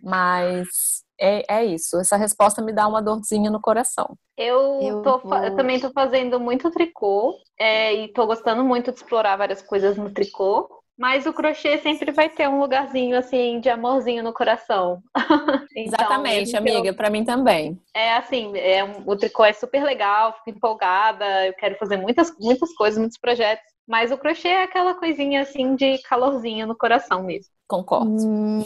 Mas 0.04 1.04
é, 1.20 1.44
é 1.48 1.66
isso. 1.66 2.00
Essa 2.00 2.18
resposta 2.18 2.62
me 2.62 2.74
dá 2.74 2.88
uma 2.88 3.02
dorzinha 3.02 3.50
no 3.50 3.62
coração. 3.62 4.18
Eu, 4.38 4.80
eu, 4.82 5.02
tô, 5.02 5.20
vou... 5.20 5.38
eu 5.38 5.56
também 5.56 5.80
tô 5.80 5.90
fazendo 5.92 6.40
muito 6.40 6.70
tricô 6.72 7.36
é, 7.58 7.94
e 7.94 8.08
tô 8.10 8.26
gostando 8.26 8.64
muito 8.64 8.92
de 8.92 8.98
explorar 8.98 9.38
várias 9.38 9.62
coisas 9.62 9.98
no 9.98 10.12
tricô. 10.12 10.70
Mas 10.98 11.26
o 11.26 11.34
crochê 11.34 11.78
sempre 11.80 12.12
vai 12.12 12.30
ter 12.30 12.48
um 12.48 12.60
lugarzinho 12.60 13.18
assim 13.18 13.60
de 13.60 13.70
amorzinho 13.70 14.24
no 14.24 14.34
coração. 14.34 15.02
então, 15.76 16.00
Exatamente, 16.00 16.56
amiga, 16.56 16.94
para 16.94 17.10
mim 17.10 17.26
também. 17.26 17.78
É 17.94 18.14
assim, 18.14 18.58
é 18.58 18.82
um, 18.82 19.04
o 19.06 19.16
tricô 19.16 19.44
é 19.44 19.52
super 19.52 19.84
legal, 19.84 20.34
fico 20.34 20.52
empolgada, 20.52 21.48
eu 21.48 21.54
quero 21.54 21.76
fazer 21.76 21.98
muitas, 21.98 22.34
muitas 22.40 22.74
coisas, 22.74 22.98
muitos 22.98 23.18
projetos. 23.18 23.66
Mas 23.86 24.10
o 24.12 24.18
crochê 24.18 24.48
é 24.48 24.64
aquela 24.64 24.96
coisinha 24.96 25.42
assim 25.42 25.76
de 25.76 25.98
calorzinho 26.04 26.66
no 26.66 26.78
coração 26.78 27.24
mesmo. 27.24 27.54
Concordo. 27.68 28.10
Hum, 28.10 28.64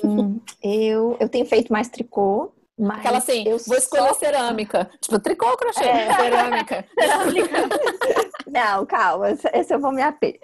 eu, 0.64 1.18
eu 1.20 1.30
tenho 1.30 1.46
feito 1.46 1.72
mais 1.72 1.90
tricô. 1.90 2.54
Mas 2.78 3.00
Aquela 3.00 3.18
assim, 3.18 3.44
eu 3.46 3.58
vou 3.58 3.78
escolher 3.78 4.08
só... 4.08 4.14
cerâmica. 4.14 4.90
Tipo, 5.02 5.20
tricô 5.20 5.48
ou 5.48 5.58
crochê? 5.58 5.84
É. 5.84 6.14
Cerâmica. 6.16 6.86
Não, 8.48 8.86
calma, 8.86 9.32
esse 9.32 9.74
eu 9.74 9.80
vou 9.80 9.92
me 9.92 10.02
aper. 10.02 10.40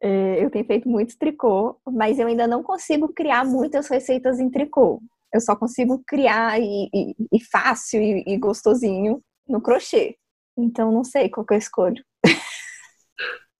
É, 0.00 0.44
eu 0.44 0.50
tenho 0.50 0.64
feito 0.64 0.88
muito 0.88 1.16
tricô, 1.18 1.80
mas 1.86 2.18
eu 2.18 2.26
ainda 2.26 2.46
não 2.46 2.62
consigo 2.62 3.08
criar 3.08 3.44
muitas 3.44 3.88
receitas 3.88 4.38
em 4.38 4.48
tricô. 4.50 5.02
Eu 5.32 5.40
só 5.40 5.56
consigo 5.56 6.02
criar 6.06 6.60
e, 6.60 6.88
e, 6.94 7.14
e 7.32 7.44
fácil 7.44 8.00
e, 8.00 8.24
e, 8.26 8.38
gostosinho 8.38 9.20
no 9.46 9.60
crochê. 9.60 10.16
Então 10.56 10.92
não 10.92 11.04
sei 11.04 11.28
qual 11.28 11.44
que 11.44 11.54
eu 11.54 11.58
escolho. 11.58 12.02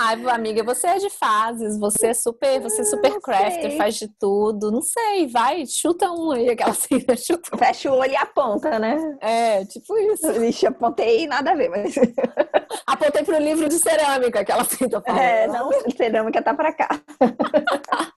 Ai, 0.01 0.14
amiga, 0.30 0.62
você 0.62 0.86
é 0.86 0.99
de 0.99 1.11
fases, 1.11 1.76
você 1.76 2.07
é 2.07 2.14
super, 2.14 2.61
você 2.61 2.82
é 2.82 2.84
super 2.84 3.20
crafter, 3.20 3.76
faz 3.76 3.96
de 3.96 4.07
tudo. 4.07 4.70
Não 4.70 4.80
sei, 4.80 5.26
vai, 5.26 5.66
chuta 5.66 6.09
um 6.12 6.30
aí, 6.30 6.51
aquela 6.51 6.70
assim, 6.70 7.01
chuta. 7.16 7.59
Fecha 7.59 7.90
o 7.90 7.96
olho 7.96 8.12
e 8.12 8.16
aponta, 8.16 8.78
né? 8.78 8.96
É, 9.20 9.64
tipo 9.64 9.99
isso. 9.99 10.32
Vixe, 10.34 10.68
apontei 10.68 11.26
nada 11.26 11.51
a 11.51 11.55
ver, 11.57 11.68
mas. 11.68 11.96
Apontei 12.86 13.24
pro 13.24 13.38
livro 13.38 13.68
de 13.68 13.76
cerâmica 13.76 14.44
que 14.44 14.53
ela 14.53 14.64
tenta 14.64 15.01
falar. 15.01 15.20
É, 15.20 15.46
não, 15.49 15.68
cerâmica 15.96 16.42
tá 16.42 16.55
pra 16.55 16.72
cá. 16.72 16.88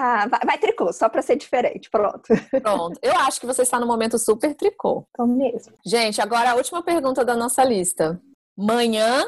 Ah, 0.00 0.28
vai, 0.28 0.40
vai, 0.46 0.58
tricô, 0.58 0.92
só 0.92 1.08
para 1.08 1.22
ser 1.22 1.34
diferente, 1.34 1.90
pronto. 1.90 2.22
Pronto. 2.62 3.00
Eu 3.02 3.16
acho 3.16 3.40
que 3.40 3.46
você 3.46 3.62
está 3.62 3.80
no 3.80 3.86
momento 3.86 4.16
super 4.16 4.54
tricô. 4.54 5.04
Tô 5.12 5.26
mesmo. 5.26 5.74
Gente, 5.84 6.20
agora 6.20 6.52
a 6.52 6.54
última 6.54 6.84
pergunta 6.84 7.24
da 7.24 7.34
nossa 7.34 7.64
lista. 7.64 8.20
Manhã 8.56 9.24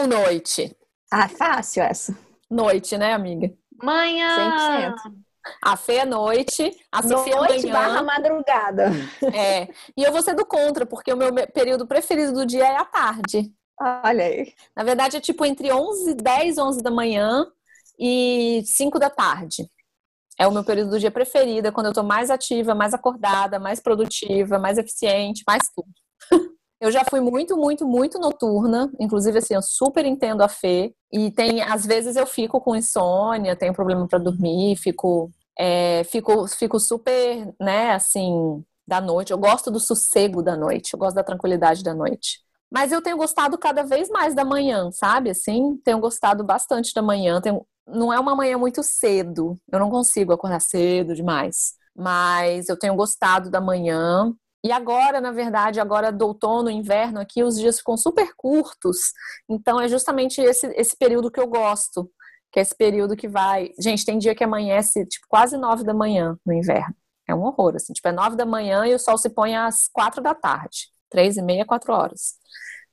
ou 0.00 0.06
noite? 0.06 0.76
Ah, 1.10 1.28
fácil 1.28 1.82
essa. 1.82 2.16
Noite, 2.50 2.96
né, 2.96 3.12
amiga? 3.12 3.52
Manhã. 3.82 4.94
100%. 4.96 5.12
A 5.62 5.76
Fê 5.76 5.94
é 5.96 6.04
noite, 6.04 6.70
a 6.90 7.02
Sofia 7.02 7.34
noite 7.34 7.66
manhã. 7.66 7.72
barra 7.72 8.02
madrugada. 8.02 8.90
É. 9.34 9.68
E 9.96 10.02
eu 10.04 10.12
vou 10.12 10.22
ser 10.22 10.34
do 10.34 10.46
contra, 10.46 10.86
porque 10.86 11.12
o 11.12 11.16
meu 11.16 11.32
período 11.48 11.86
preferido 11.86 12.32
do 12.32 12.46
dia 12.46 12.64
é 12.64 12.76
a 12.76 12.84
tarde. 12.84 13.52
Olha 13.80 14.24
aí. 14.24 14.54
Na 14.76 14.84
verdade, 14.84 15.16
é 15.16 15.20
tipo 15.20 15.44
entre 15.44 15.72
11, 15.72 16.14
10, 16.14 16.58
11 16.58 16.82
da 16.82 16.90
manhã 16.90 17.44
e 17.98 18.62
5 18.64 18.98
da 19.00 19.10
tarde. 19.10 19.68
É 20.38 20.46
o 20.46 20.52
meu 20.52 20.64
período 20.64 20.90
do 20.90 20.98
dia 21.00 21.10
preferido, 21.10 21.68
é 21.68 21.72
quando 21.72 21.86
eu 21.86 21.92
tô 21.92 22.02
mais 22.02 22.30
ativa, 22.30 22.74
mais 22.74 22.94
acordada, 22.94 23.58
mais 23.58 23.80
produtiva, 23.80 24.58
mais 24.58 24.78
eficiente, 24.78 25.42
mais 25.46 25.62
tudo. 25.74 25.88
Eu 26.82 26.90
já 26.90 27.04
fui 27.04 27.20
muito, 27.20 27.56
muito, 27.56 27.86
muito 27.86 28.18
noturna. 28.18 28.90
Inclusive, 28.98 29.38
assim, 29.38 29.54
eu 29.54 29.62
super 29.62 30.04
entendo 30.04 30.42
a 30.42 30.48
Fê. 30.48 30.92
E 31.12 31.30
tem, 31.30 31.62
às 31.62 31.86
vezes 31.86 32.16
eu 32.16 32.26
fico 32.26 32.60
com 32.60 32.74
insônia, 32.74 33.54
tenho 33.54 33.72
problema 33.72 34.08
para 34.08 34.18
dormir, 34.18 34.74
fico, 34.74 35.30
é, 35.56 36.02
fico, 36.02 36.48
fico 36.48 36.80
super, 36.80 37.54
né, 37.60 37.92
assim, 37.92 38.64
da 38.84 39.00
noite. 39.00 39.30
Eu 39.32 39.38
gosto 39.38 39.70
do 39.70 39.78
sossego 39.78 40.42
da 40.42 40.56
noite, 40.56 40.94
eu 40.94 40.98
gosto 40.98 41.14
da 41.14 41.22
tranquilidade 41.22 41.84
da 41.84 41.94
noite. 41.94 42.40
Mas 42.68 42.90
eu 42.90 43.00
tenho 43.00 43.16
gostado 43.16 43.56
cada 43.56 43.84
vez 43.84 44.08
mais 44.08 44.34
da 44.34 44.44
manhã, 44.44 44.90
sabe? 44.90 45.30
Assim, 45.30 45.76
tenho 45.84 46.00
gostado 46.00 46.42
bastante 46.42 46.92
da 46.92 47.02
manhã. 47.02 47.40
Tenho... 47.40 47.64
Não 47.86 48.12
é 48.12 48.18
uma 48.18 48.34
manhã 48.34 48.58
muito 48.58 48.82
cedo. 48.82 49.56
Eu 49.70 49.78
não 49.78 49.88
consigo 49.88 50.32
acordar 50.32 50.60
cedo 50.60 51.14
demais. 51.14 51.74
Mas 51.94 52.68
eu 52.68 52.76
tenho 52.76 52.96
gostado 52.96 53.50
da 53.50 53.60
manhã. 53.60 54.34
E 54.64 54.70
agora, 54.70 55.20
na 55.20 55.32
verdade, 55.32 55.80
agora 55.80 56.12
do 56.12 56.26
outono, 56.26 56.70
inverno, 56.70 57.20
aqui 57.20 57.42
os 57.42 57.58
dias 57.58 57.78
ficam 57.78 57.96
super 57.96 58.32
curtos. 58.36 59.12
Então 59.48 59.80
é 59.80 59.88
justamente 59.88 60.40
esse, 60.40 60.66
esse 60.76 60.96
período 60.96 61.30
que 61.30 61.40
eu 61.40 61.48
gosto, 61.48 62.10
que 62.52 62.58
é 62.60 62.62
esse 62.62 62.74
período 62.76 63.16
que 63.16 63.26
vai. 63.28 63.70
Gente, 63.78 64.04
tem 64.04 64.18
dia 64.18 64.34
que 64.34 64.44
amanhece 64.44 65.04
tipo 65.06 65.26
quase 65.28 65.56
nove 65.56 65.84
da 65.84 65.94
manhã 65.94 66.38
no 66.46 66.52
inverno. 66.52 66.94
É 67.28 67.34
um 67.34 67.42
horror, 67.42 67.74
assim. 67.76 67.92
Tipo, 67.92 68.08
é 68.08 68.12
nove 68.12 68.36
da 68.36 68.46
manhã 68.46 68.86
e 68.86 68.94
o 68.94 68.98
sol 68.98 69.18
se 69.18 69.30
põe 69.30 69.56
às 69.56 69.88
quatro 69.88 70.22
da 70.22 70.34
tarde, 70.34 70.88
três 71.10 71.36
e 71.36 71.42
meia, 71.42 71.64
quatro 71.64 71.92
horas. 71.92 72.34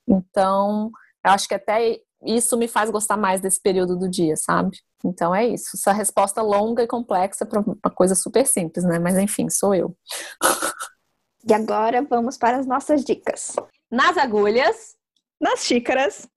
Então, 0.07 0.91
eu 1.25 1.31
acho 1.31 1.47
que 1.47 1.53
até 1.55 1.99
isso 2.25 2.57
me 2.57 2.67
faz 2.67 2.89
gostar 2.89 3.17
mais 3.17 3.41
desse 3.41 3.61
período 3.61 3.97
do 3.97 4.09
dia, 4.09 4.35
sabe? 4.35 4.77
Então 5.03 5.33
é 5.33 5.47
isso. 5.47 5.69
Essa 5.75 5.93
resposta 5.93 6.41
longa 6.41 6.83
e 6.83 6.87
complexa 6.87 7.45
para 7.45 7.61
uma 7.61 7.91
coisa 7.95 8.15
super 8.15 8.45
simples, 8.45 8.83
né? 8.85 8.99
Mas 8.99 9.17
enfim, 9.17 9.49
sou 9.49 9.73
eu. 9.73 9.95
E 11.47 11.53
agora 11.53 12.01
vamos 12.01 12.37
para 12.37 12.57
as 12.57 12.67
nossas 12.67 13.03
dicas. 13.03 13.55
Nas 13.89 14.17
agulhas, 14.17 14.95
nas 15.39 15.65
xícaras, 15.65 16.27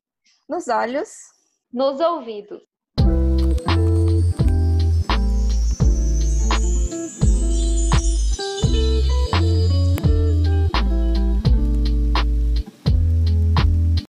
nos 0.48 0.68
olhos, 0.68 1.09
nos 1.72 2.00
ouvidos. 2.00 2.62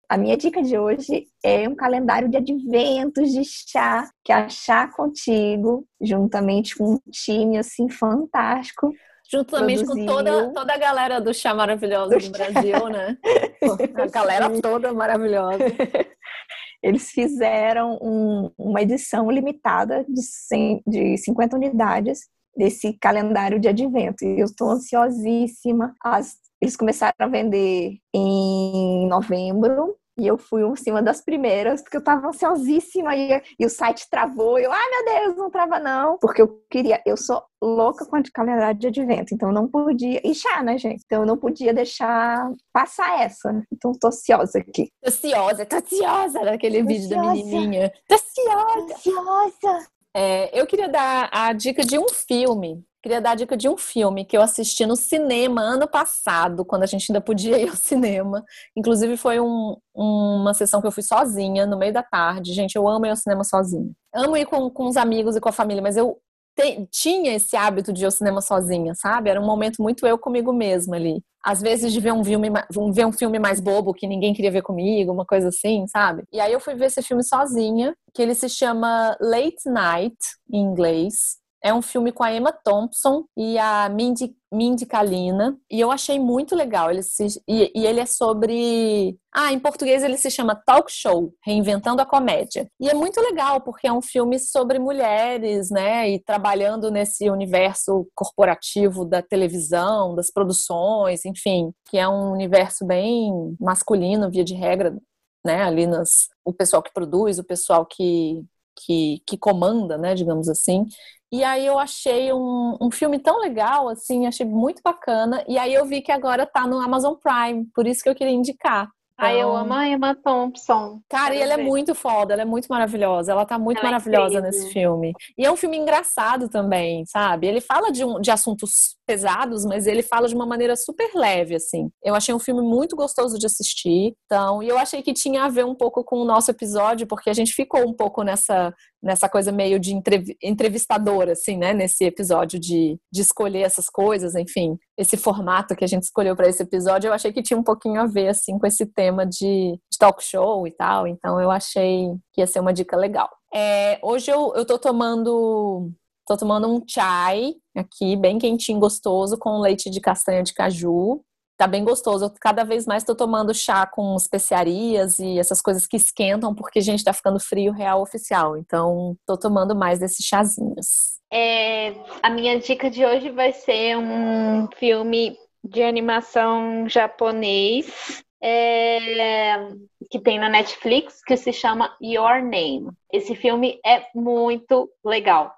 A 0.06 0.18
minha 0.18 0.36
dica 0.36 0.62
de 0.62 0.76
hoje 0.76 1.26
é 1.42 1.66
um 1.66 1.74
calendário 1.74 2.28
de 2.28 2.36
adventos 2.36 3.32
de 3.32 3.42
chá, 3.46 4.10
que 4.22 4.30
é 4.30 4.34
a 4.34 4.48
Chá 4.50 4.86
Contigo, 4.86 5.86
juntamente 5.98 6.76
com 6.76 6.96
um 6.96 6.98
time 7.10 7.56
assim 7.56 7.88
fantástico 7.88 8.92
Juntamente 9.32 9.84
produziu. 9.84 10.06
com 10.06 10.12
toda, 10.12 10.52
toda 10.52 10.74
a 10.74 10.78
galera 10.78 11.20
do 11.20 11.32
chá 11.32 11.54
maravilhoso 11.54 12.10
do, 12.10 12.18
do 12.18 12.30
Brasil, 12.30 12.88
né? 12.88 13.16
a 13.96 14.06
galera 14.06 14.60
toda 14.60 14.92
maravilhosa. 14.92 15.64
Eles 16.82 17.10
fizeram 17.10 17.98
um, 18.02 18.50
uma 18.58 18.82
edição 18.82 19.30
limitada 19.30 20.04
de, 20.08 20.20
100, 20.20 20.82
de 20.86 21.16
50 21.16 21.56
unidades 21.56 22.28
desse 22.56 22.92
calendário 22.94 23.58
de 23.58 23.68
advento. 23.68 24.24
E 24.24 24.40
eu 24.40 24.46
estou 24.46 24.70
ansiosíssima. 24.70 25.94
As, 26.02 26.36
eles 26.60 26.76
começaram 26.76 27.14
a 27.20 27.26
vender 27.28 27.98
em 28.14 29.08
novembro 29.08 29.96
e 30.18 30.26
eu 30.26 30.36
fui 30.36 30.62
uma 30.62 30.74
assim, 30.74 30.92
das 31.02 31.22
primeiras, 31.22 31.80
porque 31.80 31.96
eu 31.96 32.04
tava 32.04 32.28
ansiosíssima 32.28 33.16
e, 33.16 33.42
e 33.58 33.64
o 33.64 33.70
site 33.70 34.08
travou. 34.10 34.58
E 34.58 34.64
eu, 34.64 34.72
ai 34.72 34.90
meu 34.90 35.04
Deus, 35.04 35.36
não 35.36 35.50
trava 35.50 35.78
não. 35.78 36.18
Porque 36.18 36.42
eu 36.42 36.62
queria, 36.70 37.00
eu 37.06 37.16
sou 37.16 37.42
louca 37.62 38.04
com 38.04 38.16
a 38.16 38.22
calendário 38.32 38.78
de 38.78 38.88
advento, 38.88 39.34
então 39.34 39.48
eu 39.48 39.54
não 39.54 39.68
podia. 39.68 40.20
E 40.24 40.34
chá, 40.34 40.62
né, 40.62 40.76
gente? 40.76 41.02
Então 41.04 41.20
eu 41.22 41.26
não 41.26 41.36
podia 41.36 41.72
deixar 41.72 42.50
passar 42.72 43.22
essa. 43.22 43.64
Então 43.72 43.92
tô 43.92 44.08
ansiosa 44.08 44.58
aqui. 44.58 44.90
Tô 45.02 45.08
ansiosa, 45.08 45.64
tô 45.64 45.76
ansiosa 45.76 46.40
naquele 46.42 46.82
vídeo 46.82 47.08
da 47.08 47.22
menininha. 47.22 47.92
Tô 48.06 48.14
ansiosa. 48.14 49.00
Tô 49.02 49.20
ansiosa. 49.20 49.88
É, 50.14 50.60
eu 50.60 50.66
queria 50.66 50.90
dar 50.90 51.30
a 51.32 51.52
dica 51.54 51.82
de 51.82 51.98
um 51.98 52.08
filme 52.08 52.84
Queria 53.02 53.20
dar 53.20 53.32
a 53.32 53.34
dica 53.34 53.56
de 53.56 53.68
um 53.68 53.76
filme 53.76 54.24
que 54.24 54.36
eu 54.36 54.40
assisti 54.42 54.86
no 54.86 54.94
cinema 54.94 55.60
ano 55.60 55.88
passado, 55.88 56.64
quando 56.64 56.84
a 56.84 56.86
gente 56.86 57.10
ainda 57.10 57.20
podia 57.20 57.58
ir 57.60 57.68
ao 57.68 57.74
cinema. 57.74 58.44
Inclusive, 58.76 59.16
foi 59.16 59.40
um, 59.40 59.76
uma 59.92 60.54
sessão 60.54 60.80
que 60.80 60.86
eu 60.86 60.92
fui 60.92 61.02
sozinha, 61.02 61.66
no 61.66 61.76
meio 61.76 61.92
da 61.92 62.02
tarde. 62.02 62.52
Gente, 62.52 62.76
eu 62.76 62.86
amo 62.86 63.04
ir 63.06 63.10
ao 63.10 63.16
cinema 63.16 63.42
sozinha. 63.42 63.90
Amo 64.14 64.36
ir 64.36 64.46
com, 64.46 64.70
com 64.70 64.86
os 64.86 64.96
amigos 64.96 65.34
e 65.34 65.40
com 65.40 65.48
a 65.48 65.52
família, 65.52 65.82
mas 65.82 65.96
eu 65.96 66.16
te, 66.56 66.86
tinha 66.92 67.34
esse 67.34 67.56
hábito 67.56 67.92
de 67.92 68.02
ir 68.02 68.04
ao 68.04 68.10
cinema 68.12 68.40
sozinha, 68.40 68.94
sabe? 68.94 69.30
Era 69.30 69.40
um 69.40 69.46
momento 69.46 69.82
muito 69.82 70.06
eu 70.06 70.16
comigo 70.16 70.52
mesma 70.52 70.94
ali. 70.94 71.20
Às 71.44 71.60
vezes 71.60 71.92
de 71.92 71.98
ver 71.98 72.12
um 72.12 72.22
filme, 72.22 72.50
ver 72.94 73.04
um 73.04 73.12
filme 73.12 73.38
mais 73.40 73.58
bobo 73.58 73.92
que 73.92 74.06
ninguém 74.06 74.32
queria 74.32 74.50
ver 74.50 74.62
comigo, 74.62 75.10
uma 75.10 75.26
coisa 75.26 75.48
assim, 75.48 75.88
sabe? 75.88 76.22
E 76.32 76.38
aí 76.38 76.52
eu 76.52 76.60
fui 76.60 76.76
ver 76.76 76.86
esse 76.86 77.02
filme 77.02 77.24
sozinha, 77.24 77.96
que 78.14 78.22
ele 78.22 78.34
se 78.34 78.48
chama 78.48 79.16
Late 79.20 79.68
Night, 79.68 80.16
em 80.52 80.60
inglês 80.60 81.41
É 81.64 81.72
um 81.72 81.80
filme 81.80 82.10
com 82.10 82.24
a 82.24 82.32
Emma 82.32 82.52
Thompson 82.52 83.24
e 83.36 83.56
a 83.56 83.88
Mindy, 83.88 84.34
Mindy 84.52 84.84
Kalina. 84.84 85.56
E 85.70 85.80
eu 85.80 85.92
achei 85.92 86.18
muito 86.18 86.56
legal. 86.56 86.90
Ele 86.90 87.02
se, 87.02 87.40
e, 87.46 87.70
e, 87.74 87.86
ele 87.86 88.00
é 88.00 88.06
sobre. 88.06 89.16
Ah, 89.32 89.52
em 89.52 89.60
português 89.60 90.02
ele 90.02 90.16
se 90.18 90.30
chama 90.30 90.56
Talk 90.56 90.90
Show 90.90 91.32
Reinventando 91.44 92.02
a 92.02 92.06
Comédia. 92.06 92.68
E 92.80 92.88
é 92.88 92.94
muito 92.94 93.20
legal, 93.20 93.60
porque 93.60 93.86
é 93.86 93.92
um 93.92 94.02
filme 94.02 94.40
sobre 94.40 94.80
mulheres, 94.80 95.70
né? 95.70 96.10
E 96.10 96.18
trabalhando 96.18 96.90
nesse 96.90 97.30
universo 97.30 98.08
corporativo 98.12 99.04
da 99.04 99.22
televisão, 99.22 100.16
das 100.16 100.30
produções, 100.32 101.24
enfim, 101.24 101.72
que 101.88 101.96
é 101.96 102.08
um 102.08 102.32
universo 102.32 102.84
bem 102.84 103.56
masculino, 103.60 104.30
via 104.30 104.44
de 104.44 104.54
regra, 104.54 104.96
né? 105.44 105.62
Ali 105.62 105.86
nas, 105.86 106.28
o 106.44 106.52
pessoal 106.52 106.82
que 106.82 106.92
produz, 106.92 107.38
o 107.38 107.44
pessoal 107.44 107.86
que 107.86 108.44
que, 108.76 109.22
que 109.26 109.36
comanda, 109.36 109.96
né, 109.96 110.14
digamos 110.14 110.48
assim. 110.48 110.86
E 111.30 111.42
aí 111.42 111.64
eu 111.64 111.78
achei 111.78 112.32
um, 112.32 112.76
um 112.80 112.90
filme 112.90 113.18
tão 113.18 113.40
legal, 113.40 113.88
assim, 113.88 114.26
achei 114.26 114.44
muito 114.44 114.82
bacana. 114.84 115.42
E 115.48 115.56
aí 115.56 115.72
eu 115.72 115.86
vi 115.86 116.02
que 116.02 116.12
agora 116.12 116.44
tá 116.44 116.66
no 116.66 116.78
Amazon 116.78 117.14
Prime, 117.14 117.66
por 117.74 117.86
isso 117.86 118.02
que 118.02 118.08
eu 118.08 118.14
queria 118.14 118.34
indicar. 118.34 118.90
Então... 119.14 119.26
Ai, 119.26 119.40
eu 119.40 119.56
amo 119.56 119.72
a 119.72 119.88
Emma 119.88 120.14
Thompson. 120.14 121.00
Cara, 121.08 121.34
e 121.34 121.40
ela 121.40 121.54
é 121.54 121.56
ver. 121.56 121.62
é 121.62 121.64
muito 121.64 121.94
foda, 121.94 122.32
ela 122.32 122.42
é 122.42 122.44
muito 122.46 122.66
maravilhosa. 122.68 123.32
Ela 123.32 123.46
tá 123.46 123.58
muito 123.58 123.78
ela 123.78 123.88
é 123.88 123.92
maravilhosa 123.92 124.38
é 124.38 124.40
nesse 124.42 124.70
filme. 124.72 125.12
E 125.38 125.46
é 125.46 125.50
um 125.50 125.56
filme 125.56 125.76
engraçado 125.78 126.48
também, 126.48 127.04
sabe? 127.06 127.46
Ele 127.46 127.60
fala 127.60 127.90
de, 127.90 128.04
um, 128.04 128.20
de 128.20 128.30
assuntos 128.30 128.96
pesados, 129.06 129.64
mas 129.64 129.86
ele 129.86 130.02
fala 130.02 130.28
de 130.28 130.34
uma 130.34 130.46
maneira 130.46 130.76
super 130.76 131.10
leve, 131.14 131.54
assim. 131.54 131.90
Eu 132.02 132.14
achei 132.14 132.34
um 132.34 132.38
filme 132.38 132.62
muito 132.62 132.96
gostoso 132.96 133.38
de 133.38 133.46
assistir. 133.46 134.14
Então, 134.26 134.62
e 134.62 134.68
eu 134.68 134.78
achei 134.78 135.02
que 135.02 135.12
tinha 135.12 135.44
a 135.44 135.48
ver 135.48 135.64
um 135.64 135.74
pouco 135.74 136.04
com 136.04 136.16
o 136.16 136.24
nosso 136.24 136.50
episódio, 136.50 137.06
porque 137.06 137.30
a 137.30 137.34
gente 137.34 137.52
ficou 137.52 137.86
um 137.86 137.94
pouco 137.94 138.22
nessa 138.22 138.74
nessa 139.02 139.28
coisa 139.28 139.50
meio 139.50 139.80
de 139.80 140.00
entrevistadora, 140.40 141.32
assim, 141.32 141.56
né? 141.56 141.74
Nesse 141.74 142.04
episódio 142.04 142.58
de, 142.60 142.96
de 143.12 143.20
escolher 143.20 143.62
essas 143.62 143.90
coisas, 143.90 144.36
enfim, 144.36 144.78
esse 144.96 145.16
formato 145.16 145.74
que 145.74 145.84
a 145.84 145.88
gente 145.88 146.04
escolheu 146.04 146.36
para 146.36 146.48
esse 146.48 146.62
episódio, 146.62 147.08
eu 147.08 147.12
achei 147.12 147.32
que 147.32 147.42
tinha 147.42 147.58
um 147.58 147.64
pouquinho 147.64 148.00
a 148.00 148.06
ver, 148.06 148.28
assim, 148.28 148.56
com 148.58 148.66
esse 148.66 148.86
tema 148.86 149.26
de, 149.26 149.72
de 149.90 149.98
talk 149.98 150.22
show 150.22 150.66
e 150.68 150.70
tal. 150.70 151.08
Então, 151.08 151.40
eu 151.40 151.50
achei 151.50 152.14
que 152.32 152.40
ia 152.40 152.46
ser 152.46 152.60
uma 152.60 152.72
dica 152.72 152.96
legal. 152.96 153.28
É, 153.52 153.98
hoje 154.02 154.30
eu, 154.30 154.52
eu 154.54 154.64
tô 154.64 154.78
tomando 154.78 155.90
Tô 156.26 156.36
tomando 156.36 156.68
um 156.68 156.82
chai 156.86 157.54
aqui, 157.76 158.16
bem 158.16 158.38
quentinho, 158.38 158.78
gostoso, 158.78 159.36
com 159.38 159.60
leite 159.60 159.90
de 159.90 160.00
castanha 160.00 160.42
de 160.42 160.54
caju. 160.54 161.24
Tá 161.56 161.66
bem 161.66 161.84
gostoso. 161.84 162.24
Eu 162.24 162.32
cada 162.40 162.64
vez 162.64 162.86
mais 162.86 163.04
tô 163.04 163.14
tomando 163.14 163.54
chá 163.54 163.86
com 163.86 164.16
especiarias 164.16 165.18
e 165.18 165.38
essas 165.38 165.60
coisas 165.60 165.86
que 165.86 165.96
esquentam, 165.96 166.54
porque, 166.54 166.78
a 166.78 166.82
gente, 166.82 167.04
tá 167.04 167.12
ficando 167.12 167.38
frio 167.38 167.72
real 167.72 168.02
oficial. 168.02 168.56
Então, 168.56 169.16
tô 169.26 169.36
tomando 169.36 169.74
mais 169.74 169.98
desses 169.98 170.24
chazinhos. 170.24 171.20
É, 171.32 171.94
a 172.22 172.30
minha 172.30 172.58
dica 172.58 172.90
de 172.90 173.04
hoje 173.04 173.30
vai 173.30 173.52
ser 173.52 173.96
um 173.96 174.68
filme 174.76 175.36
de 175.64 175.82
animação 175.82 176.88
japonês 176.88 178.22
é, 178.42 179.68
que 180.10 180.18
tem 180.18 180.38
na 180.38 180.48
Netflix 180.48 181.22
que 181.22 181.36
se 181.36 181.52
chama 181.52 181.96
Your 182.02 182.42
Name. 182.42 182.90
Esse 183.12 183.34
filme 183.36 183.78
é 183.86 184.04
muito 184.14 184.90
legal. 185.04 185.54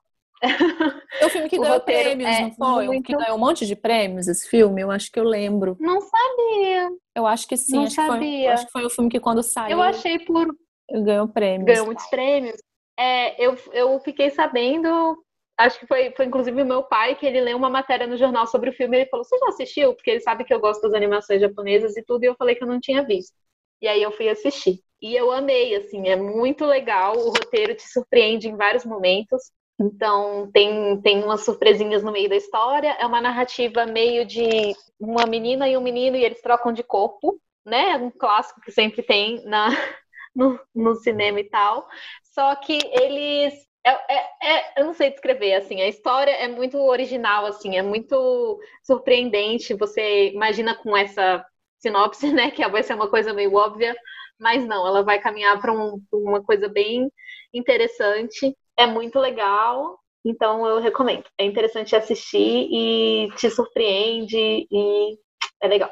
É 1.21 1.27
o 1.27 1.31
filme 1.31 1.49
que 1.49 1.59
o 1.59 1.63
ganhou 1.63 1.81
prêmios, 1.81 2.31
é 2.31 2.43
não 2.43 2.53
foi? 2.53 2.87
Muito... 2.87 3.03
Que 3.05 3.17
ganhou 3.17 3.37
um 3.37 3.41
monte 3.41 3.67
de 3.67 3.75
prêmios, 3.77 4.29
esse 4.29 4.49
filme? 4.49 4.83
Eu 4.83 4.91
acho 4.91 5.11
que 5.11 5.19
eu 5.19 5.25
lembro. 5.25 5.77
Não 5.81 6.01
sabia. 6.01 6.91
Eu 7.15 7.27
acho 7.27 7.47
que 7.47 7.57
sim. 7.57 7.77
Não 7.77 7.85
acho 7.85 7.95
sabia. 7.95 8.19
Que 8.19 8.19
foi, 8.19 8.47
acho 8.47 8.67
que 8.67 8.73
foi 8.73 8.85
o 8.85 8.91
filme 8.91 9.11
que 9.11 9.21
quando 9.21 9.43
saiu... 9.43 9.79
Eu 9.79 9.83
achei 9.83 10.19
por... 10.19 10.55
Ganhou 10.91 11.29
prêmios. 11.29 11.67
Ganhou 11.67 11.87
muitos 11.87 12.07
prêmios. 12.07 12.57
É, 12.99 13.45
eu, 13.45 13.57
eu 13.73 13.99
fiquei 14.01 14.31
sabendo... 14.31 15.17
Acho 15.57 15.79
que 15.79 15.87
foi, 15.87 16.13
foi 16.17 16.27
inclusive 16.27 16.61
o 16.63 16.67
meu 16.67 16.83
pai 16.83 17.15
que 17.15 17.25
ele 17.25 17.41
leu 17.41 17.57
uma 17.57 17.71
matéria 17.71 18.09
no 18.09 18.17
jornal 18.17 18.45
sobre 18.47 18.71
o 18.71 18.73
filme 18.73 18.97
ele 18.97 19.07
falou, 19.09 19.25
você 19.25 19.39
já 19.39 19.47
assistiu? 19.47 19.95
Porque 19.95 20.11
ele 20.11 20.21
sabe 20.21 20.45
que 20.45 20.53
eu 20.53 20.59
gosto 20.59 20.83
das 20.83 20.93
animações 20.95 21.41
japonesas 21.41 21.97
e 21.97 22.03
tudo, 22.03 22.25
e 22.25 22.27
eu 22.27 22.35
falei 22.35 22.57
que 22.57 22.65
eu 22.65 22.69
não 22.69 22.81
tinha 22.81 23.05
visto. 23.05 23.33
E 23.81 23.87
aí 23.87 24.03
eu 24.03 24.11
fui 24.11 24.29
assistir. 24.29 24.81
E 25.01 25.15
eu 25.15 25.31
amei, 25.31 25.77
assim, 25.77 26.09
é 26.09 26.17
muito 26.17 26.65
legal, 26.65 27.17
o 27.17 27.29
roteiro 27.29 27.73
te 27.75 27.87
surpreende 27.89 28.49
em 28.49 28.57
vários 28.57 28.85
momentos. 28.85 29.53
Então, 29.79 30.51
tem, 30.53 31.01
tem 31.03 31.25
umas 31.25 31.45
surpresinhas 31.45 32.03
no 32.03 32.13
meio 32.13 32.29
da 32.29 32.37
história. 32.37 32.91
É 33.01 33.07
uma 33.07 33.21
narrativa 33.21 33.87
meio 33.87 34.25
de 34.25 34.73
uma 35.01 35.27
menina 35.27 35.69
e 35.69 35.77
um 35.77 35.81
menino 35.81 36.17
e 36.17 36.25
eles 36.25 36.41
trocam 36.41 36.73
de 36.73 36.83
corpo, 36.83 37.41
né? 37.65 37.91
É 37.91 37.97
um 37.97 38.11
clássico 38.11 38.61
que 38.61 38.71
sempre 38.71 39.03
tem 39.03 39.45
na, 39.45 39.69
no, 40.35 40.59
no 40.75 40.95
cinema 40.97 41.41
e 41.41 41.45
tal. 41.51 41.89
Só 42.23 42.55
que 42.57 42.79
eles. 42.93 43.55
É, 43.87 43.91
é, 44.17 44.31
é, 44.43 44.81
eu 44.81 44.87
não 44.87 44.95
sei 44.95 45.11
descrever, 45.11 45.55
assim, 45.55 45.83
a 45.83 45.89
história 45.89 46.31
é 46.31 46.49
muito 46.49 46.79
original, 46.79 47.45
assim, 47.45 47.77
é 47.77 47.83
muito 47.83 48.59
surpreendente. 48.83 49.75
Você 49.75 50.31
imagina 50.31 50.75
com 50.77 50.97
essa 50.97 51.45
sinopse, 51.79 52.31
né, 52.33 52.51
que 52.51 52.67
vai 52.69 52.83
ser 52.83 52.95
uma 52.95 53.11
coisa 53.11 53.33
meio 53.35 53.55
óbvia, 53.55 53.95
mas 54.39 54.67
não, 54.67 54.87
ela 54.87 55.03
vai 55.03 55.21
caminhar 55.21 55.61
para 55.61 55.73
um, 55.73 56.01
uma 56.13 56.43
coisa 56.43 56.69
bem 56.69 57.11
interessante. 57.53 58.57
É 58.77 58.87
muito 58.87 59.19
legal, 59.19 59.99
então 60.25 60.67
eu 60.67 60.81
recomendo. 60.81 61.25
É 61.39 61.45
interessante 61.45 61.95
assistir 61.95 62.69
e 62.71 63.29
te 63.37 63.51
surpreende 63.51 64.67
e 64.71 65.19
é 65.61 65.69
legal. 65.69 65.91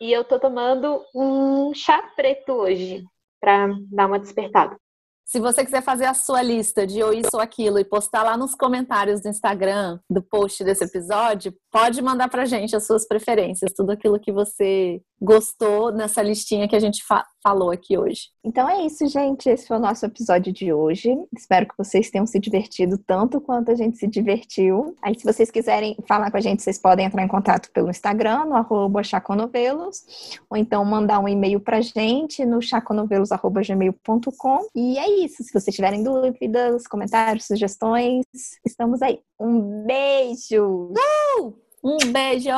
E 0.00 0.12
eu 0.12 0.24
tô 0.24 0.38
tomando 0.38 1.04
um 1.14 1.72
chá 1.74 2.02
preto 2.14 2.52
hoje 2.52 3.02
para 3.40 3.68
dar 3.90 4.06
uma 4.06 4.18
despertada. 4.18 4.76
Se 5.24 5.38
você 5.38 5.64
quiser 5.64 5.82
fazer 5.82 6.06
a 6.06 6.14
sua 6.14 6.42
lista 6.42 6.84
de 6.84 7.00
ou 7.02 7.12
isso 7.12 7.30
ou 7.34 7.40
aquilo 7.40 7.78
e 7.78 7.84
postar 7.84 8.24
lá 8.24 8.36
nos 8.36 8.54
comentários 8.54 9.20
do 9.20 9.28
Instagram 9.28 10.00
do 10.10 10.20
post 10.20 10.64
desse 10.64 10.84
episódio, 10.84 11.54
pode 11.70 12.02
mandar 12.02 12.28
pra 12.28 12.44
gente 12.44 12.74
as 12.74 12.84
suas 12.84 13.06
preferências, 13.06 13.72
tudo 13.72 13.92
aquilo 13.92 14.18
que 14.18 14.32
você 14.32 15.00
gostou 15.20 15.92
nessa 15.92 16.22
listinha 16.22 16.66
que 16.66 16.74
a 16.74 16.80
gente 16.80 17.04
fa 17.04 17.24
falou 17.42 17.70
aqui 17.70 17.96
hoje. 17.96 18.28
Então 18.44 18.68
é 18.68 18.84
isso, 18.84 19.06
gente. 19.06 19.48
Esse 19.48 19.66
foi 19.66 19.78
o 19.78 19.80
nosso 19.80 20.04
episódio 20.04 20.52
de 20.52 20.74
hoje. 20.74 21.16
Espero 21.34 21.66
que 21.66 21.74
vocês 21.76 22.10
tenham 22.10 22.26
se 22.26 22.38
divertido 22.38 22.98
tanto 22.98 23.40
quanto 23.40 23.70
a 23.70 23.74
gente 23.74 23.96
se 23.96 24.06
divertiu. 24.06 24.94
Aí, 25.02 25.18
se 25.18 25.24
vocês 25.24 25.50
quiserem 25.50 25.96
falar 26.06 26.30
com 26.30 26.36
a 26.36 26.40
gente, 26.40 26.62
vocês 26.62 26.78
podem 26.78 27.06
entrar 27.06 27.22
em 27.22 27.28
contato 27.28 27.70
pelo 27.72 27.88
Instagram, 27.88 28.44
no 28.44 28.56
arroba 28.56 29.02
chaconovelos, 29.02 30.04
ou 30.50 30.56
então 30.56 30.84
mandar 30.84 31.18
um 31.18 31.28
e-mail 31.28 31.60
pra 31.60 31.80
gente 31.80 32.44
no 32.44 32.60
chaconovelos.gmail.com. 32.60 34.66
E 34.74 34.98
é 34.98 35.24
isso. 35.24 35.42
Se 35.42 35.52
vocês 35.52 35.74
tiverem 35.74 36.02
dúvidas, 36.02 36.86
comentários, 36.86 37.46
sugestões, 37.46 38.24
estamos 38.66 39.00
aí. 39.00 39.20
Um 39.40 39.86
beijo! 39.86 40.92
Uh! 41.38 41.54
Um 41.82 42.12
beijo! 42.12 42.50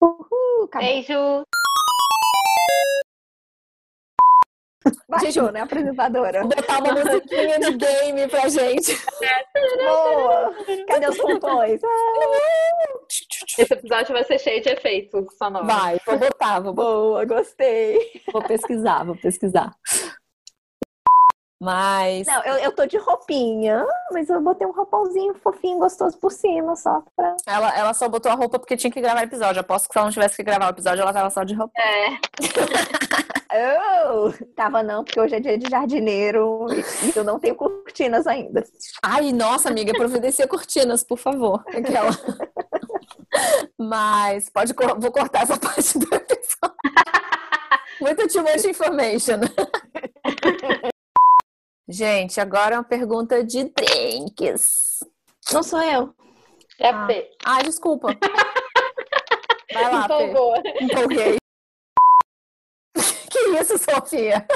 Uhul! 0.00 0.68
Beijo! 0.72 1.42
Baixou, 5.08 5.50
né, 5.50 5.62
apresentadora? 5.62 6.40
Vou 6.40 6.50
botar 6.50 6.80
uma 6.80 6.92
musiquinha 6.92 7.58
de 7.58 7.72
game 7.78 8.28
pra 8.28 8.46
gente. 8.48 8.94
Boa! 9.78 10.54
Cadê 10.86 11.08
os 11.08 11.16
botões? 11.16 11.80
Esse 13.58 13.72
episódio 13.72 14.12
vai 14.12 14.24
ser 14.24 14.38
cheio 14.38 14.62
de 14.62 14.68
efeitos 14.68 15.34
sonoros. 15.38 15.66
Vai, 15.66 15.98
vou 16.04 16.18
botar, 16.18 16.60
vou 16.60 16.74
botar. 16.74 16.88
Boa, 16.90 17.24
gostei. 17.24 18.22
Vou 18.30 18.42
pesquisar, 18.42 19.04
vou 19.04 19.16
pesquisar. 19.16 19.74
Mas. 21.60 22.26
Não, 22.26 22.44
eu, 22.44 22.54
eu 22.56 22.72
tô 22.72 22.86
de 22.86 22.98
roupinha, 22.98 23.84
mas 24.12 24.28
eu 24.28 24.40
botei 24.40 24.66
um 24.66 24.72
roupãozinho 24.72 25.34
fofinho, 25.42 25.78
gostoso 25.78 26.18
por 26.18 26.30
cima, 26.30 26.76
só 26.76 27.02
pra. 27.16 27.34
Ela, 27.46 27.76
ela 27.76 27.94
só 27.94 28.08
botou 28.08 28.30
a 28.30 28.34
roupa 28.34 28.58
porque 28.58 28.76
tinha 28.76 28.92
que 28.92 29.00
gravar 29.00 29.22
episódio. 29.22 29.60
Aposto 29.60 29.88
que 29.88 29.94
se 29.94 29.98
ela 29.98 30.06
não 30.06 30.12
tivesse 30.12 30.36
que 30.36 30.42
gravar 30.42 30.66
o 30.66 30.70
episódio, 30.70 31.00
ela 31.00 31.12
tava 31.14 31.30
só 31.30 31.42
de 31.44 31.54
roupa. 31.54 31.72
É. 31.80 33.37
oh, 33.52 34.32
tava 34.54 34.82
não, 34.82 35.04
porque 35.04 35.20
hoje 35.20 35.36
é 35.36 35.40
dia 35.40 35.58
de 35.58 35.70
jardineiro 35.70 36.66
e 36.72 37.16
eu 37.16 37.24
não 37.24 37.38
tenho 37.38 37.54
cortinas 37.54 38.26
ainda. 38.26 38.64
Ai, 39.02 39.32
nossa, 39.32 39.68
amiga, 39.68 39.92
providencia 39.92 40.46
cortinas, 40.46 41.02
por 41.02 41.18
favor. 41.18 41.64
Aquela. 41.68 42.10
Mas 43.78 44.48
pode 44.48 44.74
vou 44.98 45.12
cortar 45.12 45.42
essa 45.42 45.56
parte 45.58 45.98
do 45.98 46.14
episódio. 46.14 46.76
Muito 48.00 48.28
too 48.28 48.42
much 48.42 48.64
information. 48.64 49.40
Gente, 51.88 52.40
agora 52.40 52.74
é 52.74 52.78
uma 52.78 52.84
pergunta 52.84 53.42
de 53.42 53.64
drinks. 53.64 54.98
Não 55.52 55.62
sou 55.62 55.80
eu. 55.82 56.14
É 56.78 56.90
a 56.90 57.06
Fê. 57.06 57.30
Ah, 57.44 57.62
desculpa. 57.62 58.08
Vai 59.72 59.92
lá, 59.92 60.04
Empolgou. 60.04 60.62
Fê. 60.62 60.74
Empolguei. 60.80 61.37
Isso, 63.56 63.78
Sofia? 63.78 64.46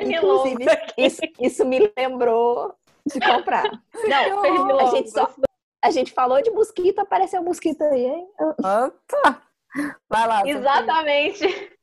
Inclusive, 0.00 0.64
isso, 0.96 1.20
isso, 1.40 1.64
me 1.64 1.92
lembrou 1.96 2.74
de 3.06 3.20
comprar. 3.20 3.64
Não, 4.06 4.78
a 4.78 4.90
gente, 4.90 5.10
só, 5.10 5.34
a 5.82 5.90
gente 5.90 6.12
falou 6.12 6.42
de 6.42 6.50
mosquito, 6.50 6.98
apareceu 7.00 7.42
mosquito 7.42 7.82
aí, 7.82 8.06
hein? 8.06 8.28
Opa! 8.38 9.42
Vai 10.08 10.26
lá. 10.26 10.46
Exatamente. 10.46 11.78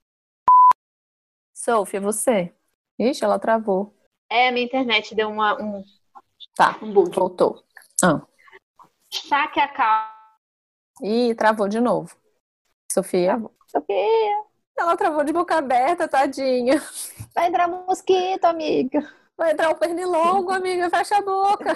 Sofia, 1.53 2.01
você. 2.01 2.53
Ixi, 2.99 3.23
ela 3.23 3.39
travou. 3.39 3.95
É, 4.29 4.49
a 4.49 4.51
minha 4.51 4.65
internet 4.65 5.13
deu 5.13 5.29
uma, 5.29 5.61
um. 5.61 5.83
Tá, 6.55 6.77
um 6.81 6.91
bug. 6.91 7.13
voltou. 7.13 7.63
Ah. 8.03 8.21
Saque 9.11 9.59
a 9.59 9.67
calma. 9.67 10.15
Ih, 11.01 11.35
travou 11.35 11.67
de 11.67 11.79
novo. 11.79 12.15
Sofia? 12.91 13.37
Sofia, 13.67 14.43
Ela 14.77 14.97
travou 14.97 15.23
de 15.23 15.31
boca 15.33 15.55
aberta, 15.57 16.07
tadinha. 16.07 16.81
vai 17.33 17.47
entrar 17.47 17.67
mosquito, 17.67 18.45
amiga. 18.45 18.99
Vai 19.37 19.51
entrar 19.51 19.69
o 19.69 19.75
pernilongo, 19.75 20.51
amiga, 20.51 20.89
fecha 20.89 21.17
a 21.17 21.21
boca. 21.21 21.73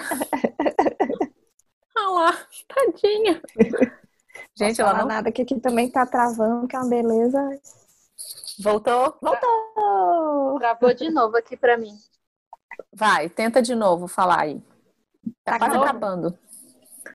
Olha 1.98 2.10
lá, 2.10 2.38
tadinha. 2.68 3.42
Gente, 4.58 4.78
Posso 4.78 4.82
ela 4.82 4.92
falar 4.92 5.00
não 5.02 5.08
nada 5.08 5.32
que 5.32 5.42
aqui 5.42 5.60
também 5.60 5.90
tá 5.90 6.06
travando, 6.06 6.68
que 6.68 6.76
é 6.76 6.80
uma 6.80 6.90
beleza. 6.90 7.40
voltou? 8.60 9.18
Voltou! 9.22 10.60
Travou 10.60 10.94
de 10.94 11.10
novo 11.10 11.38
aqui 11.38 11.56
pra 11.58 11.78
mim. 11.78 11.98
Vai, 12.94 13.30
tenta 13.30 13.62
de 13.62 13.76
novo 13.76 14.08
falar 14.08 14.42
aí. 14.42 14.62
Tá 15.44 15.54
Tá 15.54 15.60
quase 15.60 15.76
acabando? 15.78 16.28
acabando. 16.28 16.40